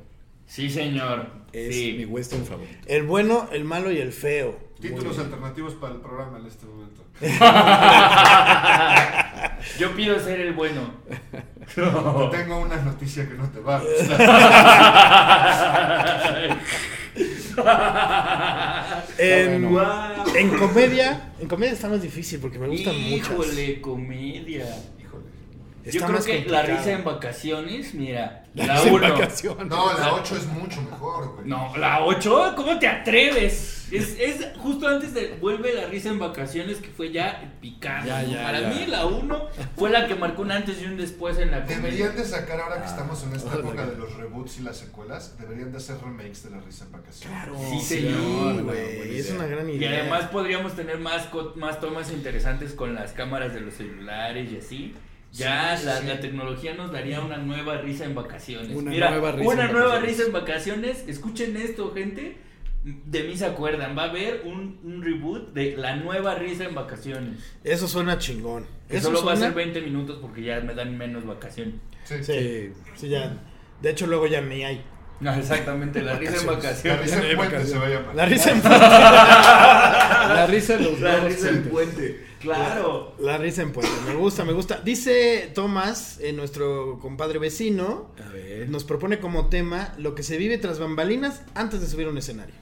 Sí, 0.46 0.70
señor. 0.70 1.28
Es 1.52 1.74
sí. 1.74 1.94
mi 1.98 2.04
western 2.04 2.44
favorito. 2.44 2.86
El 2.86 3.04
bueno, 3.04 3.48
el 3.52 3.64
malo 3.64 3.90
y 3.90 3.98
el 3.98 4.12
feo. 4.12 4.58
Títulos 4.80 5.18
alternativos 5.18 5.74
para 5.74 5.94
el 5.94 6.00
programa 6.00 6.38
en 6.38 6.46
este 6.46 6.66
momento. 6.66 7.02
Yo 9.78 9.94
pido 9.94 10.18
ser 10.18 10.40
el 10.40 10.54
bueno. 10.54 10.94
Te 11.74 12.36
tengo 12.36 12.58
una 12.58 12.76
noticia 12.82 13.28
que 13.28 13.34
no 13.34 13.48
te 13.48 13.60
va. 13.60 13.82
En, 19.18 19.68
comedia, 20.58 21.32
en 21.38 21.46
comedia 21.46 21.72
está 21.72 21.88
más 21.88 22.02
difícil 22.02 22.40
porque 22.40 22.58
me 22.58 22.68
gustan 22.68 22.98
muchas. 22.98 23.30
Híjole, 23.30 23.80
comedia. 23.80 24.66
Yo 25.84 26.00
creo 26.00 26.12
más 26.12 26.24
que 26.24 26.44
la 26.46 26.62
risa 26.62 26.92
en 26.92 27.04
vacaciones, 27.04 27.94
mira, 27.94 28.44
La 28.54 28.66
la 28.66 28.82
en 28.82 28.92
1. 28.94 29.12
vacaciones. 29.14 29.66
No, 29.66 29.98
la 29.98 30.14
8 30.14 30.36
es 30.36 30.46
mucho 30.46 30.82
mejor, 30.82 31.34
güey. 31.34 31.48
No, 31.48 31.76
la 31.76 32.04
8, 32.04 32.52
¿cómo 32.56 32.78
te 32.78 32.86
atreves? 32.86 33.88
Es, 33.92 34.18
es 34.18 34.46
justo 34.58 34.88
antes 34.88 35.12
de 35.12 35.36
Vuelve 35.40 35.74
la 35.74 35.86
risa 35.86 36.08
en 36.08 36.18
vacaciones 36.18 36.78
que 36.78 36.88
fue 36.88 37.10
ya 37.12 37.52
picante. 37.60 38.08
Ya, 38.08 38.42
Para 38.42 38.60
ya. 38.60 38.68
mí 38.68 38.86
la 38.86 39.04
1 39.06 39.46
fue 39.76 39.90
la 39.90 40.06
que 40.06 40.14
marcó 40.14 40.42
un 40.42 40.52
antes 40.52 40.80
y 40.80 40.86
un 40.86 40.96
después 40.96 41.36
en 41.38 41.50
la 41.50 41.60
comedia. 41.62 41.76
Deberían 41.82 42.16
de 42.16 42.24
sacar 42.24 42.60
ahora 42.60 42.76
que 42.76 42.84
Ah. 42.84 42.90
estamos 42.90 43.22
en 43.24 43.34
esta 43.34 43.54
época 43.54 43.84
de 43.86 43.96
los 43.96 44.14
reboots 44.16 44.58
y 44.60 44.62
las 44.62 44.78
secuelas, 44.78 45.36
deberían 45.38 45.72
de 45.72 45.78
hacer 45.78 45.96
remakes 46.02 46.42
de 46.44 46.50
la 46.50 46.60
risa 46.60 46.84
en 46.86 46.92
vacaciones. 46.92 47.36
Claro. 47.38 47.56
Sí, 47.70 47.80
Sí, 47.80 47.96
señor. 47.96 48.62
güey, 48.62 48.96
buena 48.96 49.12
es 49.12 49.30
una 49.30 49.46
gran 49.46 49.68
Y 49.68 49.72
idea. 49.74 50.00
además 50.00 50.24
podríamos 50.30 50.74
tener 50.74 50.98
más, 50.98 51.28
más 51.56 51.78
tomas 51.80 52.10
interesantes 52.12 52.72
con 52.72 52.94
las 52.94 53.12
cámaras 53.12 53.52
de 53.52 53.60
los 53.60 53.74
celulares 53.74 54.50
y 54.52 54.56
así. 54.58 54.94
Ya 55.32 55.76
Sí, 55.76 55.86
la, 55.86 55.96
sí. 56.00 56.06
la 56.06 56.20
tecnología 56.20 56.74
nos 56.74 56.92
daría 56.92 57.20
una 57.20 57.38
nueva 57.38 57.78
risa 57.78 58.04
en 58.04 58.14
vacaciones. 58.14 58.76
Una 58.76 58.90
Mira, 58.90 59.10
nueva 59.10 59.32
risa 59.32 59.50
una 59.50 59.64
en 59.64 59.72
nueva 59.72 59.86
vacaciones. 59.88 60.10
risa 60.18 60.26
en 60.26 60.32
vacaciones. 60.32 61.04
Escuchen 61.08 61.56
esto, 61.56 61.92
gente. 61.94 62.36
De 62.84 63.22
mí 63.22 63.36
se 63.36 63.46
acuerdan. 63.46 63.96
Va 63.96 64.04
a 64.04 64.10
haber 64.10 64.42
un, 64.44 64.78
un 64.84 65.02
reboot 65.02 65.52
de 65.54 65.76
la 65.76 65.96
nueva 65.96 66.34
risa 66.34 66.64
en 66.64 66.74
vacaciones. 66.74 67.38
Eso 67.64 67.88
suena 67.88 68.18
chingón. 68.18 68.66
Que 68.88 68.98
Eso 68.98 69.06
solo 69.06 69.24
va 69.24 69.32
a 69.32 69.36
ser 69.36 69.52
20 69.54 69.80
minutos 69.80 70.18
porque 70.20 70.42
ya 70.42 70.60
me 70.60 70.74
dan 70.74 70.98
menos 70.98 71.24
vacaciones. 71.24 71.76
Sí. 72.04 72.16
Sí, 72.22 72.72
sí, 72.96 73.08
ya. 73.08 73.38
De 73.80 73.90
hecho, 73.90 74.06
luego 74.06 74.26
ya 74.26 74.40
ni 74.42 74.64
hay. 74.64 74.82
No, 75.20 75.32
exactamente, 75.36 76.02
la 76.02 76.16
risa 76.16 76.36
en 76.40 76.46
La 76.46 76.52
vacaciones. 76.52 77.02
risa 77.02 77.14
en 77.16 77.36
puente 77.36 77.36
vacaciones. 77.56 77.70
se 77.70 77.78
va 77.78 77.86
a 77.86 77.88
llamar. 77.88 78.14
La 78.14 78.26
risa 78.26 78.50
en 78.50 78.62
La 80.36 80.46
risa 80.48 80.76
de 80.76 80.82
los 80.84 81.00
La 81.00 81.20
risa 81.20 81.48
en 81.48 81.62
puente. 81.64 82.26
Claro. 82.40 83.14
La 83.20 83.38
risa 83.38 83.62
en 83.62 83.72
puente. 83.72 83.92
Me 84.08 84.14
gusta, 84.14 84.44
me 84.44 84.52
gusta. 84.52 84.80
Dice 84.84 85.52
Tomás, 85.54 86.18
eh, 86.20 86.32
nuestro 86.32 86.98
compadre 87.00 87.38
vecino, 87.38 88.10
A 88.18 88.32
ver. 88.32 88.68
nos 88.68 88.82
propone 88.84 89.20
como 89.20 89.46
tema 89.48 89.94
lo 89.98 90.14
que 90.16 90.22
se 90.24 90.36
vive 90.38 90.58
tras 90.58 90.80
bambalinas 90.80 91.42
antes 91.54 91.80
de 91.80 91.86
subir 91.86 92.08
a 92.08 92.10
un 92.10 92.18
escenario. 92.18 92.54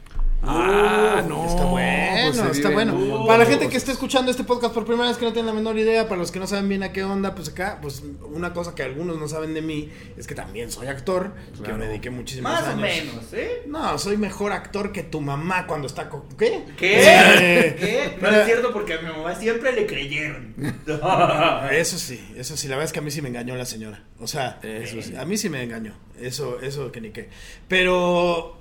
Ah, 0.42 1.22
no. 1.28 1.46
Está 1.46 1.64
bueno, 1.64 2.10
pues 2.26 2.37
se 2.37 2.50
está 2.50 2.70
bueno. 2.70 3.24
Para 3.26 3.38
la 3.38 3.44
gente 3.44 3.61
que 3.61 3.66
cosas. 3.66 3.83
esté 3.83 3.92
escuchando 3.92 4.30
este 4.30 4.44
podcast 4.44 4.74
por 4.74 4.85
primera 4.85 5.09
vez 5.09 5.16
que 5.18 5.24
no 5.24 5.33
tienen 5.33 5.46
la 5.46 5.52
menor 5.52 5.78
idea, 5.78 6.09
para 6.09 6.20
los 6.20 6.30
que 6.30 6.38
no 6.38 6.46
saben 6.46 6.68
bien 6.68 6.83
a 6.83 6.92
qué 6.92 7.02
onda, 7.04 7.35
pues 7.35 7.48
acá, 7.48 7.78
pues 7.80 8.02
una 8.22 8.52
cosa 8.52 8.74
que 8.74 8.83
algunos 8.83 9.18
no 9.18 9.28
saben 9.28 9.54
de 9.54 9.62
mí 9.62 9.90
es 10.16 10.26
que 10.26 10.35
también 10.35 10.71
soy 10.71 10.87
actor, 10.87 11.33
que 11.64 11.73
me 11.73 11.87
dediqué 11.87 12.10
muchísimos 12.10 12.50
Más 12.52 12.64
años. 12.64 12.79
o 12.79 12.81
menos, 12.81 13.33
¿eh? 13.33 13.62
No, 13.66 13.98
soy 13.98 14.16
mejor 14.16 14.52
actor 14.52 14.92
que 14.92 15.02
tu 15.02 15.21
mamá 15.21 15.66
cuando 15.66 15.87
está 15.87 16.08
con... 16.08 16.29
¿Qué? 16.37 16.64
¿Qué? 16.77 17.00
Eh, 17.02 17.77
¿Qué? 17.79 18.18
No 18.21 18.29
es 18.31 18.46
cierto 18.46 18.73
porque 18.73 18.94
a 18.94 19.00
mi 19.00 19.08
mamá 19.08 19.35
siempre 19.35 19.73
le 19.73 19.87
creyeron. 19.87 20.54
Eso 21.71 21.98
sí, 21.98 22.21
eso 22.37 22.56
sí, 22.56 22.68
la 22.68 22.77
verdad 22.77 22.87
es 22.87 22.92
que 22.92 22.98
a 22.98 23.02
mí 23.02 23.10
sí 23.10 23.23
me 23.23 23.29
engañó 23.29 23.56
la 23.56 23.64
señora. 23.64 24.04
O 24.18 24.27
sea, 24.27 24.58
eso 24.62 25.00
sí, 25.02 25.14
a 25.16 25.25
mí 25.25 25.37
sí 25.37 25.48
me 25.48 25.62
engañó. 25.62 25.94
Eso, 26.21 26.60
eso 26.60 26.92
que 26.92 27.00
ni 27.00 27.10
qué. 27.10 27.29
Pero. 27.68 28.60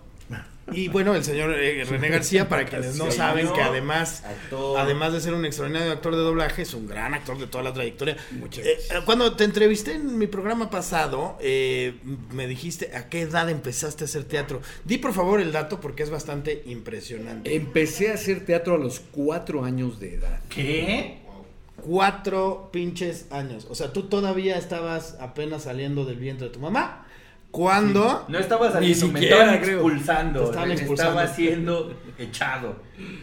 Y 0.72 0.88
bueno, 0.88 1.16
el 1.16 1.24
señor 1.24 1.54
eh, 1.54 1.84
René 1.86 2.10
García, 2.10 2.50
para 2.50 2.66
quienes 2.66 2.98
no 2.98 3.12
saben 3.12 3.52
que 3.54 3.62
además, 3.62 4.24
actor. 4.24 4.80
además 4.80 5.14
de 5.14 5.22
ser 5.22 5.34
un 5.34 5.46
extraordinario 5.46 5.92
actor 5.92 6.16
de 6.16 6.22
doblaje, 6.22 6.62
es 6.64 6.74
un 6.74 6.88
gran 6.88 7.14
actor 7.14 7.38
de 7.38 7.48
toda 7.48 7.64
la 7.64 7.74
trayectoria. 7.74 8.18
Muchas 8.32 8.66
Eh, 8.66 8.78
cuando 9.06 9.36
te 9.36 9.44
entrevisté 9.44 9.94
en 9.94 10.18
mi 10.18 10.28
programa 10.28 10.70
pasado, 10.70 11.38
eh, 11.42 11.96
me 12.32 12.48
dijiste 12.48 12.96
a 12.96 13.10
qué 13.10 13.22
edad 13.22 13.50
empezaste 13.50 14.04
a 14.04 14.06
hacer 14.06 14.24
teatro. 14.26 14.62
Di 14.86 14.98
por 14.98 15.14
favor 15.14 15.40
el 15.40 15.52
dato 15.52 15.80
porque 15.80 16.04
es 16.04 16.10
bastante 16.10 16.64
impresionante. 16.66 17.56
Empecé 17.56 18.12
a 18.12 18.16
hacer 18.16 18.46
teatro 18.46 18.76
a 18.76 18.78
los 18.78 19.00
cuatro 19.00 19.64
años 19.64 20.00
de 20.00 20.16
edad. 20.16 20.40
¿Qué? 20.50 21.20
Cuatro 21.78 22.70
pinches 22.74 23.28
años. 23.32 23.66
O 23.70 23.76
sea, 23.76 23.94
tú 23.94 24.04
todavía 24.04 24.58
estabas 24.58 25.16
apenas 25.22 25.64
saliendo 25.64 26.06
del 26.06 26.18
vientre 26.18 26.48
de 26.48 26.54
tu 26.54 26.60
mamá. 26.60 27.06
Cuando 27.52 28.26
No 28.28 28.38
estaba 28.40 28.72
saliendo, 28.72 29.08
me 29.08 29.14
siquiera, 29.20 29.38
estaban 29.38 29.60
creo. 29.62 29.74
expulsando. 29.80 30.40
Te 30.42 30.46
estaban 30.46 30.72
expulsando. 30.72 31.12
Estaba 31.22 31.36
siendo 31.36 32.00
echado. 32.18 32.76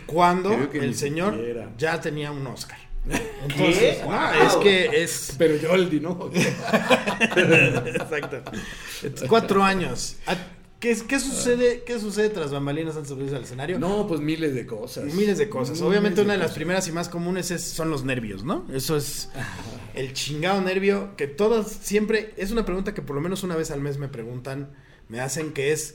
cuando 0.06 0.50
ni 0.72 0.78
el 0.80 0.94
señor 0.94 1.34
siquiera. 1.36 1.68
ya 1.78 2.00
tenía 2.00 2.32
un 2.32 2.46
Oscar. 2.46 2.78
Entonces, 3.08 4.00
no, 4.00 4.06
Wow. 4.06 4.46
es 4.48 4.56
que 4.56 5.02
es 5.04 5.34
Pero 5.38 5.54
Yoldi, 5.56 6.00
¿no? 6.00 6.28
exacto. 7.86 8.42
Cuatro 9.28 9.62
años. 9.62 10.16
¿A- 10.90 10.94
¿Qué, 10.94 11.06
qué 11.06 11.20
sucede? 11.20 11.82
¿Qué 11.84 11.98
sucede 11.98 12.30
tras 12.30 12.52
bambalinas 12.52 12.96
antes 12.96 13.10
de 13.10 13.14
subirse 13.16 13.36
al 13.36 13.42
escenario? 13.44 13.78
No, 13.78 14.06
pues 14.06 14.20
miles 14.20 14.54
de 14.54 14.66
cosas. 14.66 15.04
Miles 15.14 15.38
de 15.38 15.48
cosas. 15.48 15.76
Miles 15.76 15.82
Obviamente 15.88 16.20
una 16.22 16.34
de 16.34 16.38
las 16.38 16.52
primeras 16.52 16.86
y 16.88 16.92
más 16.92 17.08
comunes 17.08 17.50
es, 17.50 17.62
son 17.62 17.90
los 17.90 18.04
nervios, 18.04 18.44
¿no? 18.44 18.66
Eso 18.72 18.96
es 18.96 19.28
el 19.94 20.12
chingado 20.12 20.60
nervio 20.60 21.16
que 21.16 21.26
todas 21.26 21.70
siempre 21.70 22.32
es 22.36 22.50
una 22.50 22.64
pregunta 22.64 22.94
que 22.94 23.02
por 23.02 23.16
lo 23.16 23.22
menos 23.22 23.42
una 23.42 23.56
vez 23.56 23.70
al 23.70 23.80
mes 23.80 23.98
me 23.98 24.08
preguntan, 24.08 24.70
me 25.08 25.20
hacen 25.20 25.52
que 25.52 25.72
es 25.72 25.94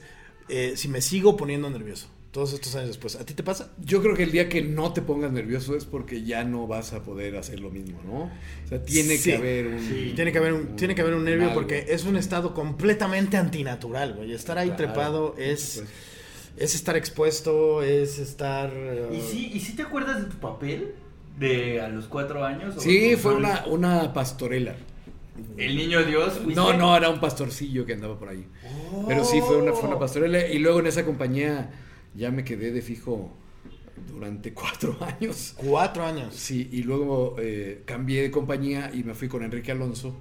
eh, 0.50 0.74
si 0.76 0.88
me 0.88 1.02
sigo 1.02 1.38
poniendo 1.38 1.70
nervioso. 1.70 2.08
Todos 2.32 2.54
estos 2.54 2.76
años 2.76 2.88
después. 2.88 3.18
¿A 3.18 3.26
ti 3.26 3.34
te 3.34 3.44
pasa? 3.44 3.74
Yo 3.84 4.02
creo 4.02 4.16
que 4.16 4.24
el 4.24 4.32
día 4.32 4.48
que 4.48 4.62
no 4.62 4.94
te 4.94 5.02
pongas 5.02 5.34
nervioso 5.34 5.76
es 5.76 5.84
porque 5.84 6.24
ya 6.24 6.46
no 6.46 6.66
vas 6.66 6.94
a 6.94 7.04
poder 7.04 7.36
hacer 7.36 7.60
lo 7.60 7.70
mismo, 7.70 8.02
¿no? 8.06 8.24
O 8.66 8.68
sea, 8.70 8.82
tiene 8.84 9.18
Sí. 9.18 9.32
que 9.32 9.36
haber 9.36 9.68
un... 9.68 10.14
Tiene 10.16 10.32
que 10.32 10.38
haber 10.38 10.54
un, 10.54 10.76
tiene 10.78 10.96
que 10.96 11.02
haber 11.02 11.14
un 11.16 11.26
nervio 11.26 11.54
porque 11.54 11.88
es 11.90 12.06
un 12.06 12.16
estado 12.16 12.54
completamente 12.54 13.36
antinatural, 13.36 14.14
güey. 14.14 14.32
Estar 14.32 14.58
ahí 14.58 14.70
Claro, 14.70 14.78
trepado 14.94 15.36
es, 15.38 15.84
es 16.56 16.74
estar 16.74 16.96
expuesto, 16.96 17.84
es 17.84 18.18
estar... 18.18 18.72
¿Y 19.12 19.18
uh, 19.18 19.22
sí, 19.30 19.52
¿Y 19.54 19.60
sí 19.60 19.76
te 19.76 19.82
acuerdas 19.82 20.22
de 20.22 20.30
tu 20.30 20.38
papel? 20.38 20.94
¿De 21.38 21.82
a 21.82 21.90
los 21.90 22.06
cuatro 22.08 22.46
años? 22.46 22.78
o- 22.78 22.80
Sí, 22.80 23.18
fue 23.18 23.34
no? 23.34 23.40
una, 23.40 23.66
una 23.68 24.14
pastorela. 24.14 24.76
¿El 25.58 25.76
niño 25.76 26.04
Dios? 26.04 26.34
fuiste? 26.36 26.56
No, 26.56 26.72
no, 26.78 26.96
era 26.96 27.10
un 27.10 27.20
pastorcillo 27.20 27.86
que 27.86 27.92
andaba 27.94 28.18
por 28.18 28.30
ahí. 28.30 28.46
Pero 29.08 29.26
sí, 29.26 29.42
fue 29.42 29.58
una, 29.58 29.74
fue 29.74 29.90
una 29.90 30.00
pastorela. 30.00 30.48
Y 30.48 30.60
luego 30.60 30.80
en 30.80 30.88
esa 30.88 31.04
compañía 31.04 31.72
ya 32.16 32.32
me 32.32 32.44
quedé 32.44 32.72
de 32.72 32.82
fijo 32.82 33.32
durante 34.12 34.54
cuatro 34.56 34.98
años. 35.02 35.54
Cuatro 35.58 36.06
años. 36.06 36.34
Sí, 36.36 36.70
y 36.72 36.84
luego 36.84 37.36
eh, 37.40 37.84
cambié 37.86 38.22
de 38.24 38.32
compañía 38.32 38.92
y 38.94 39.04
me 39.04 39.14
fui 39.14 39.28
con 39.28 39.44
Enrique 39.44 39.72
Alonso, 39.72 40.16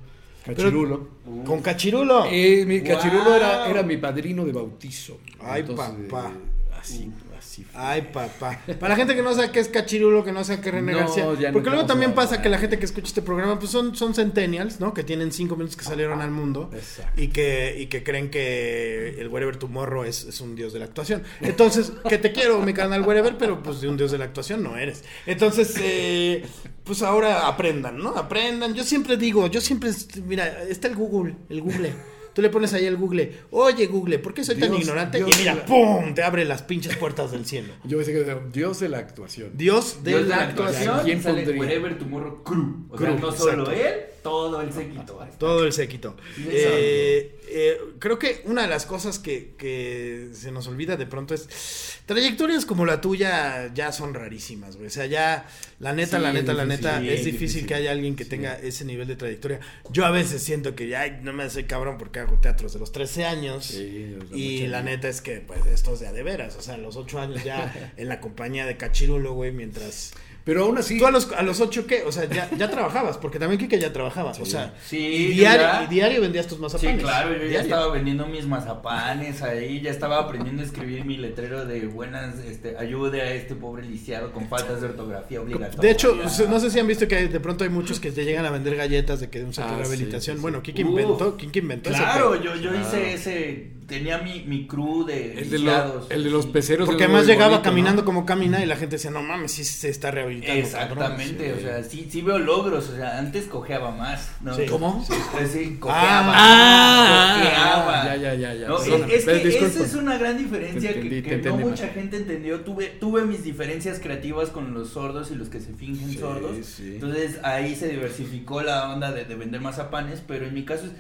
Cachirulo. 0.45 1.09
Con 1.45 1.61
cachirulo. 1.61 2.25
Eh, 2.31 2.65
mi 2.67 2.81
Cachirulo 2.81 3.25
Wow. 3.25 3.35
era, 3.35 3.71
era 3.71 3.83
mi 3.83 3.99
padrino 3.99 4.45
de 4.45 4.53
bautizo. 4.53 5.19
Ay, 5.39 5.63
papá. 5.65 6.33
Así, 6.81 7.11
fue. 7.57 7.65
Ay, 7.75 8.09
papá. 8.13 8.61
Para 8.79 8.91
la 8.91 8.97
gente 8.97 9.15
que 9.15 9.23
no 9.23 9.35
sabe 9.35 9.51
qué 9.51 9.61
es 9.61 9.69
cachirulo, 9.69 10.25
que 10.25 10.33
no 10.33 10.45
sabe 10.45 10.61
qué 10.61 10.71
René 10.71 10.93
No, 10.93 10.99
García. 10.99 11.25
no 11.25 11.53
Porque 11.53 11.71
luego 11.71 11.87
también 11.87 12.13
pasa 12.15 12.41
que 12.41 12.49
la 12.49 12.59
gente 12.59 12.79
que 12.79 12.85
escucha 12.85 13.09
este 13.09 13.23
programa, 13.23 13.59
pues 13.59 13.71
son, 13.71 13.95
son 13.97 14.15
centennials, 14.15 14.81
¿no? 14.81 14.95
Que 14.95 15.05
tienen 15.05 15.33
cinco 15.33 15.57
minutos 15.57 15.77
que 15.77 15.85
salieron 15.85 16.21
al 16.21 16.31
mundo. 16.31 16.71
Exacto. 16.73 17.21
Y 17.21 17.29
que, 17.29 17.77
y 17.79 17.87
que 17.87 18.03
creen 18.03 18.31
que 18.31 19.17
el 19.19 19.29
Wherever 19.29 19.57
Tomorrow 19.57 20.05
es, 20.05 20.25
es 20.25 20.41
un 20.41 20.55
dios 20.55 20.73
de 20.73 20.79
la 20.79 20.85
actuación. 20.87 21.23
Entonces, 21.41 21.93
que 22.09 22.19
te 22.19 22.33
quiero, 22.33 22.61
mi 22.61 22.73
canal 22.73 23.03
Wherever, 23.03 23.37
pero 23.39 23.63
pues 23.63 23.81
de 23.81 23.89
un 23.89 23.97
dios 23.97 24.13
de 24.13 24.19
la 24.19 24.27
actuación 24.27 24.63
no 24.63 24.77
eres. 24.77 25.05
Entonces, 25.27 25.75
eh, 25.81 26.45
pues 26.85 27.03
ahora 27.03 27.47
aprendan, 27.47 27.99
¿no? 27.99 28.11
Aprendan. 28.17 28.75
Yo 28.75 28.85
siempre 28.85 29.17
digo, 29.17 29.47
yo 29.47 29.61
siempre, 29.61 29.91
mira, 30.27 30.63
está 30.65 30.89
el 30.89 30.97
Google, 30.97 31.37
el 31.49 31.61
Google. 31.63 31.93
Tú 32.35 32.43
le 32.43 32.51
pones 32.51 32.73
ahí 32.75 32.87
el 32.87 32.97
Google, 32.97 33.33
oye 33.51 33.87
Google, 33.87 34.19
¿por 34.21 34.33
qué 34.35 34.45
soy 34.45 34.57
tan 34.57 34.71
Dios- 34.71 34.83
ignorante? 34.83 35.19
Dios 35.19 35.31
y 35.35 35.39
mira, 35.39 35.55
de 35.55 35.61
la- 35.61 35.67
¡pum! 35.67 36.15
Te 36.15 36.23
abre 36.23 36.45
las 36.45 36.63
pinches 36.63 36.97
puertas 36.97 37.33
del 37.33 37.45
cielo. 37.47 37.73
Yo 37.85 37.97
pensé 37.99 38.13
que 38.13 38.21
era 38.21 38.41
Dios 38.53 38.81
de 38.81 38.89
la 38.89 38.99
actuación. 38.99 39.51
Dios 39.55 40.03
de 40.05 40.11
Dios 40.11 40.27
la 40.29 40.43
actuación. 40.43 41.01
¿Quién 41.05 41.23
sale 41.23 41.43
pondría? 41.43 41.61
Wherever 41.63 41.99
Tomorrow 41.99 42.43
Crew. 42.45 42.87
O 42.91 42.99
sea, 42.99 43.07
Crew, 43.09 43.19
no 43.21 43.33
solo 43.33 43.53
exacto. 43.71 43.73
él, 43.73 43.95
todo 44.23 44.61
el 44.61 44.73
séquito. 44.73 45.19
Todo 45.39 45.65
el 45.65 45.73
séquito. 45.73 46.17
Eh, 46.39 47.37
eh, 47.49 47.79
creo 47.99 48.19
que 48.19 48.43
una 48.45 48.63
de 48.63 48.69
las 48.69 48.87
cosas 48.87 49.19
que, 49.19 49.55
que 49.59 50.29
se 50.33 50.53
nos 50.53 50.67
olvida 50.69 50.97
de 50.97 51.07
pronto 51.07 51.35
es 51.35 51.99
trayectorias 52.07 52.65
como 52.67 52.87
la 52.87 53.01
tuya 53.01 53.73
ya 53.75 53.93
son 53.93 54.15
rarísimas, 54.15 54.77
güey. 54.77 54.87
O 54.89 54.91
sea, 54.91 55.07
ya 55.07 55.47
la 55.79 55.93
neta, 55.93 56.19
Sí, 56.19 56.23
la 56.23 56.33
neta, 56.33 56.53
la 56.53 56.65
neta, 56.65 57.01
sí, 57.01 57.09
es 57.09 57.21
es 57.21 57.25
difícil, 57.25 57.41
difícil. 57.49 57.67
que 57.67 57.75
haya 57.75 57.91
alguien 57.93 58.17
que 58.17 58.25
Sí. 58.25 58.31
tenga 58.31 58.55
ese 58.59 58.85
nivel 58.85 59.09
de 59.09 59.17
trayectoria. 59.17 59.61
Yo 59.91 60.05
a 60.05 60.11
veces 60.11 60.43
siento 60.43 60.75
que 60.75 60.89
ya 60.89 61.09
no 61.23 61.33
me 61.33 61.49
soy 61.51 61.65
cabrón 61.65 61.97
porque 61.99 62.21
hago 62.21 62.37
teatros 62.39 62.73
de 62.73 62.79
los 62.79 62.93
13 62.93 63.25
años. 63.25 63.65
Sí, 63.67 64.17
o 64.23 64.27
sea, 64.29 64.37
y 64.37 64.67
la 64.67 64.83
neta 64.83 65.09
es 65.09 65.21
que, 65.21 65.41
pues, 65.41 65.65
esto 65.67 65.95
es 65.95 66.01
de 66.01 66.09
a 66.09 66.13
de 66.13 66.23
veras. 66.23 66.57
O 66.57 66.63
sea, 66.63 66.75
a 66.75 66.79
los 66.79 66.97
8 66.97 67.19
años 67.21 67.43
ya 67.45 67.93
en 67.97 68.09
la 68.09 68.21
compañía 68.21 68.67
de 68.67 68.77
Cachirulo, 68.77 69.33
güey, 69.35 69.53
mientras... 69.53 70.13
Pero 70.45 70.65
aún 70.65 70.79
así. 70.79 70.99
¿Tú 70.99 71.07
a 71.07 71.11
los, 71.11 71.31
a 71.33 71.43
los 71.43 71.61
8 71.61 71.87
qué? 71.87 72.03
O 72.07 72.13
sea, 72.13 72.25
ya, 72.25 72.49
ya 72.57 72.71
trabajabas, 72.71 73.19
porque 73.19 73.39
también 73.39 73.61
Kike 73.61 73.79
ya 73.79 73.93
trabajaba. 73.93 74.31
O 74.41 74.47
sea, 74.47 74.75
Sí, 74.87 74.97
y 74.99 75.27
diario, 75.35 75.61
ya- 75.67 75.85
y 75.85 75.87
diario 75.89 76.21
vendías 76.21 76.47
tus 76.47 76.57
Sí, 76.57 76.63
mazapanes. 76.63 77.01
claro, 77.03 77.29
yo 77.33 77.39
ya 77.39 77.45
Diario. 77.45 77.61
estaba 77.61 77.89
vendiendo 77.93 78.27
mis 78.27 78.47
mazapanes 78.47 79.43
ahí, 79.43 79.81
ya 79.81 79.91
estaba 79.91 80.19
aprendiendo 80.19 80.63
a 80.63 80.65
escribir 80.65 81.05
mi 81.05 81.17
letrero 81.17 81.67
de 81.67 81.87
buenas, 81.87 82.39
este, 82.39 82.77
ayude 82.79 83.21
a 83.23 83.33
este 83.35 83.55
pobre 83.55 83.85
lisiado 83.87 84.33
con 84.33 84.49
faltas 84.49 84.81
de 84.81 84.87
ortografía 84.89 85.41
obligatoria. 85.41 85.81
De 85.81 85.91
hecho, 85.91 86.17
no 86.49 86.61
sé 86.61 86.71
si 86.71 86.79
han 86.79 86.87
visto 86.87 87.07
que 87.07 87.29
de 87.29 87.41
pronto 87.41 87.65
hay 87.65 87.71
muchos 87.71 88.01
que 88.01 88.11
te 88.11 88.25
llegan 88.25 88.47
a 88.47 88.51
vender 88.51 88.77
galletas 88.77 89.21
de 89.21 89.29
que 89.31 89.41
de 89.41 89.45
un 89.45 89.53
centro 89.55 89.75
Ah, 89.75 89.79
de 89.79 89.85
sí, 89.85 89.91
rehabilitación. 89.91 90.37
sí, 90.37 90.39
sí. 90.39 90.43
Bueno, 90.43 90.63
Kike 90.63 90.83
inventó, 90.83 91.37
Kike 91.37 91.59
inventó 91.59 91.91
ese 91.91 91.99
Claro, 91.99 92.43
yo, 92.43 92.57
yo 92.57 92.75
hice 92.75 93.15
ese, 93.15 93.71
tenía 93.91 94.19
mi, 94.19 94.45
mi 94.45 94.67
crew 94.67 95.05
de 95.05 95.35
El 95.41 95.51
de, 95.51 95.59
los, 95.59 96.11
el 96.11 96.25
de 96.25 96.31
los 96.31 96.47
peceros. 96.47 96.87
Porque 96.87 97.05
además 97.05 97.27
llegaba 97.27 97.51
bonito, 97.57 97.65
caminando 97.69 98.03
¿no? 98.03 98.07
como 98.07 98.25
camina 98.25 98.63
y 98.63 98.67
la 98.67 98.77
gente 98.77 98.97
decía, 98.97 99.11
no 99.11 99.23
mames, 99.23 99.53
sí 99.53 99.65
se 99.65 99.91
está 99.91 100.11
rehabilitando. 100.11 100.59
Exactamente, 100.61 101.45
cabrón". 101.49 101.59
o 101.59 101.69
sea, 101.69 101.85
sí, 101.85 102.09
sí 102.11 102.23
veo 102.23 102.39
logros, 102.39 102.89
o 102.89 102.97
sea, 102.97 103.19
antes 103.19 103.47
cojeaba 103.47 103.91
más, 103.91 104.31
¿no? 104.41 104.55
Sí. 104.55 104.65
¿Cómo? 104.67 105.05
Pues 105.33 105.51
sí, 105.51 105.77
cojeaba. 105.79 106.33
Ah, 106.35 107.41
cojeaba. 107.43 108.05
ya, 108.05 108.17
ya, 108.17 108.35
ya, 108.35 108.55
ya. 108.55 108.69
No, 108.69 108.79
es, 108.81 108.89
es 108.89 109.25
que 109.25 109.35
disculpa. 109.45 109.67
esa 109.75 109.85
es 109.85 109.95
una 109.95 110.17
gran 110.19 110.39
diferencia 110.39 110.91
entendí, 110.93 111.23
que, 111.23 111.37
no 111.39 111.57
mucha 111.57 111.85
más. 111.87 111.95
gente 111.95 112.17
entendió. 112.17 112.61
Tuve, 112.61 112.87
tuve 112.87 113.25
mis 113.25 113.45
diferencias 113.45 113.99
creativas 114.01 114.51
con 114.51 114.73
los 114.73 114.91
sordos 114.91 115.31
y 115.31 115.35
los 115.35 115.49
que 115.49 115.61
se 115.61 115.73
fingen 115.75 116.09
Sí, 116.11 116.19
sordos. 116.19 116.65
sí. 116.65 116.93
Entonces 116.95 117.39
ahí 117.43 117.75
se 117.75 117.89
diversificó 117.89 118.63
la 118.63 118.93
onda 118.93 119.13
de, 119.13 119.25
de 119.25 119.35
vender 119.35 119.61
mazapanes, 119.61 120.23
pero 120.27 120.47
en 120.47 120.55
mi 120.55 120.65
caso 120.65 120.87
es 120.87 120.93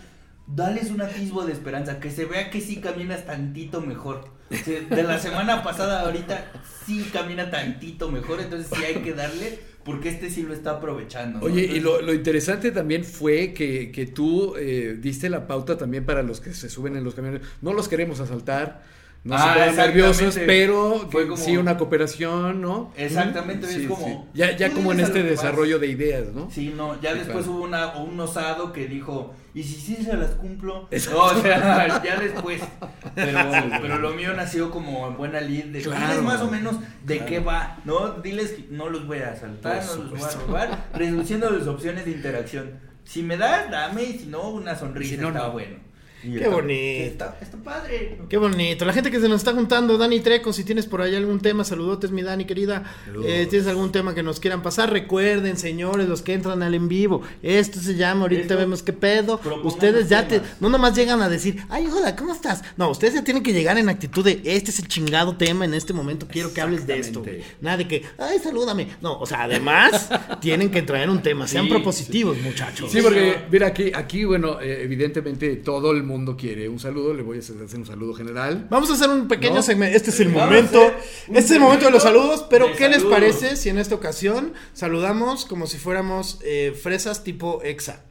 dales 0.54 0.90
un 0.90 1.00
atisbo 1.02 1.44
de 1.44 1.52
esperanza, 1.52 2.00
que 2.00 2.10
se 2.10 2.24
vea 2.24 2.50
que 2.50 2.60
sí 2.60 2.76
caminas 2.80 3.26
tantito 3.26 3.80
mejor. 3.80 4.28
O 4.50 4.56
sea, 4.56 4.80
de 4.80 5.02
la 5.04 5.18
semana 5.18 5.62
pasada 5.62 6.00
ahorita 6.02 6.50
sí 6.86 7.08
camina 7.12 7.50
tantito 7.50 8.10
mejor, 8.10 8.40
entonces 8.40 8.68
sí 8.74 8.84
hay 8.84 8.96
que 8.96 9.12
darle 9.14 9.60
porque 9.84 10.08
este 10.08 10.28
sí 10.28 10.42
lo 10.42 10.52
está 10.52 10.72
aprovechando. 10.72 11.38
¿no? 11.38 11.44
Oye, 11.46 11.62
y 11.62 11.80
lo, 11.80 12.02
lo 12.02 12.12
interesante 12.12 12.72
también 12.72 13.04
fue 13.04 13.52
que, 13.54 13.92
que 13.92 14.06
tú 14.06 14.54
eh, 14.58 14.96
diste 15.00 15.30
la 15.30 15.46
pauta 15.46 15.78
también 15.78 16.04
para 16.04 16.22
los 16.22 16.40
que 16.40 16.52
se 16.52 16.68
suben 16.68 16.96
en 16.96 17.04
los 17.04 17.14
camiones. 17.14 17.42
No 17.62 17.72
los 17.72 17.88
queremos 17.88 18.18
asaltar, 18.20 18.82
no 19.22 19.36
Ah, 19.36 19.54
se 19.54 19.58
pongan 19.60 19.76
nerviosos, 19.76 20.38
pero 20.46 21.06
Fue 21.10 21.22
que 21.22 21.28
como- 21.30 21.42
sí 21.42 21.56
una 21.56 21.78
cooperación, 21.78 22.60
¿no? 22.60 22.92
Exactamente, 22.96 23.68
es 23.68 23.86
como- 23.86 24.04
sí. 24.06 24.18
Ya, 24.34 24.56
ya 24.56 24.70
como 24.70 24.92
en 24.92 25.00
este 25.00 25.22
desarrollo 25.22 25.78
de 25.78 25.86
ideas, 25.86 26.26
¿no? 26.34 26.50
Sí, 26.50 26.72
no, 26.76 27.00
ya 27.00 27.12
Sí, 27.12 27.18
después 27.18 27.44
claro. 27.44 27.52
hubo 27.52 27.64
una, 27.64 27.96
un 27.98 28.18
osado 28.18 28.72
que 28.72 28.86
dijo, 28.88 29.34
¿y 29.54 29.62
si 29.62 29.74
sí 29.80 29.96
se 30.04 30.16
las 30.16 30.30
cumplo? 30.32 30.88
No, 31.10 31.18
o 31.24 31.34
sea, 31.40 32.02
ya 32.02 32.16
después. 32.18 32.60
Pero, 33.14 33.38
pero 33.82 33.98
lo 33.98 34.10
mío 34.12 34.32
nació 34.34 34.70
como 34.70 35.08
en 35.08 35.16
buena 35.16 35.40
lid 35.40 35.64
de 35.66 35.82
Claro. 35.82 36.06
diles 36.06 36.22
más 36.22 36.40
o 36.42 36.50
menos 36.50 36.76
de 37.04 37.16
Claro. 37.16 37.28
qué 37.28 37.40
va, 37.40 37.78
¿no? 37.84 38.12
Diles 38.20 38.52
que 38.52 38.66
no 38.70 38.88
los 38.88 39.06
voy 39.06 39.18
a 39.18 39.32
asaltar, 39.32 39.84
no 39.84 39.96
los 40.04 40.10
voy 40.10 40.20
a 40.22 40.46
robar, 40.46 40.88
reduciendo 40.94 41.50
las 41.50 41.66
opciones 41.66 42.04
de 42.04 42.12
interacción. 42.12 42.78
Si 43.04 43.22
me 43.22 43.36
das, 43.36 43.68
dame, 43.70 44.04
y 44.04 44.18
si 44.20 44.26
no, 44.26 44.50
una 44.50 44.76
sonrisa 44.76 45.16
Si 45.16 45.20
no, 45.20 45.28
está 45.28 45.40
no. 45.48 45.52
bueno. 45.52 45.76
Qué 46.22 46.36
está- 46.36 46.48
bonito. 46.50 47.04
Está, 47.04 47.38
está 47.40 47.56
padre. 47.58 48.18
Qué 48.28 48.36
bonito. 48.36 48.84
La 48.84 48.92
gente 48.92 49.10
que 49.10 49.20
se 49.20 49.28
nos 49.28 49.38
está 49.40 49.52
juntando, 49.52 49.96
Dani 49.98 50.20
Treco, 50.20 50.52
si 50.52 50.64
tienes 50.64 50.86
por 50.86 51.00
ahí 51.00 51.14
algún 51.14 51.40
tema, 51.40 51.64
saludotes, 51.64 52.10
mi 52.10 52.22
Dani 52.22 52.44
querida. 52.44 52.84
Eh, 53.24 53.46
¿Tienes 53.48 53.66
algún 53.68 53.90
tema 53.92 54.14
que 54.14 54.22
nos 54.22 54.40
quieran 54.40 54.62
pasar? 54.62 54.90
Recuerden, 54.92 55.56
señores, 55.56 56.08
los 56.08 56.22
que 56.22 56.34
entran 56.34 56.62
al 56.62 56.74
en 56.74 56.88
vivo. 56.88 57.22
Esto 57.42 57.80
se 57.80 57.94
llama, 57.96 58.22
ahorita 58.22 58.42
Esto, 58.42 58.56
vemos 58.56 58.82
qué 58.82 58.92
pedo. 58.92 59.40
Ustedes 59.64 60.08
ya 60.08 60.26
te, 60.28 60.40
no 60.60 60.68
nomás 60.68 60.94
llegan 60.96 61.22
a 61.22 61.28
decir, 61.28 61.56
ay, 61.68 61.86
hola, 61.86 62.14
¿cómo 62.16 62.34
estás? 62.34 62.62
No, 62.76 62.90
ustedes 62.90 63.14
ya 63.14 63.24
tienen 63.24 63.42
que 63.42 63.52
llegar 63.52 63.78
en 63.78 63.88
actitud 63.88 64.24
de, 64.24 64.40
este 64.44 64.70
es 64.70 64.78
el 64.80 64.88
chingado 64.88 65.36
tema 65.36 65.64
en 65.64 65.74
este 65.74 65.92
momento, 65.92 66.26
quiero 66.30 66.52
que 66.52 66.60
hables 66.60 66.86
de 66.86 66.98
esto. 66.98 67.20
güey". 67.20 67.36
Exactamente. 67.36 67.62
Nada 67.64 67.76
de 67.78 67.88
que, 67.88 68.02
ay, 68.18 68.38
salúdame. 68.42 68.88
No, 69.00 69.18
o 69.18 69.26
sea, 69.26 69.44
además, 69.44 70.08
tienen 70.40 70.70
que 70.70 70.82
traer 70.82 71.08
un 71.08 71.22
tema. 71.22 71.46
Sean 71.48 71.64
Sí, 71.64 71.70
propositivos, 71.70 72.36
muchachos. 72.42 72.90
Sí, 72.92 73.00
porque, 73.02 73.36
mira, 73.50 73.68
aquí, 73.68 73.90
aquí 73.94 74.24
bueno, 74.24 74.60
eh, 74.60 74.82
evidentemente 74.82 75.56
todo 75.56 75.92
el 75.92 76.02
mundo 76.02 76.09
quiere 76.36 76.68
un 76.68 76.78
saludo. 76.78 77.14
Le 77.14 77.22
voy 77.22 77.36
a 77.38 77.40
hacer 77.40 77.56
un 77.56 77.86
saludo 77.86 78.14
general. 78.14 78.66
Vamos 78.70 78.90
a 78.90 78.94
hacer 78.94 79.08
un 79.08 79.28
pequeño 79.28 79.56
¿No? 79.56 79.62
segmento. 79.62 79.96
Este 79.96 80.10
es 80.10 80.20
el 80.20 80.28
Vamos 80.28 80.44
momento. 80.46 80.82
Este 81.28 81.38
es 81.38 81.50
el 81.52 81.60
momento 81.60 81.86
de 81.86 81.90
los 81.92 82.02
saludos. 82.02 82.44
Pero, 82.50 82.66
¿qué 82.76 82.88
les 82.88 83.02
parece 83.04 83.56
si 83.56 83.68
en 83.68 83.78
esta 83.78 83.94
ocasión 83.94 84.52
saludamos 84.72 85.44
como 85.44 85.66
si 85.66 85.78
fuéramos 85.78 86.38
eh, 86.44 86.78
fresas 86.80 87.22
tipo 87.24 87.60
exa? 87.62 88.02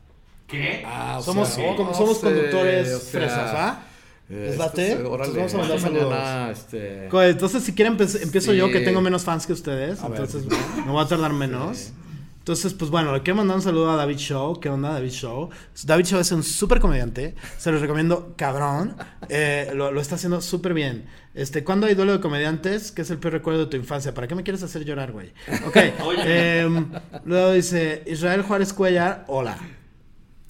¿Qué? 0.48 0.84
Ah, 0.86 1.18
o 1.20 1.24
Somos- 1.24 1.50
sea, 1.50 1.76
como 1.76 1.92
no 1.92 1.96
somos 1.98 2.18
sé, 2.18 2.24
conductores 2.26 2.88
o 2.94 3.00
sea, 3.00 3.10
fresas, 3.12 3.54
¿va? 3.56 3.84
eh, 4.30 4.48
¿Les 4.50 4.58
late? 4.58 4.96
órale, 4.96 5.30
Entonces 5.32 5.36
vamos 5.38 5.54
a 5.54 5.58
mandar 5.58 5.80
saludos. 5.80 6.10
mañana, 6.10 6.52
este, 6.52 7.06
Entonces, 7.30 7.64
si 7.64 7.74
quieren, 7.74 7.98
empe- 7.98 8.22
empiezo 8.24 8.54
yo 8.54 8.72
que 8.72 8.80
tengo 8.80 9.02
menos 9.02 9.24
fans 9.24 9.46
que 9.46 9.54
ustedes. 9.54 10.00
A 10.02 10.08
ver. 10.08 10.22
entonces, 10.22 10.50
me 10.86 10.92
voy 10.92 11.04
a 11.04 11.08
tardar 11.08 11.34
menos. 11.34 11.92
Entonces, 12.40 12.74
pues 12.74 12.90
bueno, 12.90 13.14
le 13.14 13.22
quiero 13.22 13.38
mandar 13.38 13.58
un 13.58 13.62
saludo 13.62 13.92
a 13.92 13.96
David 13.96 14.18
Show. 14.18 14.60
¿Qué 14.60 14.70
onda, 14.70 14.94
David 14.94 15.12
Show? 15.12 15.50
David 15.86 16.06
Show 16.06 16.20
es 16.20 16.32
un 16.32 16.42
súper 16.42 16.80
comediante. 16.80 17.36
Se 17.58 17.72
los 17.72 17.80
recomiendo, 17.80 18.34
cabrón. 18.36 18.96
Eh, 19.28 19.72
lo, 19.76 19.92
lo 19.92 20.02
está 20.02 20.16
haciendo 20.16 20.42
súper 20.42 20.74
bien. 20.74 21.06
Este, 21.36 21.64
¿Cuándo 21.64 21.86
hay 21.86 21.94
duelo 21.94 22.14
de 22.14 22.20
comediantes? 22.20 22.92
¿Qué 22.92 23.04
es 23.04 23.12
el 23.12 23.20
peor 23.20 23.34
recuerdo 23.34 23.62
de 23.62 23.66
tu 23.68 23.78
infancia? 23.78 24.14
¿Para 24.14 24.28
qué 24.28 24.36
me 24.36 24.44
quieres 24.44 24.64
hacer 24.64 24.84
llorar, 24.84 25.12
güey? 25.12 25.32
Ok. 25.68 25.78
Em, 26.26 26.90
luego 27.26 27.52
dice 27.52 28.04
Israel 28.08 28.42
Juárez 28.42 28.74
Cuellar, 28.74 29.26
hola. 29.28 29.58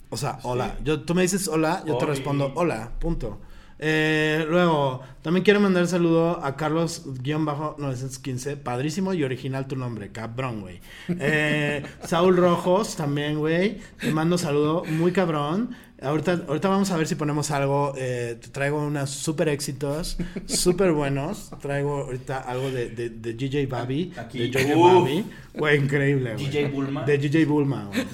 O 0.08 0.16
sea, 0.16 0.38
hola. 0.42 0.76
Yo, 0.82 1.02
tú 1.02 1.14
me 1.14 1.22
dices 1.22 1.48
hola, 1.48 1.84
yo 1.86 1.98
te 1.98 2.06
respondo 2.06 2.52
hola, 2.56 2.92
punto. 2.98 3.40
Eh, 3.82 4.44
luego, 4.46 5.00
también 5.22 5.42
quiero 5.42 5.58
mandar 5.58 5.86
saludo 5.86 6.44
a 6.44 6.54
Carlos-915. 6.54 8.56
Padrísimo 8.56 9.14
y 9.14 9.24
original 9.24 9.66
tu 9.66 9.74
nombre, 9.74 10.12
cabrón, 10.12 10.60
güey. 10.60 10.80
Eh, 11.08 11.82
Saúl 12.04 12.36
Rojos, 12.36 12.96
también, 12.96 13.38
güey. 13.38 13.78
Te 13.98 14.12
mando 14.12 14.36
saludo, 14.36 14.84
muy 14.84 15.12
cabrón. 15.12 15.74
Ahorita, 16.02 16.40
ahorita 16.48 16.68
vamos 16.70 16.90
a 16.90 16.96
ver 16.96 17.06
si 17.06 17.14
ponemos 17.14 17.50
algo. 17.50 17.92
eh, 17.96 18.38
traigo 18.52 18.78
unos 18.82 19.10
super 19.10 19.48
éxitos, 19.48 20.16
súper 20.46 20.92
buenos. 20.92 21.50
Traigo 21.60 22.04
ahorita 22.04 22.38
algo 22.38 22.70
de, 22.70 22.88
de, 22.90 23.10
de 23.10 23.34
DJ 23.34 23.66
Babi, 23.66 24.12
Aquí. 24.16 24.38
de 24.38 24.74
Uf. 24.74 24.94
Babi. 25.04 25.24
Güey, 25.52 25.78
increíble, 25.78 26.34
güey. 26.34 26.46
DJ 26.46 26.68
Bulma. 26.68 27.04
De 27.04 27.18
DJ 27.18 27.44
Bulma, 27.44 27.84
güey. 27.92 28.06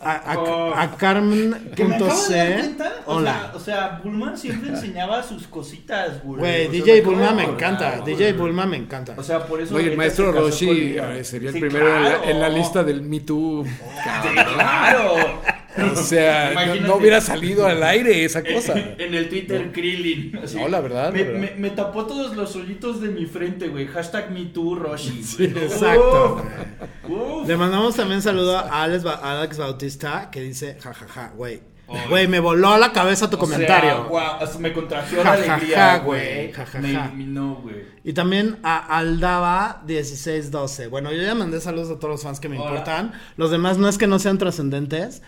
A, 0.00 0.12
a, 0.32 0.38
Oh. 0.38 0.72
a 0.74 0.90
cuenta, 2.56 2.92
o 3.06 3.14
Hola. 3.16 3.32
sea, 3.32 3.52
o 3.54 3.60
sea, 3.60 4.00
Bulma 4.02 4.36
siempre 4.36 4.70
enseñaba 4.70 5.22
sus 5.22 5.46
cositas, 5.46 6.22
güey. 6.22 6.38
Güey, 6.40 6.62
sea, 6.62 6.70
DJ 6.72 6.98
acabo 7.00 7.14
Bulma 7.16 7.32
me 7.32 7.44
encanta. 7.44 8.00
DJ 8.00 8.32
Bulma 8.34 8.66
me 8.66 8.76
encanta. 8.78 9.14
O 9.18 9.22
sea, 9.22 9.46
por 9.46 9.60
eso. 9.60 9.74
Oye, 9.74 9.90
el 9.90 9.96
maestro 9.98 10.32
Roshi 10.32 10.96
eh, 10.98 11.24
sería 11.24 11.48
el 11.50 11.54
Sí, 11.56 11.60
primero 11.60 11.88
en, 11.96 12.02
la, 12.04 12.08
claro. 12.10 12.24
en 12.30 12.40
la 12.40 12.48
lista 12.48 12.82
del 12.84 13.02
Me 13.02 13.20
Too. 13.20 13.64
Claro. 14.54 15.14
O 15.92 15.96
sea, 16.02 16.46
no, 16.46 16.52
Imagínate. 16.52 16.80
no 16.88 16.96
hubiera 16.96 17.20
salido 17.20 17.66
al 17.66 17.82
aire 17.82 18.24
esa 18.24 18.42
cosa. 18.44 18.74
En 18.98 19.14
el 19.14 19.28
Twitter, 19.28 19.72
Krillin. 19.72 20.38
así. 20.42 20.56
No, 20.56 20.68
la 20.68 20.80
verdad, 20.80 21.12
Me, 21.12 21.18
la 21.20 21.24
verdad. 21.32 21.40
me- 21.40 21.60
me 21.60 21.70
tapó 21.70 22.06
todos 22.06 22.36
los 22.36 22.54
hoyitos 22.56 23.00
de 23.00 23.08
mi 23.08 23.26
frente, 23.26 23.68
güey. 23.68 23.86
Hashtag 23.86 24.30
MeToo, 24.30 24.76
Roshi. 24.76 25.22
Sí, 25.22 25.44
exacto. 25.44 26.42
Uf. 27.08 27.10
Uf. 27.10 27.48
Le 27.48 27.56
mandamos 27.56 27.96
también 27.96 28.22
saludo 28.22 28.56
a 28.58 28.82
Alex, 28.84 29.02
Ba- 29.04 29.20
a 29.22 29.40
Alex 29.40 29.58
Bautista 29.58 30.30
que 30.30 30.40
dice, 30.42 30.78
jajaja, 30.80 31.32
güey. 31.36 31.60
Güey, 32.08 32.26
me 32.28 32.40
voló 32.40 32.78
la 32.78 32.92
cabeza 32.92 33.28
tu 33.28 33.36
O 33.36 33.40
comentario. 33.40 34.08
sea, 34.10 34.58
me 34.58 34.72
contració 34.72 35.22
Ja, 35.22 35.36
la 35.36 35.44
ja, 35.44 35.54
alegría, 35.54 35.76
ja, 35.76 35.98
güey. 35.98 36.50
Ja, 36.52 36.64
ja, 36.64 36.78
Me 36.80 36.94
ja. 36.94 37.04
iluminó, 37.06 37.56
güey. 37.62 37.84
Y 38.02 38.14
también 38.14 38.56
a 38.62 38.96
Aldaba 38.96 39.82
1612. 39.86 40.88
Bueno, 40.88 41.12
yo 41.12 41.22
ya 41.22 41.34
mandé 41.34 41.60
saludos 41.60 41.90
a 41.90 41.98
todos 41.98 42.10
los 42.14 42.22
fans 42.22 42.40
que 42.40 42.48
me 42.48 42.56
Hola. 42.58 42.70
importan. 42.70 43.12
Los 43.36 43.50
demás 43.50 43.76
no 43.76 43.86
es 43.88 43.98
que 43.98 44.06
no 44.06 44.18
sean 44.18 44.38
trascendentes, 44.38 45.20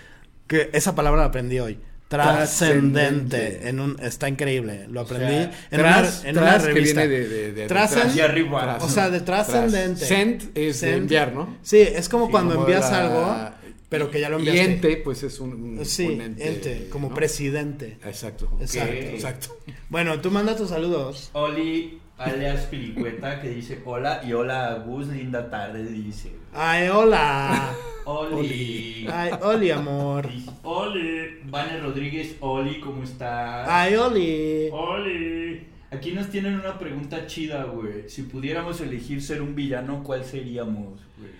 que 0.46 0.70
esa 0.72 0.94
palabra 0.94 1.20
la 1.22 1.26
aprendí 1.28 1.58
hoy. 1.60 1.78
Trascendente. 2.08 3.68
En 3.68 3.80
un, 3.80 3.96
está 4.00 4.28
increíble. 4.28 4.86
Lo 4.88 5.02
O 5.02 5.06
sea, 5.06 5.16
aprendí 5.16 5.34
en, 5.70 5.80
Tras, 5.80 6.20
una, 6.20 6.28
en 6.30 6.38
una 6.38 6.46
tras, 6.50 6.62
que 6.66 6.72
revista. 6.72 7.00
viene 7.04 7.14
de, 7.18 7.28
de, 7.28 7.52
de- 7.52 7.68
Trascend- 7.68 8.06
Hacia 8.06 8.24
arriba. 8.24 8.78
O 8.80 8.88
sea, 8.88 9.10
de 9.10 9.20
trascendente. 9.20 10.04
Send 10.06 10.42
es 10.54 10.80
de 10.80 10.88
Send. 10.88 10.94
enviar, 11.02 11.32
¿no? 11.32 11.56
Sí, 11.62 11.78
es 11.80 12.08
como 12.08 12.30
cuando 12.30 12.54
Como 12.54 12.66
envías 12.66 12.90
la- 12.90 13.00
algo, 13.00 13.56
pero 13.88 14.10
que 14.10 14.20
ya 14.20 14.28
lo 14.28 14.38
Y 14.38 14.48
enviaste. 14.48 14.72
ente, 14.72 14.96
pues 14.98 15.22
es 15.22 15.40
un, 15.40 15.52
un- 15.78 15.84
Sí, 15.84 16.06
un 16.06 16.20
ente, 16.20 16.88
como 16.90 17.08
¿no? 17.08 17.14
presidente. 17.14 17.98
Exacto. 18.04 18.56
Exacto, 18.60 18.92
exacto. 18.94 19.56
Bueno, 19.88 20.20
tú 20.20 20.30
manda 20.30 20.54
tus 20.56 20.68
saludos. 20.70 21.30
Oli, 21.32 22.00
alias 22.18 22.62
Piricueta, 22.66 23.40
que 23.40 23.50
dice 23.50 23.80
hola. 23.84 24.20
Y 24.26 24.32
hola, 24.32 24.82
Gus, 24.86 25.08
linda 25.08 25.50
tarde, 25.50 25.84
dice. 25.84 26.32
Ay, 26.54 26.88
hola. 26.88 27.72
Oli. 28.04 29.06
Ay, 29.12 29.30
Oli, 29.42 29.70
amor. 29.70 30.28
Dice, 30.30 30.50
Oli. 30.62 31.40
Vane 31.44 31.80
Rodríguez, 31.80 32.36
Oli, 32.40 32.80
¿cómo 32.80 33.02
estás? 33.02 33.68
Ay, 33.68 33.94
Oli. 33.96 34.68
Oli. 34.72 35.66
Aquí 35.90 36.12
nos 36.12 36.28
tienen 36.28 36.54
una 36.58 36.78
pregunta 36.78 37.26
chida, 37.26 37.64
güey. 37.64 38.08
Si 38.08 38.22
pudiéramos 38.22 38.80
elegir 38.80 39.22
ser 39.22 39.40
un 39.42 39.54
villano, 39.54 40.02
¿cuál 40.02 40.24
seríamos, 40.24 41.00
güey? 41.18 41.30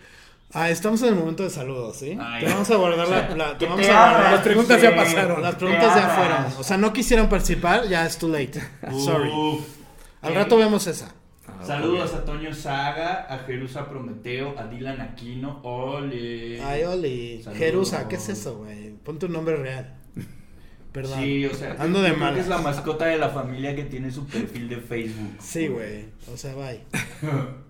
Ah, 0.53 0.71
estamos 0.71 1.03
en 1.03 1.09
el 1.09 1.15
momento 1.17 1.43
de 1.43 1.51
saludos, 1.51 1.97
¿sí? 1.99 2.17
Ay. 2.21 2.45
te 2.45 2.51
vamos 2.51 2.71
a 2.71 2.77
guardar 2.77 3.09
la, 3.09 3.37
la- 3.37 3.53
te 3.53 3.59
¿Qué 3.59 3.67
vamos 3.67 3.85
te 3.85 3.91
a 3.93 4.11
guardar 4.11 4.33
las 4.33 4.41
preguntas 4.43 4.77
Sí. 4.81 4.83
ya 4.87 4.97
pasaron. 4.97 5.43
Las 5.43 5.55
preguntas 5.57 5.95
¿Qué 5.95 6.01
ya 6.01 6.09
fueron. 6.09 6.61
O 6.61 6.63
sea, 6.63 6.77
no 6.79 6.93
quisieron 6.93 7.29
participar, 7.29 7.89
ya 7.89 8.07
es 8.07 8.17
too 8.17 8.29
late. 8.29 8.61
Sorry. 9.05 9.31
Al 10.27 10.35
rato 10.35 10.57
vemos 10.57 10.87
esa. 10.87 11.15
Ah, 11.47 11.65
Saludos 11.65 12.13
a 12.15 12.25
Toño 12.25 12.53
Saga, 12.53 13.27
a 13.29 13.39
Jerusa 13.41 13.89
Prometeo, 13.89 14.59
a 14.59 14.67
Dylan 14.67 15.01
Aquino, 15.01 15.61
ole. 15.63 16.61
Ay, 16.63 16.83
Oli. 16.83 17.43
Saludos. 17.43 17.59
Jerusa, 17.59 18.09
¿qué 18.09 18.17
es 18.17 18.29
eso, 18.29 18.59
güey? 18.59 18.91
Ponte 19.05 19.27
un 19.27 19.33
nombre 19.33 19.57
real. 19.57 19.95
Perdón. 20.93 21.21
Sí, 21.21 21.45
o 21.45 21.55
sea, 21.55 21.77
Ando 21.79 22.01
de 22.01 22.15
que 22.15 22.41
es 22.41 22.49
la 22.49 22.59
mascota 22.59 23.05
de 23.07 23.19
la 23.19 23.29
familia 23.29 23.77
que 23.77 23.85
tiene 23.85 24.11
su 24.11 24.27
perfil 24.27 24.69
de 24.69 24.79
Facebook. 24.79 25.37
Sí, 25.41 25.69
güey. 25.69 26.07
O 26.33 26.37
sea, 26.37 26.55
bye. 26.55 26.81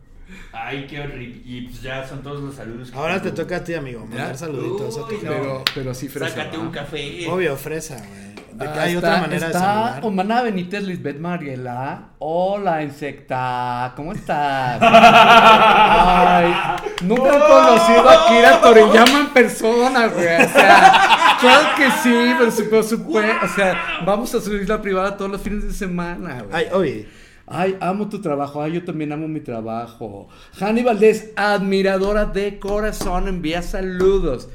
Ay, 0.52 0.86
qué 0.88 1.00
horrible. 1.00 1.42
Y 1.44 1.62
pues 1.62 1.82
ya 1.82 2.06
son 2.06 2.22
todos 2.22 2.40
los 2.40 2.54
saludos. 2.54 2.90
que 2.90 2.96
Ahora 2.96 3.20
te 3.20 3.32
toca 3.32 3.56
a 3.56 3.64
ti, 3.64 3.74
amigo, 3.74 4.00
mandar 4.00 4.32
¿Ya? 4.32 4.38
saluditos 4.38 4.96
a 4.96 5.08
tu 5.08 5.14
no. 5.14 5.20
Pero, 5.20 5.64
pero 5.74 5.94
sí 5.94 6.08
fresa. 6.08 6.30
Sácate 6.34 6.56
¿no? 6.56 6.62
un 6.64 6.70
café. 6.70 7.26
Obvio, 7.28 7.56
fresa, 7.56 7.96
güey. 7.96 8.45
De 8.56 8.64
que 8.64 8.78
Ah, 8.78 8.82
hay 8.82 8.94
está- 8.94 8.98
otra 9.08 9.20
manera 9.20 9.40
de 9.40 9.52
está 9.52 9.58
saludar. 9.60 10.00
Omana 10.04 10.42
Benítez 10.42 10.82
Lisbeth 10.82 11.18
Mariela. 11.18 12.02
Hola, 12.18 12.82
insecta. 12.82 13.92
¿Cómo 13.96 14.12
estás? 14.12 14.78
Ay, 14.80 16.54
nunca 17.02 17.36
he 17.36 17.40
conocido 17.40 18.08
a 18.08 18.26
Kira 18.28 18.60
Toriyama 18.60 19.20
en 19.20 19.26
persona, 19.28 20.06
güey. 20.06 20.42
O 20.42 20.48
sea, 20.48 21.36
claro 21.40 21.68
que 21.76 21.90
sí, 22.02 22.34
pero 22.38 22.82
supuesto. 22.82 23.44
O 23.44 23.48
sea, 23.48 23.74
vamos 24.06 24.34
a 24.34 24.40
subir 24.40 24.68
la 24.68 24.80
privada 24.80 25.16
todos 25.16 25.30
los 25.30 25.42
fines 25.42 25.64
de 25.64 25.72
semana, 25.72 26.42
güey. 26.42 26.54
Ay, 26.54 26.66
oye. 26.72 27.08
Ay, 27.48 27.76
amo 27.80 28.08
tu 28.08 28.20
trabajo. 28.20 28.60
Ay, 28.62 28.72
yo 28.72 28.84
también 28.84 29.12
amo 29.12 29.28
mi 29.28 29.40
trabajo. 29.40 30.28
Hani 30.60 30.82
Valdés, 30.82 31.30
admiradora 31.36 32.24
de 32.24 32.58
corazón, 32.58 33.28
envía 33.28 33.62
saludos. 33.62 34.48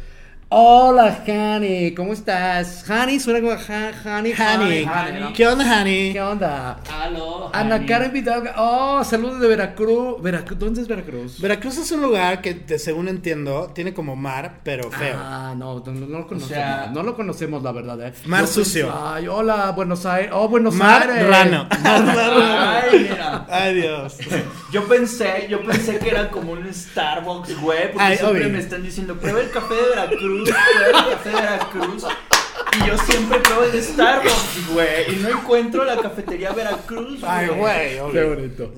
Hola, 0.54 1.24
Hani, 1.26 1.94
¿cómo 1.96 2.12
estás? 2.12 2.84
Hani, 2.90 3.22
suena 3.22 3.40
como 3.40 3.54
Han- 3.54 3.94
Hani. 4.04 4.34
Honey. 4.34 4.86
¿Qué 5.34 5.48
onda, 5.48 5.80
honey? 5.80 6.12
¿Qué 6.12 6.22
onda? 6.22 6.78
Aló. 7.02 7.50
Ana. 7.56 7.86
Karen 7.86 8.12
Vidal. 8.12 8.52
Oh, 8.58 9.02
saludos 9.06 9.40
de 9.40 9.48
Veracruz. 9.48 10.22
Veracruz. 10.22 10.60
¿Dónde 10.60 10.82
es 10.82 10.90
Veracruz? 10.90 11.40
Veracruz 11.40 11.78
es 11.78 11.90
un 11.94 12.02
lugar 12.02 12.42
que, 12.42 12.78
según 12.80 13.08
entiendo, 13.08 13.72
tiene 13.74 13.94
como 13.94 14.18
mar, 14.18 14.60
pero 14.66 14.92
feo. 14.92 15.16
Ah, 15.18 15.54
no, 15.56 15.80
no, 15.86 15.92
no 15.94 16.18
lo 16.20 16.28
conocemos. 16.28 16.50
sea- 16.54 16.92
no 16.94 17.02
lo 17.02 17.16
conocemos, 17.16 17.64
la 17.64 17.72
verdad, 17.72 18.06
eh. 18.08 18.14
Mar 18.26 18.42
Yo 18.42 18.48
sucio. 18.48 18.94
Ay, 18.94 19.30
hola, 19.30 19.72
Buenos 19.72 20.06
Aires. 20.06 20.32
Oh, 20.34 20.50
Buenos 20.50 20.74
Mar 20.76 21.10
Aires. 21.10 21.30
rano. 21.30 21.66
Mar 21.82 22.06
rano. 22.06 22.44
Ay, 22.92 23.00
mira. 23.10 23.46
Ay, 23.50 23.76
Dios. 23.76 24.18
Yo 24.74 24.86
pensé, 24.88 25.48
yo 25.50 25.62
pensé 25.66 26.00
que 26.00 26.08
era 26.10 26.30
como 26.30 26.54
un 26.54 26.74
Starbucks, 26.74 27.60
güey, 27.60 27.92
porque 27.92 28.00
Ay, 28.02 28.16
siempre 28.18 28.44
obvio. 28.46 28.54
me 28.54 28.60
están 28.60 28.82
diciendo, 28.84 29.16
prueba 29.18 29.42
el 29.42 29.50
café 29.52 29.74
de 29.76 29.82
Veracruz, 29.90 30.41
prueba 30.44 30.88
el 30.88 31.12
café 31.16 31.30
de 31.30 31.36
Veracruz. 31.36 32.06
Y 32.74 32.88
yo 32.88 32.98
siempre 33.00 33.40
pruebo 33.40 33.64
el 33.64 33.84
Starbucks, 33.84 34.74
güey. 34.74 34.88
Y 35.14 35.16
no 35.18 35.30
encuentro 35.30 35.84
la 35.84 35.98
cafetería 35.98 36.54
Veracruz. 36.54 37.20
Ay, 37.24 37.48
güey. 37.50 38.12
Qué 38.12 38.24
bonito. 38.24 38.72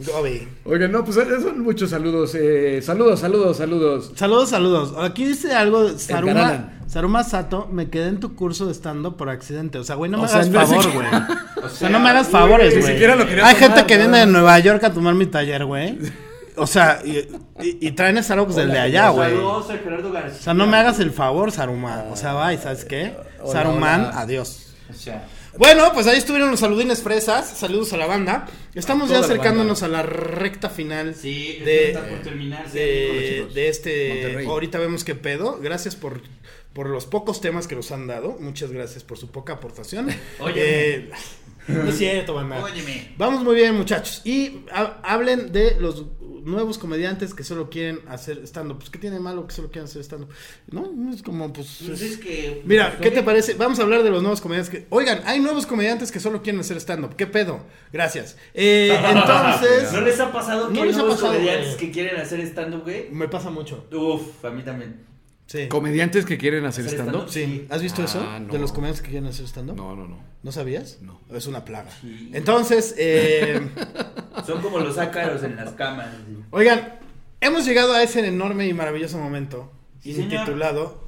Oigan, 0.66 0.92
no, 0.92 1.04
pues 1.06 1.18
eh, 1.18 1.26
son 1.42 1.60
muchos 1.62 1.90
saludos. 1.92 2.34
eh, 2.36 2.82
saludos, 2.84 3.20
saludos, 3.20 3.58
saludos. 3.58 4.12
Saludos, 4.16 4.50
saludos. 4.50 4.94
Aquí 4.98 5.26
dice 5.26 5.54
algo, 5.54 5.90
Saruma. 5.98 6.72
Saruma 6.88 7.24
Sato, 7.24 7.68
me 7.72 7.90
quedé 7.90 8.08
en 8.10 8.20
tu 8.20 8.36
curso 8.36 8.66
de 8.68 8.72
estando 8.72 9.16
por 9.18 9.30
accidente. 9.30 9.78
O 9.80 9.84
sea, 9.84 9.96
güey, 9.96 10.10
no 10.12 10.18
me 10.20 10.26
O 10.26 10.28
sea, 10.28 10.42
hagas 10.42 10.70
favor, 10.70 10.92
güey. 10.94 11.08
O 11.64 11.70
sea, 11.70 11.90
no 11.90 12.00
me 12.00 12.10
hagas 12.10 12.28
favores, 12.28 12.76
Ni 12.76 12.82
güey. 12.82 12.94
siquiera 12.94 13.16
lo 13.16 13.26
quería 13.26 13.48
Hay 13.48 13.56
tomar, 13.56 13.70
gente 13.70 13.88
que 13.88 13.94
¿no? 13.96 14.02
viene 14.04 14.18
de 14.20 14.26
Nueva 14.26 14.60
York 14.60 14.84
a 14.84 14.92
tomar 14.92 15.14
mi 15.14 15.26
taller, 15.28 15.64
güey. 15.66 15.98
O 16.58 16.68
sea, 16.68 17.02
y, 17.04 17.18
y- 17.62 17.78
y 17.88 17.92
traen 17.92 18.22
Starbucks 18.24 18.56
del 18.56 18.72
de 18.72 18.80
allá, 18.80 19.10
güey. 19.10 19.30
Saludos 19.32 19.70
a 19.70 19.78
Gerardo 19.78 20.12
García. 20.12 20.40
O 20.40 20.44
sea, 20.44 20.54
no 20.54 20.68
me 20.68 20.78
hagas 20.78 21.00
el 21.00 21.12
favor, 21.12 21.52
Saruma. 21.52 22.06
O 22.12 22.16
sea, 22.16 22.34
va, 22.34 22.54
¿y 22.54 22.58
sabes 22.58 22.86
qué? 22.86 23.16
Hola, 23.42 23.52
Saruman, 23.52 24.02
hola. 24.06 24.20
adiós. 24.20 24.74
O 24.90 24.94
sea, 24.94 25.28
Bueno, 25.58 25.92
pues 25.94 26.08
ahí 26.08 26.18
estuvieron 26.18 26.52
los 26.52 26.60
saludines 26.60 27.02
fresas. 27.02 27.48
Saludos 27.58 27.94
a 27.94 27.98
la 27.98 28.06
banda. 28.08 28.48
Estamos 28.76 29.10
ya 29.10 29.20
la 29.20 29.26
acercándonos 29.26 29.82
a 29.84 29.88
la 29.88 30.02
recta 30.04 30.70
final 30.70 31.16
sí, 31.16 31.60
de, 31.64 31.88
está 31.90 32.08
por 32.08 32.20
terminarse. 32.22 32.78
de, 33.54 33.68
este. 33.70 34.10
Monterrey. 34.14 34.48
Ahorita 34.48 34.80
vemos 34.80 35.04
qué 35.04 35.16
pedo. 35.16 35.60
Gracias 35.62 35.96
por, 35.96 36.22
por 36.74 36.88
los 36.90 37.06
pocos 37.06 37.40
temas 37.42 37.68
que 37.68 37.76
nos 37.76 37.92
han 37.92 38.08
dado. 38.08 38.36
Muchas 38.40 38.72
gracias 38.72 39.04
por 39.04 39.18
su 39.18 39.30
poca 39.32 39.54
aportación. 39.54 40.10
Óyeme. 40.40 40.62
Eh, 40.62 41.12
no 41.68 41.90
es 41.90 41.98
cierto, 41.98 42.34
banda. 42.34 42.64
Óyeme. 42.64 43.14
Vamos 43.18 43.44
muy 43.44 43.56
bien, 43.56 43.76
muchachos. 43.76 44.22
Y 44.26 44.62
ha- 44.72 45.00
hablen 45.04 45.52
de 45.52 45.78
los 45.80 46.06
nuevos 46.44 46.78
comediantes 46.78 47.34
que 47.34 47.44
solo 47.46 47.70
quieren 47.70 48.00
hacer 48.10 48.40
stand-up. 48.46 48.78
Pues, 48.80 48.90
¿qué 48.90 49.00
tiene 49.00 49.18
malo 49.20 49.48
que 49.48 49.54
solo 49.56 49.70
quieran 49.72 49.86
hacer 49.88 50.02
stand-up? 50.04 50.28
No, 50.70 51.14
es 51.14 51.24
como, 51.24 51.54
pues. 51.54 51.80
Pues 51.86 52.02
es 52.02 52.18
que. 52.18 52.62
Mira, 52.66 52.98
¿qué 53.02 53.12
te 53.12 53.24
parece? 53.24 53.54
Vamos 53.54 53.80
a 53.80 53.84
hablar 53.84 54.04
de 54.04 54.10
los 54.10 54.22
nuevos 54.22 54.42
comediantes 54.42 54.70
que... 54.70 54.86
Oigan, 54.90 55.22
hay 55.26 55.40
nuevos 55.40 55.66
comediantes 55.66 56.12
que 56.12 56.20
solo 56.20 56.42
quieren 56.42 56.60
hacer 56.60 56.76
stand-up. 56.82 57.16
¿Qué 57.16 57.28
pedo? 57.28 57.62
Gracias. 57.94 58.36
Eh, 58.54 58.90
entonces... 59.10 59.94
¿No 59.94 60.02
les 60.02 60.20
ha 60.20 60.32
pasado 60.34 60.68
que 60.68 60.74
No 60.74 60.82
hay 60.82 60.88
les 60.90 60.98
ha 60.98 61.00
nuevos 61.00 61.16
pasado, 61.16 61.34
comediantes 61.34 61.76
güey. 61.76 61.78
que 61.86 61.92
quieren 61.92 62.20
hacer 62.20 62.42
stand-up, 62.42 62.84
güey? 62.84 63.10
Me 63.12 63.30
pasa 63.30 63.50
mucho. 63.50 63.88
Uf, 63.94 64.44
a 64.44 64.50
mí 64.50 64.64
también. 64.64 65.13
Sí. 65.54 65.68
Comediantes 65.68 66.26
que 66.26 66.40
quieren 66.40 66.66
hacer 66.66 66.88
¿Hacer 66.88 67.02
stand-up. 67.02 67.30
Sí. 67.30 67.68
¿Has 67.70 67.80
visto 67.84 68.02
Ah, 68.02 68.06
eso? 68.06 68.40
no. 68.40 68.52
De 68.52 68.58
los 68.58 68.72
comediantes 68.72 69.04
que 69.04 69.12
quieren 69.12 69.30
hacer 69.30 69.46
stand-up. 69.46 69.76
No, 69.76 69.96
no, 69.96 70.08
no. 70.08 70.18
¿No 70.42 70.52
sabías? 70.52 70.98
No. 71.02 71.20
Es 71.32 71.46
una 71.46 71.64
plaga. 71.64 71.92
Sí. 72.02 72.32
Entonces, 72.34 72.96
eh, 72.98 73.70
Son 74.48 74.64
como 74.64 74.80
los 74.80 74.98
ácaros 74.98 75.44
en 75.44 75.56
las 75.56 75.70
camas. 75.74 76.08
oigan, 76.50 76.96
hemos 77.40 77.66
llegado 77.68 77.94
a 77.94 78.02
ese 78.02 78.26
enorme 78.28 78.66
y 78.66 78.74
maravilloso 78.74 79.20
momento 79.20 79.72
Sí, 80.02 80.14
señor. 80.16 80.34
intitulado 80.34 81.04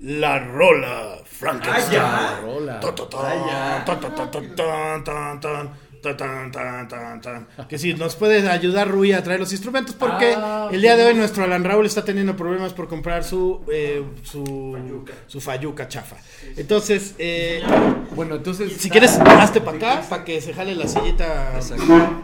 La 0.00 0.40
Rola 0.40 1.18
Frankenstein. 1.24 2.00
Ah, 2.02 2.34
ya. 2.34 2.40
Rola. 2.42 2.80
Ta, 2.80 2.92
ta, 2.96 3.08
tan, 3.08 4.54
tan, 4.56 5.04
tan, 5.04 5.40
ta, 5.40 5.72
tan, 6.02 6.50
tan, 6.52 6.88
tan, 6.88 7.20
tan. 7.20 7.46
Que 7.68 7.78
si 7.78 7.94
nos 7.94 8.16
puede 8.16 8.48
ayudar 8.48 8.88
Rui 8.88 9.12
a 9.12 9.22
traer 9.22 9.40
los 9.40 9.52
instrumentos 9.52 9.94
porque 9.94 10.34
Ah, 10.36 10.68
el 10.72 10.80
día 10.80 10.96
de 10.96 11.04
hoy 11.04 11.14
nuestro 11.14 11.44
Alan 11.44 11.64
Raúl 11.64 11.86
está 11.86 12.04
teniendo 12.04 12.36
problemas 12.36 12.72
por 12.72 12.88
comprar 12.88 13.24
su 13.24 13.60
eh, 13.72 14.02
su 14.22 15.04
su 15.26 15.40
fayuca 15.40 15.88
chafa. 15.88 16.16
Entonces, 16.56 17.14
eh, 17.18 17.62
Bueno, 18.14 18.36
entonces. 18.36 18.72
si 18.78 18.90
quieres 18.90 19.18
hazte 19.18 19.60
para 19.60 19.76
acá 19.76 20.02
para 20.08 20.24
que 20.24 20.40
se 20.40 20.52
jale 20.54 20.74
la 20.74 20.86
sillita. 20.88 21.54
Exacto. 21.56 22.22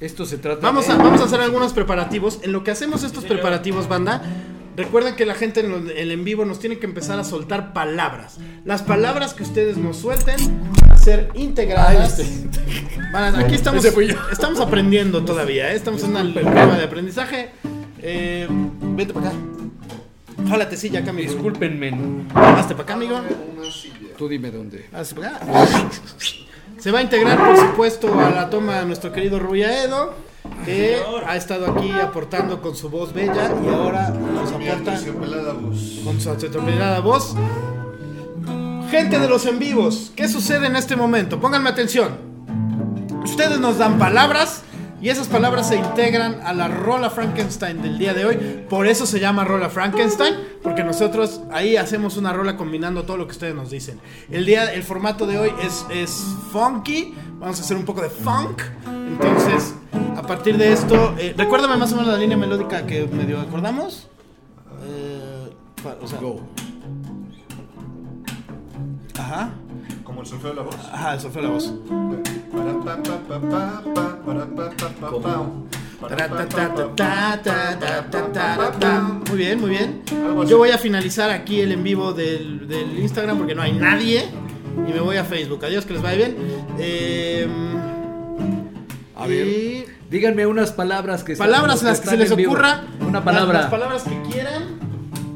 Esto 0.00 0.24
se 0.24 0.38
trata 0.38 0.62
Vamos 0.62 0.86
de- 0.86 0.94
a, 0.94 0.96
vamos 0.96 1.20
a 1.20 1.24
hacer 1.24 1.40
algunos 1.42 1.74
preparativos. 1.74 2.40
En 2.42 2.52
lo 2.52 2.64
que 2.64 2.70
hacemos 2.70 3.02
estos 3.04 3.24
preparativos, 3.26 3.86
banda, 3.86 4.22
recuerden 4.80 5.14
que 5.14 5.24
la 5.26 5.34
gente 5.34 5.60
en 5.60 5.90
el 5.96 6.10
en 6.10 6.24
vivo 6.24 6.44
nos 6.44 6.58
tiene 6.58 6.78
que 6.78 6.86
empezar 6.86 7.18
a 7.18 7.24
soltar 7.24 7.72
palabras. 7.72 8.38
Las 8.64 8.82
palabras 8.82 9.34
que 9.34 9.42
ustedes 9.44 9.76
nos 9.76 9.96
suelten 9.98 10.36
van 10.80 10.90
a 10.92 10.98
ser 10.98 11.30
integradas. 11.34 12.20
Van 13.12 13.34
a- 13.34 13.38
aquí 13.40 13.54
estamos, 13.54 13.84
estamos 14.32 14.60
aprendiendo 14.60 15.24
todavía, 15.24 15.72
¿eh? 15.72 15.76
estamos 15.76 16.02
en 16.04 16.10
una 16.16 16.32
prueba 16.34 16.76
de 16.76 16.84
aprendizaje. 16.84 17.50
Eh, 18.02 18.46
vete 18.48 19.12
para 19.12 19.28
acá. 19.28 19.36
Jálate 20.48 20.76
silla 20.76 21.00
acá, 21.00 21.10
amigo. 21.10 21.32
Discúlpenme. 21.32 21.90
Hazte 22.34 22.74
para 22.74 22.84
acá, 22.84 22.94
amigo. 22.94 23.20
Tú 24.18 24.28
dime 24.28 24.50
dónde. 24.50 24.86
Hazte 24.92 25.14
para 25.14 25.36
acá. 25.36 25.88
Se 26.78 26.90
va 26.90 27.00
a 27.00 27.02
integrar, 27.02 27.38
por 27.38 27.56
supuesto, 27.58 28.18
a 28.18 28.30
la 28.30 28.48
toma 28.50 28.82
nuestro 28.82 29.12
querido 29.12 29.38
Rui 29.38 29.62
Que 30.64 30.98
ha 31.26 31.36
estado 31.36 31.72
aquí 31.72 31.90
aportando 31.90 32.60
con 32.60 32.76
su 32.76 32.88
voz 32.90 33.12
bella 33.12 33.52
y 33.64 33.68
ahora 33.68 34.10
nos 34.10 34.52
aporta 34.52 35.00
con 36.04 36.20
su 36.20 36.30
atropellada 36.30 37.00
voz. 37.00 37.34
Gente 38.90 39.18
de 39.18 39.28
los 39.28 39.46
en 39.46 39.58
vivos, 39.58 40.12
¿qué 40.16 40.28
sucede 40.28 40.66
en 40.66 40.76
este 40.76 40.96
momento? 40.96 41.40
Pónganme 41.40 41.70
atención. 41.70 42.18
Ustedes 43.22 43.60
nos 43.60 43.78
dan 43.78 43.98
palabras 43.98 44.64
y 45.02 45.08
esas 45.08 45.28
palabras 45.28 45.68
se 45.68 45.76
integran 45.76 46.40
a 46.44 46.52
la 46.52 46.68
rola 46.68 47.08
Frankenstein 47.08 47.80
del 47.80 47.98
día 47.98 48.12
de 48.12 48.26
hoy. 48.26 48.66
Por 48.68 48.86
eso 48.86 49.06
se 49.06 49.18
llama 49.18 49.44
rola 49.44 49.70
Frankenstein, 49.70 50.34
porque 50.62 50.84
nosotros 50.84 51.40
ahí 51.52 51.76
hacemos 51.76 52.16
una 52.16 52.32
rola 52.32 52.56
combinando 52.56 53.04
todo 53.04 53.16
lo 53.16 53.26
que 53.26 53.32
ustedes 53.32 53.54
nos 53.54 53.70
dicen. 53.70 53.98
El 54.30 54.44
día, 54.44 54.72
el 54.72 54.82
formato 54.82 55.26
de 55.26 55.38
hoy 55.38 55.52
es, 55.62 55.86
es 55.90 56.22
funky. 56.52 57.14
Vamos 57.38 57.58
a 57.60 57.62
hacer 57.62 57.76
un 57.78 57.84
poco 57.84 58.02
de 58.02 58.10
funk. 58.10 58.60
Entonces, 59.10 59.74
a 60.16 60.22
partir 60.22 60.56
de 60.56 60.72
esto, 60.72 61.14
eh, 61.18 61.34
recuérdame 61.36 61.76
más 61.76 61.92
o 61.92 61.96
menos 61.96 62.12
la 62.12 62.18
línea 62.18 62.36
melódica 62.36 62.86
que 62.86 63.06
medio 63.06 63.40
acordamos. 63.40 64.08
Eh, 64.84 65.50
o 66.00 66.06
sea, 66.06 66.20
Go. 66.20 66.40
Ajá. 69.18 69.50
Como 70.04 70.22
el 70.22 70.26
solfeo 70.26 70.50
de 70.50 70.56
la 70.56 70.62
voz. 70.62 70.76
Ajá, 70.92 71.14
eso 71.14 71.30
fue 71.30 71.42
la 71.42 71.48
voz. 71.50 71.72
Ta. 78.80 79.00
Muy 79.28 79.38
bien, 79.38 79.60
muy 79.60 79.70
bien. 79.70 80.02
Yo 80.46 80.58
voy 80.58 80.70
a 80.70 80.78
finalizar 80.78 81.30
aquí 81.30 81.60
el 81.60 81.72
en 81.72 81.82
vivo 81.82 82.12
del, 82.12 82.66
del 82.66 82.98
Instagram 82.98 83.38
porque 83.38 83.54
no 83.54 83.62
hay 83.62 83.72
nadie. 83.72 84.28
Y 84.88 84.92
me 84.92 85.00
voy 85.00 85.16
a 85.16 85.24
Facebook. 85.24 85.64
Adiós, 85.64 85.84
que 85.84 85.92
les 85.92 86.02
vaya 86.02 86.16
bien. 86.16 86.36
Eh, 86.78 87.46
A 89.20 89.26
ver. 89.26 89.46
y 89.46 89.84
Díganme 90.10 90.46
unas 90.46 90.72
palabras 90.72 91.22
que 91.24 91.36
palabras 91.36 91.82
las 91.82 92.00
que 92.00 92.08
se 92.08 92.16
les 92.16 92.30
ocurra. 92.32 92.82
Una 93.00 93.12
Las, 93.18 93.22
palabra. 93.22 93.60
las 93.62 93.70
palabras 93.70 94.02
que 94.04 94.22
quieran. 94.30 94.90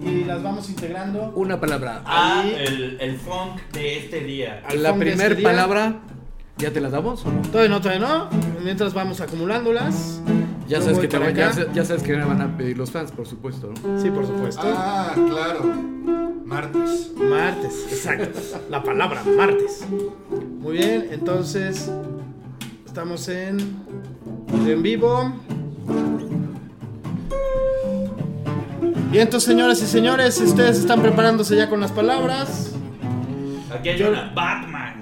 Y 0.05 0.25
las 0.25 0.43
vamos 0.43 0.69
integrando. 0.69 1.33
Una 1.35 1.61
palabra. 1.61 2.03
Ah, 2.05 2.41
Ahí. 2.43 2.55
el, 2.59 2.99
el 3.01 3.17
funk 3.17 3.61
de 3.73 3.99
este 3.99 4.21
día. 4.21 4.63
al 4.69 4.83
La 4.83 4.91
funk 4.91 5.03
de 5.03 5.11
primer 5.11 5.33
este 5.33 5.43
palabra, 5.43 5.95
¿ya 6.59 6.71
te 6.73 6.81
la 6.81 6.91
damos 6.91 7.25
o 7.25 7.33
no? 7.33 7.41
Todavía 7.43 7.71
no, 7.71 7.81
todavía 7.81 8.07
no. 8.07 8.29
Mientras 8.63 8.93
vamos 8.95 9.21
acumulándolas. 9.21 10.21
Ya 10.69 10.81
sabes, 10.81 10.99
que 10.99 11.09
te 11.09 11.19
van- 11.19 11.35
ya 11.35 11.85
sabes 11.85 12.03
que 12.03 12.17
me 12.17 12.25
van 12.25 12.41
a 12.41 12.57
pedir 12.57 12.77
los 12.79 12.91
fans, 12.91 13.13
por 13.13 13.27
supuesto, 13.27 13.71
¿no? 13.83 14.01
Sí, 14.01 14.11
por 14.11 14.27
supuesto. 14.27 14.63
Ah, 14.65 15.13
claro. 15.15 15.63
Martes. 16.45 17.13
Martes, 17.17 17.87
exacto. 17.91 18.41
La 18.71 18.83
palabra 18.83 19.23
martes. 19.37 19.85
Muy 20.59 20.79
bien, 20.79 21.09
entonces 21.11 21.91
estamos 22.95 23.27
en 23.29 23.59
en 24.69 24.81
vivo. 24.81 25.33
Bien, 29.11 29.25
entonces 29.25 29.49
señoras 29.49 29.83
y 29.83 29.87
señores, 29.87 30.41
ustedes 30.41 30.79
están 30.79 31.03
preparándose 31.03 31.57
ya 31.57 31.69
con 31.69 31.81
las 31.81 31.91
palabras. 31.91 32.71
Aquí 33.77 33.89
hay 33.89 34.01
una 34.01 34.31
Batman. 34.33 34.95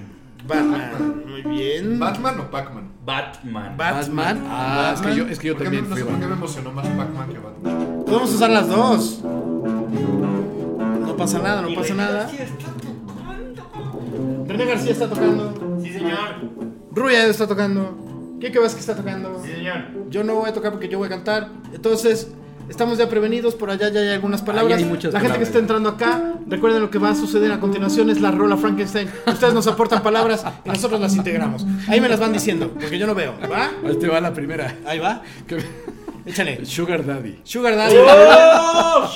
Batman, 0.49 1.23
muy 1.29 1.43
bien. 1.55 1.99
¿Batman 1.99 2.41
o 2.41 2.51
Pac-Man? 2.51 2.89
Batman. 3.05 3.77
Batman. 3.77 4.43
Ah, 4.49 4.93
es 4.95 5.01
que 5.03 5.15
yo, 5.15 5.27
es 5.29 5.39
que 5.39 5.49
yo 5.49 5.53
¿Por 5.55 5.65
qué 5.65 5.65
también 5.65 5.85
me- 5.85 5.91
No 5.91 5.97
fui 5.97 6.03
sé 6.05 6.11
por 6.11 6.19
qué 6.19 6.27
me 6.27 6.33
emocionó 6.33 6.73
más 6.73 6.89
Pac-Man 6.89 7.29
que 7.31 7.39
Batman. 7.41 8.05
Podemos 8.07 8.33
usar 8.33 8.49
las 8.49 8.69
dos. 8.71 9.21
No 9.23 11.15
pasa 11.19 11.39
nada, 11.41 11.61
no 11.61 11.69
Y 11.69 11.77
pasa 11.77 11.89
René 11.91 12.03
nada. 12.05 12.23
García 12.23 12.45
está 12.45 12.57
tocando. 12.73 14.45
René 14.49 14.65
García 14.65 14.93
está 14.93 15.09
tocando. 15.11 15.79
Sí, 15.83 15.93
señor. 15.93 16.72
Ruya 16.95 17.27
está 17.27 17.47
tocando. 17.47 18.37
Kike 18.41 18.59
Vázquez 18.59 18.81
está 18.81 18.97
tocando. 18.97 19.41
Sí, 19.45 19.53
señor. 19.53 19.77
Yo 20.11 20.25
no 20.25 20.35
voy 20.35 20.51
a 20.51 20.53
tocar 20.53 20.73
porque 20.73 20.89
yo 20.89 20.99
voy 20.99 21.07
a 21.07 21.11
cantar. 21.11 21.49
Entonces, 21.73 22.29
estamos 22.69 22.99
ya 22.99 23.09
prevenidos. 23.09 23.55
Por 23.55 23.71
allá 23.71 23.89
ya 23.89 24.01
hay 24.01 24.09
algunas 24.09 24.43
palabras. 24.43 24.77
Ahí 24.79 24.83
hay 24.85 24.89
muchas 24.89 25.13
la 25.15 25.21
gente 25.21 25.39
que 25.39 25.45
está 25.45 25.59
entrando 25.59 25.89
acá, 25.89 26.35
recuerden 26.49 26.83
lo 26.83 26.91
que 26.91 26.99
va 26.99 27.11
a 27.11 27.15
suceder 27.15 27.53
a 27.53 27.61
continuación 27.61 28.11
es 28.11 28.21
la 28.21 28.31
rola 28.31 28.57
Frankenstein. 28.57 29.09
Ustedes 29.27 29.55
nos 29.55 29.67
aportan 29.69 30.03
palabras 30.03 30.45
y 30.65 30.69
nosotros 30.71 31.01
las 31.01 31.15
integramos. 31.15 31.65
Ahí 31.89 32.01
me 32.01 32.09
las 32.09 32.19
van 32.21 32.33
diciendo, 32.33 32.71
porque 32.79 32.99
yo 32.99 33.07
no 33.07 33.15
veo. 33.15 33.35
¿Va? 33.51 33.71
Ahí 33.87 33.97
te 33.97 34.09
va 34.09 34.21
la 34.21 34.33
primera. 34.35 34.77
Ahí 34.85 34.99
va. 34.99 35.23
Que- 35.47 35.63
Échale. 36.25 36.65
Sugar 36.65 37.05
Daddy. 37.05 37.41
Sugar 37.45 37.75
Daddy. 37.77 37.97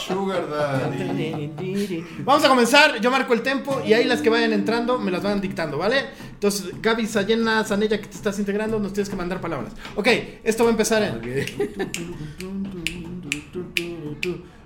Sugar 0.06 0.48
Daddy. 0.48 2.04
Vamos 2.24 2.44
a 2.44 2.48
comenzar, 2.48 3.00
yo 3.00 3.10
marco 3.10 3.32
el 3.32 3.42
tempo 3.42 3.80
y 3.86 3.92
ahí 3.92 4.04
las 4.04 4.20
que 4.22 4.28
vayan 4.30 4.52
entrando 4.52 4.98
me 4.98 5.10
las 5.10 5.22
van 5.22 5.40
dictando, 5.40 5.78
¿vale? 5.78 6.04
Entonces, 6.32 6.70
Gaby 6.82 7.06
Sayena, 7.06 7.64
Sanella, 7.64 8.00
que 8.00 8.08
te 8.08 8.16
estás 8.16 8.38
integrando, 8.38 8.78
nos 8.80 8.92
tienes 8.92 9.08
que 9.08 9.16
mandar 9.16 9.40
palabras. 9.40 9.72
Ok, 9.94 10.08
esto 10.42 10.64
va 10.64 10.70
a 10.70 10.72
empezar 10.72 11.02
en... 11.02 11.46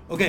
Ok. 0.09 0.21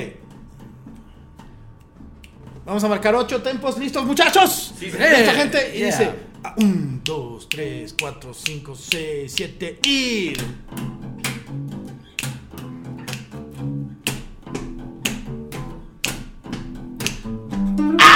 Vamos 2.65 2.85
a 2.85 2.89
marcar 2.89 3.15
ocho 3.17 3.43
tempos. 3.43 3.77
¿Listos, 3.79 4.05
muchachos? 4.05 4.75
Sí, 4.79 4.87
Esta 4.87 5.17
señor. 5.17 5.35
gente 5.35 5.73
y 5.75 5.79
Yeah. 5.79 5.87
dice: 5.87 6.11
1, 6.59 7.01
2, 7.05 7.49
3, 7.49 7.97
4, 7.99 8.35
5, 8.35 8.75
6, 8.77 9.33
7 9.35 9.79
y. 9.85 10.33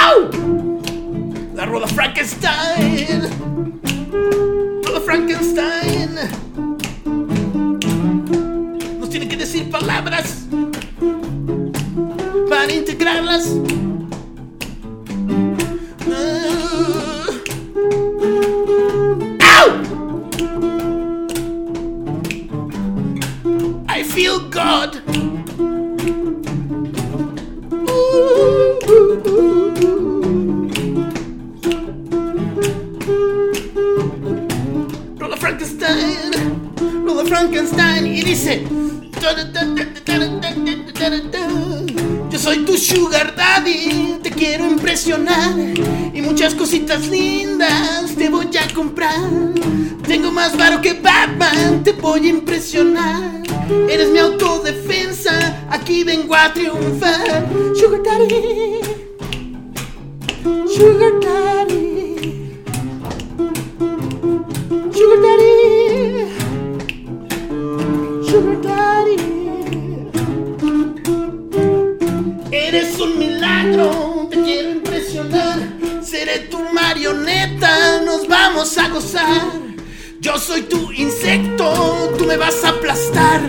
¡Au! 0.07 0.29
La 1.53 1.65
rola 1.65 1.85
Frankenstein. 1.87 3.23
Rola 4.85 5.01
Frankenstein. 5.01 6.15
Nos 8.99 9.09
tiene 9.09 9.27
que 9.27 9.35
decir 9.35 9.69
palabras 9.69 10.45
para 12.49 12.71
integrarlas. 12.73 13.47
Ow! 19.57 19.69
I 23.89 24.03
feel 24.03 24.39
God. 24.49 25.06
Frankenstein 37.37 38.07
y 38.07 38.23
dice 38.23 38.63
Yo 42.31 42.39
soy 42.39 42.65
tu 42.65 42.75
sugar 42.75 43.35
daddy, 43.35 44.17
te 44.23 44.31
quiero 44.31 44.65
impresionar 44.65 45.53
y 46.13 46.19
muchas 46.23 46.55
cositas 46.55 47.07
lindas 47.07 48.15
te 48.17 48.29
voy 48.29 48.49
a 48.57 48.73
comprar. 48.73 49.29
Tengo 50.07 50.31
más 50.31 50.57
varo 50.57 50.81
que 50.81 50.93
Batman, 50.93 51.83
te 51.83 51.91
voy 51.91 52.25
a 52.25 52.29
impresionar. 52.29 53.43
Eres 53.87 54.09
mi 54.09 54.17
autodefensa, 54.17 55.67
aquí 55.69 56.03
vengo 56.03 56.33
a 56.33 56.51
triunfar. 56.51 57.47
Sugar 57.75 58.01
daddy, 58.03 58.79
sugar 60.75 61.19
daddy. 61.21 61.66
Seré 76.37 76.49
tu 76.49 76.59
marioneta, 76.71 78.01
nos 78.05 78.27
vamos 78.27 78.77
a 78.77 78.89
gozar. 78.89 79.41
Yo 80.19 80.37
soy 80.37 80.61
tu 80.63 80.91
insecto, 80.91 82.13
tú 82.17 82.25
me 82.25 82.37
vas 82.37 82.63
a 82.63 82.69
aplastar. 82.69 83.41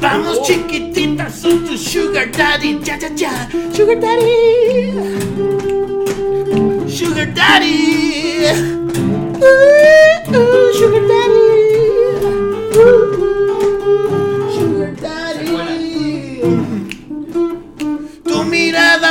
Vamos 0.00 0.42
chiquitita, 0.42 1.30
soy 1.30 1.58
tu 1.58 1.76
sugar 1.76 2.30
daddy, 2.32 2.80
ya 2.82 2.98
ya 2.98 3.08
ya. 3.14 3.48
Sugar 3.74 4.00
daddy. 4.00 4.92
Sugar 6.88 7.34
daddy. 7.34 8.46
Sugar 10.78 11.02
daddy. 11.08 11.51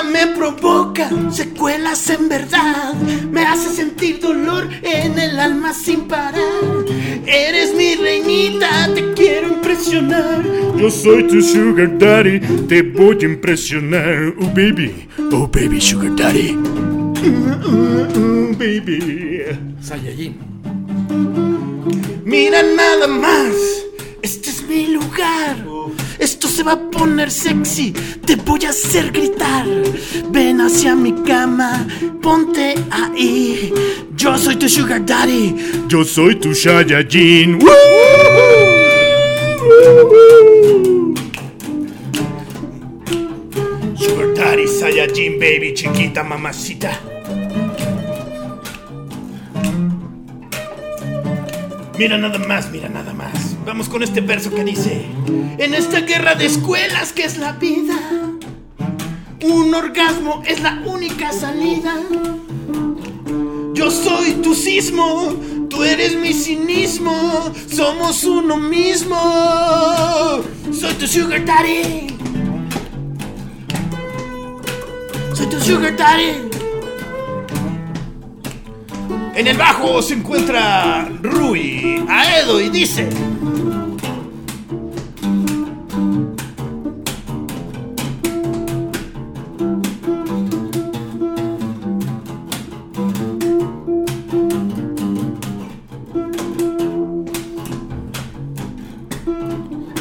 Me 0.04 0.28
provoca 0.28 1.10
secuelas 1.32 2.10
en 2.10 2.30
verdad. 2.30 2.94
Me 3.32 3.46
hace 3.46 3.74
sentir 3.74 4.20
dolor 4.20 4.70
en 4.84 5.18
el 5.18 5.40
alma 5.40 5.74
sin 5.74 6.08
parar. 6.08 6.42
Eres 7.26 7.74
mi 7.76 7.96
reinita, 7.96 8.90
te 8.94 9.14
quiero 9.14 9.48
impresionar. 9.48 10.44
Yo 10.78 10.90
soy 10.90 11.28
tu 11.28 11.42
sugar 11.42 11.98
daddy, 11.98 12.40
te 12.68 12.82
voy 12.82 13.18
a 13.22 13.26
impresionar. 13.26 14.34
Oh 14.40 14.48
baby, 14.48 15.08
oh 15.32 15.48
baby 15.48 15.80
sugar 15.80 16.16
daddy. 16.16 16.54
Mm, 16.54 18.58
baby. 18.58 19.44
Saiyajin. 19.82 20.36
Mira 22.26 22.64
nada 22.64 23.08
más, 23.08 23.54
este 24.22 24.50
es 24.50 24.64
mi 24.68 24.88
lugar. 24.88 25.71
Esto 26.22 26.48
se 26.48 26.62
va 26.62 26.74
a 26.74 26.78
poner 26.92 27.32
sexy, 27.32 27.92
te 28.24 28.36
voy 28.36 28.64
a 28.66 28.70
hacer 28.70 29.12
gritar. 29.12 29.66
Ven 30.30 30.62
hacia 30.62 30.96
mi 30.96 31.14
cama, 31.24 31.88
ponte 32.22 32.76
ahí. 32.92 33.74
Yo 34.16 34.38
soy 34.38 34.56
tu 34.56 34.70
sugar 34.70 35.04
daddy. 35.04 35.56
Yo 35.88 36.04
soy 36.04 36.36
tu 36.36 36.54
Saiyajin. 36.54 37.60
Sugar 43.98 44.34
daddy, 44.36 44.68
Saiyajin 44.68 45.40
baby, 45.40 45.74
chiquita 45.74 46.24
mamacita. 46.24 47.21
Mira 51.98 52.18
nada 52.18 52.40
más, 52.40 52.72
mira 52.72 52.90
nada 52.90 53.14
más. 53.14 53.56
Vamos 53.66 53.90
con 53.90 54.02
este 54.04 54.22
verso 54.22 54.50
que 54.50 54.64
dice: 54.64 55.06
En 55.58 55.74
esta 55.74 56.02
guerra 56.02 56.36
de 56.36 56.46
escuelas 56.46 57.14
que 57.14 57.24
es 57.24 57.38
la 57.38 57.54
vida, 57.54 57.96
un 59.44 59.74
orgasmo 59.74 60.42
es 60.46 60.62
la 60.62 60.82
única 60.86 61.32
salida. 61.32 61.96
Yo 63.74 63.90
soy 63.90 64.34
tu 64.44 64.54
sismo, 64.54 65.34
tú 65.70 65.84
eres 65.84 66.16
mi 66.16 66.34
cinismo, 66.34 67.52
somos 67.68 68.24
uno 68.24 68.58
mismo. 68.58 69.18
Soy 70.72 70.94
tu 70.96 71.08
sugar 71.08 71.44
daddy. 71.46 72.08
Soy 75.34 75.48
tu 75.48 75.60
sugar 75.60 75.96
daddy. 75.96 76.51
En 79.34 79.48
el 79.48 79.58
bajo 79.58 80.02
se 80.02 80.16
encuentra 80.16 81.08
Rui 81.22 82.04
Aedo 82.08 82.60
y 82.60 82.70
dice. 82.70 83.10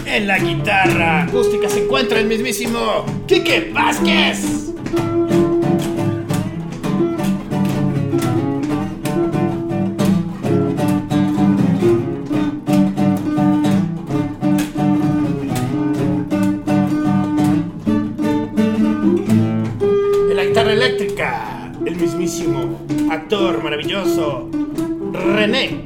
En 0.07 0.27
la 0.27 0.39
guitarra 0.39 1.23
acústica 1.23 1.69
se 1.69 1.85
encuentra 1.85 2.19
el 2.19 2.27
mismísimo 2.27 3.07
Quique 3.29 3.71
Vázquez. 3.73 4.71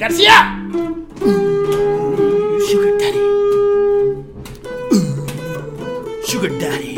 García. 0.05 0.37
Sugar 2.69 2.93
Daddy. 3.01 3.25
Sugar 6.27 6.53
Daddy. 6.59 6.95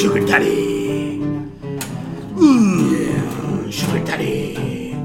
Sugar 0.00 0.24
Daddy. 0.24 1.20
Sugar 3.70 4.02
Daddy. 4.06 4.96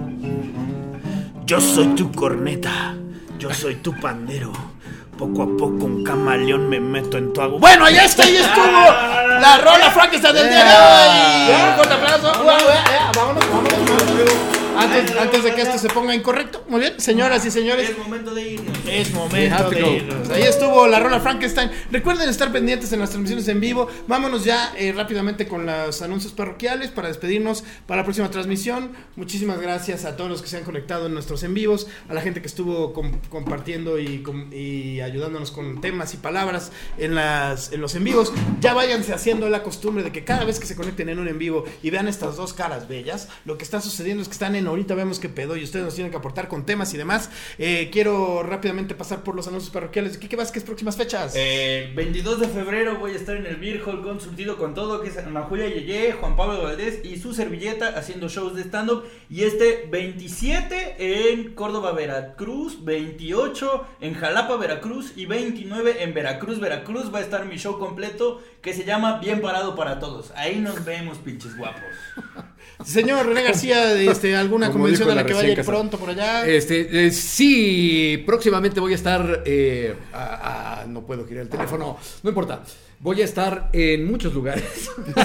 Yo 1.45 1.59
soy 1.59 1.87
tu 1.95 2.13
corneta, 2.13 2.95
yo 3.37 3.53
soy 3.53 3.75
tu 3.75 3.93
pandero. 3.99 4.76
Poco 5.17 5.41
a 5.41 5.47
poco 5.47 5.85
un 5.85 6.03
camaleón 6.03 6.69
me 6.69 6.79
meto 6.79 7.17
en 7.17 7.33
tu 7.33 7.41
agua. 7.41 7.57
Bueno, 7.59 7.85
ahí 7.85 7.97
está, 7.97 8.23
ahí 8.23 8.35
estuvo 8.35 8.65
la 8.67 9.57
rola 9.57 9.89
Frankenstein 9.89 10.35
del 10.35 10.49
día 10.49 10.63
de 10.63 10.73
hoy. 10.73 11.69
Un 11.69 11.75
fuerte 11.75 11.93
aplauso. 11.95 12.45
Ya, 12.45 12.57
ya, 12.59 13.11
Vámonos, 13.15 13.49
vámonos, 13.49 13.73
vámonos. 13.73 14.56
Antes, 14.77 15.17
antes 15.17 15.43
de 15.43 15.55
que 15.55 15.61
esto 15.61 15.77
se 15.77 15.89
ponga 15.89 16.13
incorrecto. 16.15 16.63
Muy 16.69 16.79
bien, 16.79 16.99
señoras 16.99 17.45
y 17.45 17.51
señores. 17.51 17.89
Es 17.89 17.97
momento 17.97 18.33
de 18.33 18.51
irnos. 18.51 18.77
Es 18.87 19.11
momento 19.13 19.69
de 19.69 19.95
irnos. 19.97 20.29
Ahí 20.29 20.43
estuvo 20.43 20.87
la 20.87 20.99
rola 20.99 21.19
Frankenstein. 21.19 21.71
Recuerden 21.91 22.29
estar 22.29 22.51
pendientes 22.51 22.91
en 22.93 22.99
las 22.99 23.09
transmisiones 23.09 23.47
en 23.47 23.59
vivo. 23.59 23.87
Vámonos 24.07 24.43
ya 24.45 24.73
eh, 24.77 24.91
rápidamente 24.91 25.47
con 25.47 25.65
los 25.65 26.01
anuncios 26.01 26.33
parroquiales 26.33 26.91
para 26.91 27.07
despedirnos 27.07 27.63
para 27.85 28.01
la 28.01 28.03
próxima 28.05 28.29
transmisión. 28.29 28.91
Muchísimas 29.15 29.59
gracias 29.59 30.05
a 30.05 30.15
todos 30.15 30.29
los 30.29 30.41
que 30.41 30.47
se 30.47 30.57
han 30.57 30.63
conectado 30.63 31.07
en 31.07 31.13
nuestros 31.13 31.43
en 31.43 31.53
vivos, 31.53 31.87
a 32.09 32.13
la 32.13 32.21
gente 32.21 32.41
que 32.41 32.47
estuvo 32.47 32.93
com- 32.93 33.19
compartiendo 33.29 33.99
y, 33.99 34.19
com- 34.23 34.51
y 34.53 35.01
ayudándonos 35.01 35.51
con 35.51 35.81
temas 35.81 36.13
y 36.13 36.17
palabras 36.17 36.71
en, 36.97 37.15
las, 37.15 37.71
en 37.71 37.81
los 37.81 37.95
en 37.95 38.03
vivos. 38.03 38.31
Ya 38.61 38.73
váyanse 38.73 39.13
haciendo 39.13 39.49
la 39.49 39.63
costumbre 39.63 40.03
de 40.03 40.11
que 40.11 40.23
cada 40.23 40.43
vez 40.45 40.59
que 40.59 40.65
se 40.65 40.75
conecten 40.75 41.09
en 41.09 41.19
un 41.19 41.27
en 41.27 41.39
vivo 41.39 41.63
y 41.81 41.89
vean 41.89 42.07
estas 42.07 42.35
dos 42.35 42.53
caras 42.53 42.87
bellas, 42.87 43.27
lo 43.45 43.57
que 43.57 43.63
está 43.63 43.81
sucediendo 43.81 44.21
es 44.21 44.27
que 44.27 44.33
están 44.33 44.55
en 44.55 44.66
ahorita 44.69 44.95
vemos 44.95 45.19
que 45.19 45.29
pedo 45.29 45.57
y 45.57 45.63
ustedes 45.63 45.85
nos 45.85 45.95
tienen 45.95 46.11
que 46.11 46.17
aportar 46.17 46.47
con 46.47 46.65
temas 46.65 46.93
y 46.93 46.97
demás. 46.97 47.29
Eh, 47.57 47.89
quiero 47.91 48.43
rápidamente 48.43 48.95
pasar 48.95 49.23
por 49.23 49.35
los 49.35 49.47
anuncios 49.47 49.71
parroquiales 49.71 50.13
de 50.13 50.19
Kike 50.19 50.35
Vázquez, 50.35 50.63
próximas 50.63 50.97
fechas. 50.97 51.35
El 51.35 51.93
22 51.93 52.39
de 52.39 52.47
febrero 52.47 52.97
voy 52.97 53.11
a 53.11 53.15
estar 53.15 53.35
en 53.35 53.45
el 53.45 53.57
Beer 53.57 53.81
Hall 53.85 54.01
con 54.01 54.19
Surtido 54.19 54.57
con 54.57 54.73
todo, 54.73 55.01
que 55.01 55.09
es 55.09 55.17
Ana 55.17 55.43
Julia 55.43 55.67
Yeye, 55.67 56.13
Juan 56.13 56.35
Pablo 56.35 56.63
Valdés 56.63 57.03
y 57.03 57.17
su 57.17 57.33
servilleta 57.33 57.89
haciendo 57.89 58.29
shows 58.29 58.55
de 58.55 58.63
stand-up. 58.63 59.05
Y 59.29 59.43
este 59.43 59.87
27 59.89 61.31
en 61.31 61.53
Córdoba, 61.53 61.91
Veracruz, 61.91 62.83
28 62.83 63.87
en 64.01 64.13
Jalapa, 64.13 64.57
Veracruz 64.57 65.13
y 65.15 65.25
29 65.25 66.03
en 66.03 66.13
Veracruz, 66.13 66.59
Veracruz. 66.59 67.13
Va 67.13 67.19
a 67.19 67.21
estar 67.21 67.45
mi 67.45 67.57
show 67.57 67.79
completo 67.79 68.41
que 68.61 68.73
se 68.73 68.83
llama 68.83 69.19
Bien 69.19 69.41
Parado 69.41 69.75
para 69.75 69.99
Todos. 69.99 70.31
Ahí 70.35 70.57
nos 70.59 70.83
vemos, 70.85 71.17
pinches 71.19 71.57
guapos. 71.57 71.83
Señor 72.85 73.25
René 73.25 73.43
García, 73.43 73.93
este, 73.99 74.35
¿alguna 74.35 74.67
Como 74.67 74.79
convención 74.83 75.09
a 75.09 75.15
la 75.15 75.21
la 75.21 75.27
que 75.27 75.33
vaya 75.33 75.47
a 75.47 75.51
ir 75.51 75.57
recién 75.57 75.65
casada. 75.65 75.77
pronto 75.89 75.97
por 75.97 76.09
allá? 76.11 76.45
Este, 76.47 77.07
eh, 77.07 77.11
sí, 77.11 78.23
próximamente 78.25 78.79
voy 78.79 78.91
a 78.93 78.95
estar. 78.95 79.43
eh, 79.45 79.95
a- 80.13 80.81
a- 80.81 80.85
no 80.85 81.01
puedo 81.05 81.25
girar 81.27 81.43
el 81.43 81.49
teléfono, 81.49 81.97
no 82.23 82.29
importa. 82.29 82.61
Voy 82.99 83.21
a 83.21 83.25
estar 83.25 83.69
en 83.73 84.05
muchos 84.09 84.33
lugares. 84.33 84.89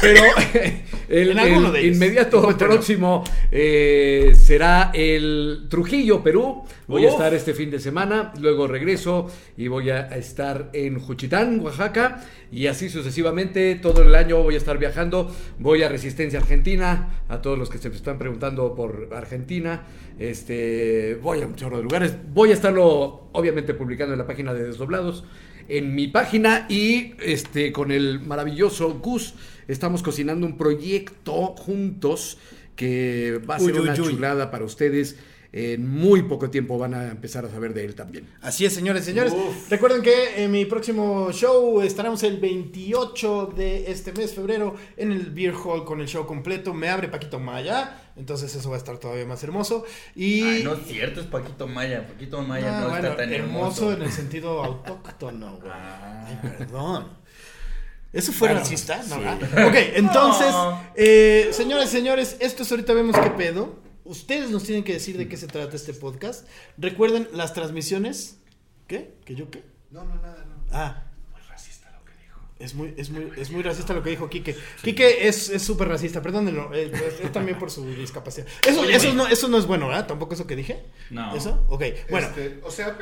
Pero 0.00 0.22
el, 1.10 1.30
En 1.30 1.38
alguno 1.38 1.66
el 1.66 1.72
de 1.72 1.80
ellos. 1.80 1.96
inmediato 1.96 2.56
próximo 2.56 3.24
eh, 3.50 4.32
será 4.34 4.92
el 4.94 5.66
Trujillo, 5.68 6.22
Perú. 6.22 6.62
Voy 6.86 7.04
a 7.04 7.08
estar 7.08 7.34
este 7.34 7.52
fin 7.52 7.70
de 7.70 7.78
semana, 7.78 8.32
luego 8.40 8.66
regreso 8.66 9.28
y 9.56 9.68
voy 9.68 9.90
a 9.90 10.08
estar 10.08 10.70
en 10.72 10.98
Juchitán, 10.98 11.60
Oaxaca, 11.60 12.24
y 12.50 12.66
así 12.66 12.88
sucesivamente 12.88 13.74
todo 13.76 14.02
el 14.02 14.14
año 14.14 14.42
voy 14.42 14.54
a 14.54 14.58
estar 14.58 14.78
viajando. 14.78 15.34
Voy 15.58 15.82
a 15.82 15.88
Resistencia 15.88 16.38
Argentina, 16.38 17.22
a 17.28 17.42
todos 17.42 17.58
los 17.58 17.70
que 17.70 17.78
se 17.78 17.88
están 17.88 18.18
preguntando 18.18 18.74
por 18.74 19.10
Argentina. 19.12 19.82
Este, 20.18 21.18
voy 21.22 21.42
a 21.42 21.46
un 21.46 21.56
chorro 21.56 21.78
de 21.78 21.82
lugares. 21.82 22.14
Voy 22.32 22.50
a 22.50 22.54
estarlo, 22.54 23.28
obviamente, 23.32 23.74
publicando 23.74 24.14
en 24.14 24.18
la 24.18 24.26
página 24.26 24.54
de 24.54 24.64
Desdoblados 24.64 25.24
en 25.70 25.94
mi 25.94 26.08
página 26.08 26.66
y 26.68 27.14
este 27.22 27.70
con 27.72 27.92
el 27.92 28.18
maravilloso 28.20 28.98
Gus 28.98 29.34
estamos 29.68 30.02
cocinando 30.02 30.44
un 30.44 30.58
proyecto 30.58 31.54
juntos 31.56 32.38
que 32.74 33.40
va 33.48 33.54
a 33.54 33.60
ser 33.60 33.74
Uy, 33.74 33.78
una 33.78 33.92
uy. 33.92 33.98
chulada 33.98 34.50
para 34.50 34.64
ustedes. 34.64 35.16
En 35.52 35.88
muy 35.88 36.22
poco 36.22 36.48
tiempo 36.48 36.78
van 36.78 36.94
a 36.94 37.10
empezar 37.10 37.44
a 37.44 37.50
saber 37.50 37.74
de 37.74 37.84
él 37.84 37.96
también. 37.96 38.24
Así 38.40 38.64
es, 38.64 38.72
señores, 38.72 39.04
señores. 39.04 39.32
Uf. 39.32 39.68
Recuerden 39.68 40.00
que 40.00 40.44
en 40.44 40.50
mi 40.52 40.64
próximo 40.64 41.32
show 41.32 41.80
estaremos 41.82 42.22
el 42.22 42.38
28 42.38 43.54
de 43.56 43.90
este 43.90 44.12
mes, 44.12 44.32
febrero, 44.32 44.76
en 44.96 45.10
el 45.10 45.30
Beer 45.32 45.54
Hall 45.54 45.84
con 45.84 46.00
el 46.00 46.06
show 46.06 46.24
completo. 46.24 46.72
Me 46.72 46.88
abre 46.88 47.08
Paquito 47.08 47.40
Maya, 47.40 48.09
entonces 48.20 48.54
eso 48.54 48.70
va 48.70 48.76
a 48.76 48.78
estar 48.78 48.98
todavía 48.98 49.26
más 49.26 49.42
hermoso. 49.42 49.84
Y 50.14 50.42
Ay, 50.42 50.62
no 50.62 50.74
es 50.74 50.86
cierto, 50.86 51.20
es 51.20 51.26
Paquito 51.26 51.66
Maya. 51.66 52.06
Paquito 52.06 52.40
Maya 52.42 52.78
Ah, 52.78 52.80
no 52.82 52.88
bueno, 52.90 53.08
está 53.08 53.16
tan 53.16 53.32
hermoso, 53.32 53.82
hermoso. 53.90 53.92
en 53.92 54.02
el 54.02 54.12
sentido 54.12 54.62
autóctono, 54.64 55.56
güey. 55.58 55.72
Ah. 55.74 56.24
Ay, 56.28 56.50
perdón. 56.58 57.18
¿Eso 58.12 58.32
fue 58.32 58.48
Bueno, 58.48 58.60
racista? 58.60 59.02
No. 59.08 59.16
Ok, 59.68 59.74
entonces, 59.94 60.50
No. 60.52 60.80
eh, 60.96 61.48
señores, 61.52 61.90
señores, 61.90 62.36
esto 62.40 62.62
es 62.64 62.70
ahorita 62.70 62.92
vemos 62.92 63.16
qué 63.18 63.30
pedo. 63.30 63.78
Ustedes 64.04 64.50
nos 64.50 64.64
tienen 64.64 64.82
que 64.82 64.92
decir 64.94 65.16
de 65.16 65.28
qué 65.28 65.36
se 65.36 65.46
trata 65.46 65.76
este 65.76 65.94
podcast. 65.94 66.46
Recuerden 66.76 67.28
las 67.32 67.52
transmisiones. 67.54 68.38
¿Qué? 68.88 69.14
¿Que 69.24 69.36
yo 69.36 69.50
qué? 69.50 69.64
No, 69.92 70.04
no, 70.04 70.16
nada, 70.16 70.44
no. 70.48 70.56
Ah, 70.72 71.04
Muy 71.30 71.40
racista 71.42 71.88
lo 71.92 72.04
que 72.04 72.12
dijo. 72.20 72.40
Es 72.60 72.74
muy, 72.74 72.94
es 72.96 73.10
muy, 73.10 73.30
es 73.36 73.50
muy 73.50 73.62
racista 73.62 73.92
lo 73.94 74.02
que 74.02 74.10
dijo 74.10 74.28
Quique. 74.28 74.56
Quique 74.82 75.26
es 75.28 75.48
es 75.48 75.62
súper 75.62 75.88
racista, 75.88 76.20
perdónenlo. 76.22 76.72
eh, 76.74 76.90
es, 76.92 77.24
es 77.24 77.32
también 77.32 77.58
por 77.58 77.70
su 77.70 77.84
discapacidad. 77.86 78.46
Eso, 78.66 78.82
Oye, 78.82 78.94
eso, 78.94 79.12
no, 79.14 79.26
eso 79.26 79.48
no 79.48 79.58
es 79.58 79.66
bueno, 79.66 79.88
¿verdad? 79.88 80.06
Tampoco 80.06 80.34
eso 80.34 80.46
que 80.46 80.56
dije. 80.56 80.82
No. 81.10 81.34
¿Eso? 81.34 81.64
Ok, 81.68 81.82
bueno. 82.10 82.26
Este, 82.28 82.60
o 82.62 82.70
sea, 82.70 82.88
eh, 82.88 82.94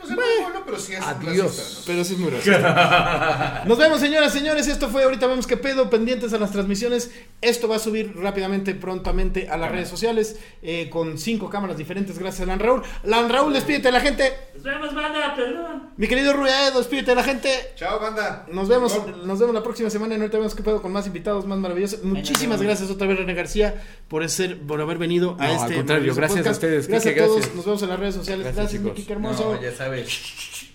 no 0.00 0.06
sé, 0.06 0.14
no 0.16 0.22
es 0.22 0.42
bueno, 0.42 0.62
pero 0.64 0.78
sí 0.78 0.94
es 0.94 1.02
Adiós. 1.02 1.56
racista, 1.56 1.82
Pero 1.86 2.04
sí 2.04 2.14
es 2.14 2.18
muy 2.18 2.30
racista. 2.30 3.62
Nos 3.66 3.78
vemos, 3.78 4.00
señoras, 4.00 4.32
señores. 4.32 4.66
Esto 4.66 4.88
fue 4.88 5.04
ahorita 5.04 5.26
vemos 5.26 5.46
qué 5.46 5.56
pedo. 5.56 5.90
Pendientes 5.90 6.32
a 6.32 6.38
las 6.38 6.50
transmisiones. 6.50 7.10
Esto 7.40 7.68
va 7.68 7.76
a 7.76 7.78
subir 7.78 8.16
rápidamente, 8.16 8.74
prontamente 8.74 9.48
a 9.48 9.56
las 9.56 9.70
redes 9.70 9.88
sociales 9.88 10.36
eh, 10.62 10.88
con 10.90 11.18
cinco 11.18 11.50
cámaras 11.50 11.76
diferentes. 11.76 12.18
Gracias 12.18 12.42
a 12.42 12.46
Lan 12.46 12.58
Raúl. 12.60 12.82
Lan 13.04 13.28
Raúl, 13.28 13.52
despídete 13.52 13.88
de 13.88 13.92
la 13.92 14.00
gente. 14.00 14.32
Nos 14.54 14.62
vemos, 14.64 14.94
banda, 14.94 15.34
perdón. 15.34 15.90
Mi 15.96 16.08
querido 16.08 16.32
Ruedo, 16.32 16.78
despídete 16.78 17.10
de 17.10 17.14
la 17.16 17.24
gente. 17.24 17.48
¿no? 17.72 17.76
Chao, 17.76 18.00
banda. 18.00 18.46
Nos 18.50 18.68
vemos. 18.68 19.01
Nos 19.24 19.38
vemos 19.38 19.54
la 19.54 19.62
próxima 19.62 19.90
semana 19.90 20.14
en 20.14 20.20
Ahorita 20.22 20.38
vemos 20.38 20.54
qué 20.54 20.62
pedo 20.62 20.80
con 20.82 20.92
más 20.92 21.06
invitados, 21.06 21.46
más 21.46 21.58
maravillosos. 21.58 22.02
Muchísimas 22.04 22.60
gracias 22.62 22.90
otra 22.90 23.06
vez, 23.06 23.18
René 23.18 23.34
García, 23.34 23.82
por 24.08 24.28
ser, 24.28 24.60
por 24.60 24.80
haber 24.80 24.98
venido 24.98 25.36
a 25.38 25.46
No, 25.48 25.52
este 25.54 25.66
al 25.66 25.74
contrario, 25.74 26.14
gracias 26.14 26.46
a 26.46 26.50
ustedes, 26.50 26.88
Gracias 26.88 27.12
Quique, 27.14 27.22
a 27.22 27.26
todos. 27.26 27.36
gracias. 27.38 27.56
Nos 27.56 27.64
vemos 27.64 27.82
en 27.82 27.88
las 27.88 28.00
redes 28.00 28.14
sociales. 28.14 28.44
Gracias, 28.44 28.64
Gracias, 28.64 28.82
mi. 28.82 28.90
Quique 28.92 29.12
hermoso. 29.12 29.54
No, 29.54 29.62
ya 29.62 29.72
sabes. 29.72 30.08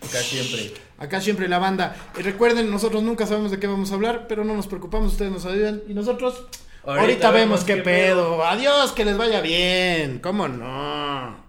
Acá 0.01 0.19
siempre. 0.19 0.73
Acá 0.97 1.21
siempre 1.21 1.47
la 1.47 1.59
banda. 1.59 1.95
Y 2.17 2.21
recuerden, 2.21 2.69
nosotros 2.69 3.03
nunca 3.03 3.25
sabemos 3.25 3.51
de 3.51 3.59
qué 3.59 3.67
vamos 3.67 3.91
a 3.91 3.95
hablar, 3.95 4.25
pero 4.27 4.43
no 4.43 4.53
nos 4.55 4.67
preocupamos, 4.67 5.13
ustedes 5.13 5.31
nos 5.31 5.45
ayudan. 5.45 5.81
Y 5.87 5.93
nosotros 5.93 6.45
ahorita, 6.83 7.01
Ahorita 7.01 7.31
vemos 7.31 7.49
vemos 7.49 7.63
qué 7.65 7.75
qué 7.75 7.81
pedo. 7.81 8.43
Adiós, 8.45 8.91
que 8.91 9.05
les 9.05 9.17
vaya 9.17 9.41
bien. 9.41 10.19
¿Cómo 10.19 10.47
no? 10.47 11.46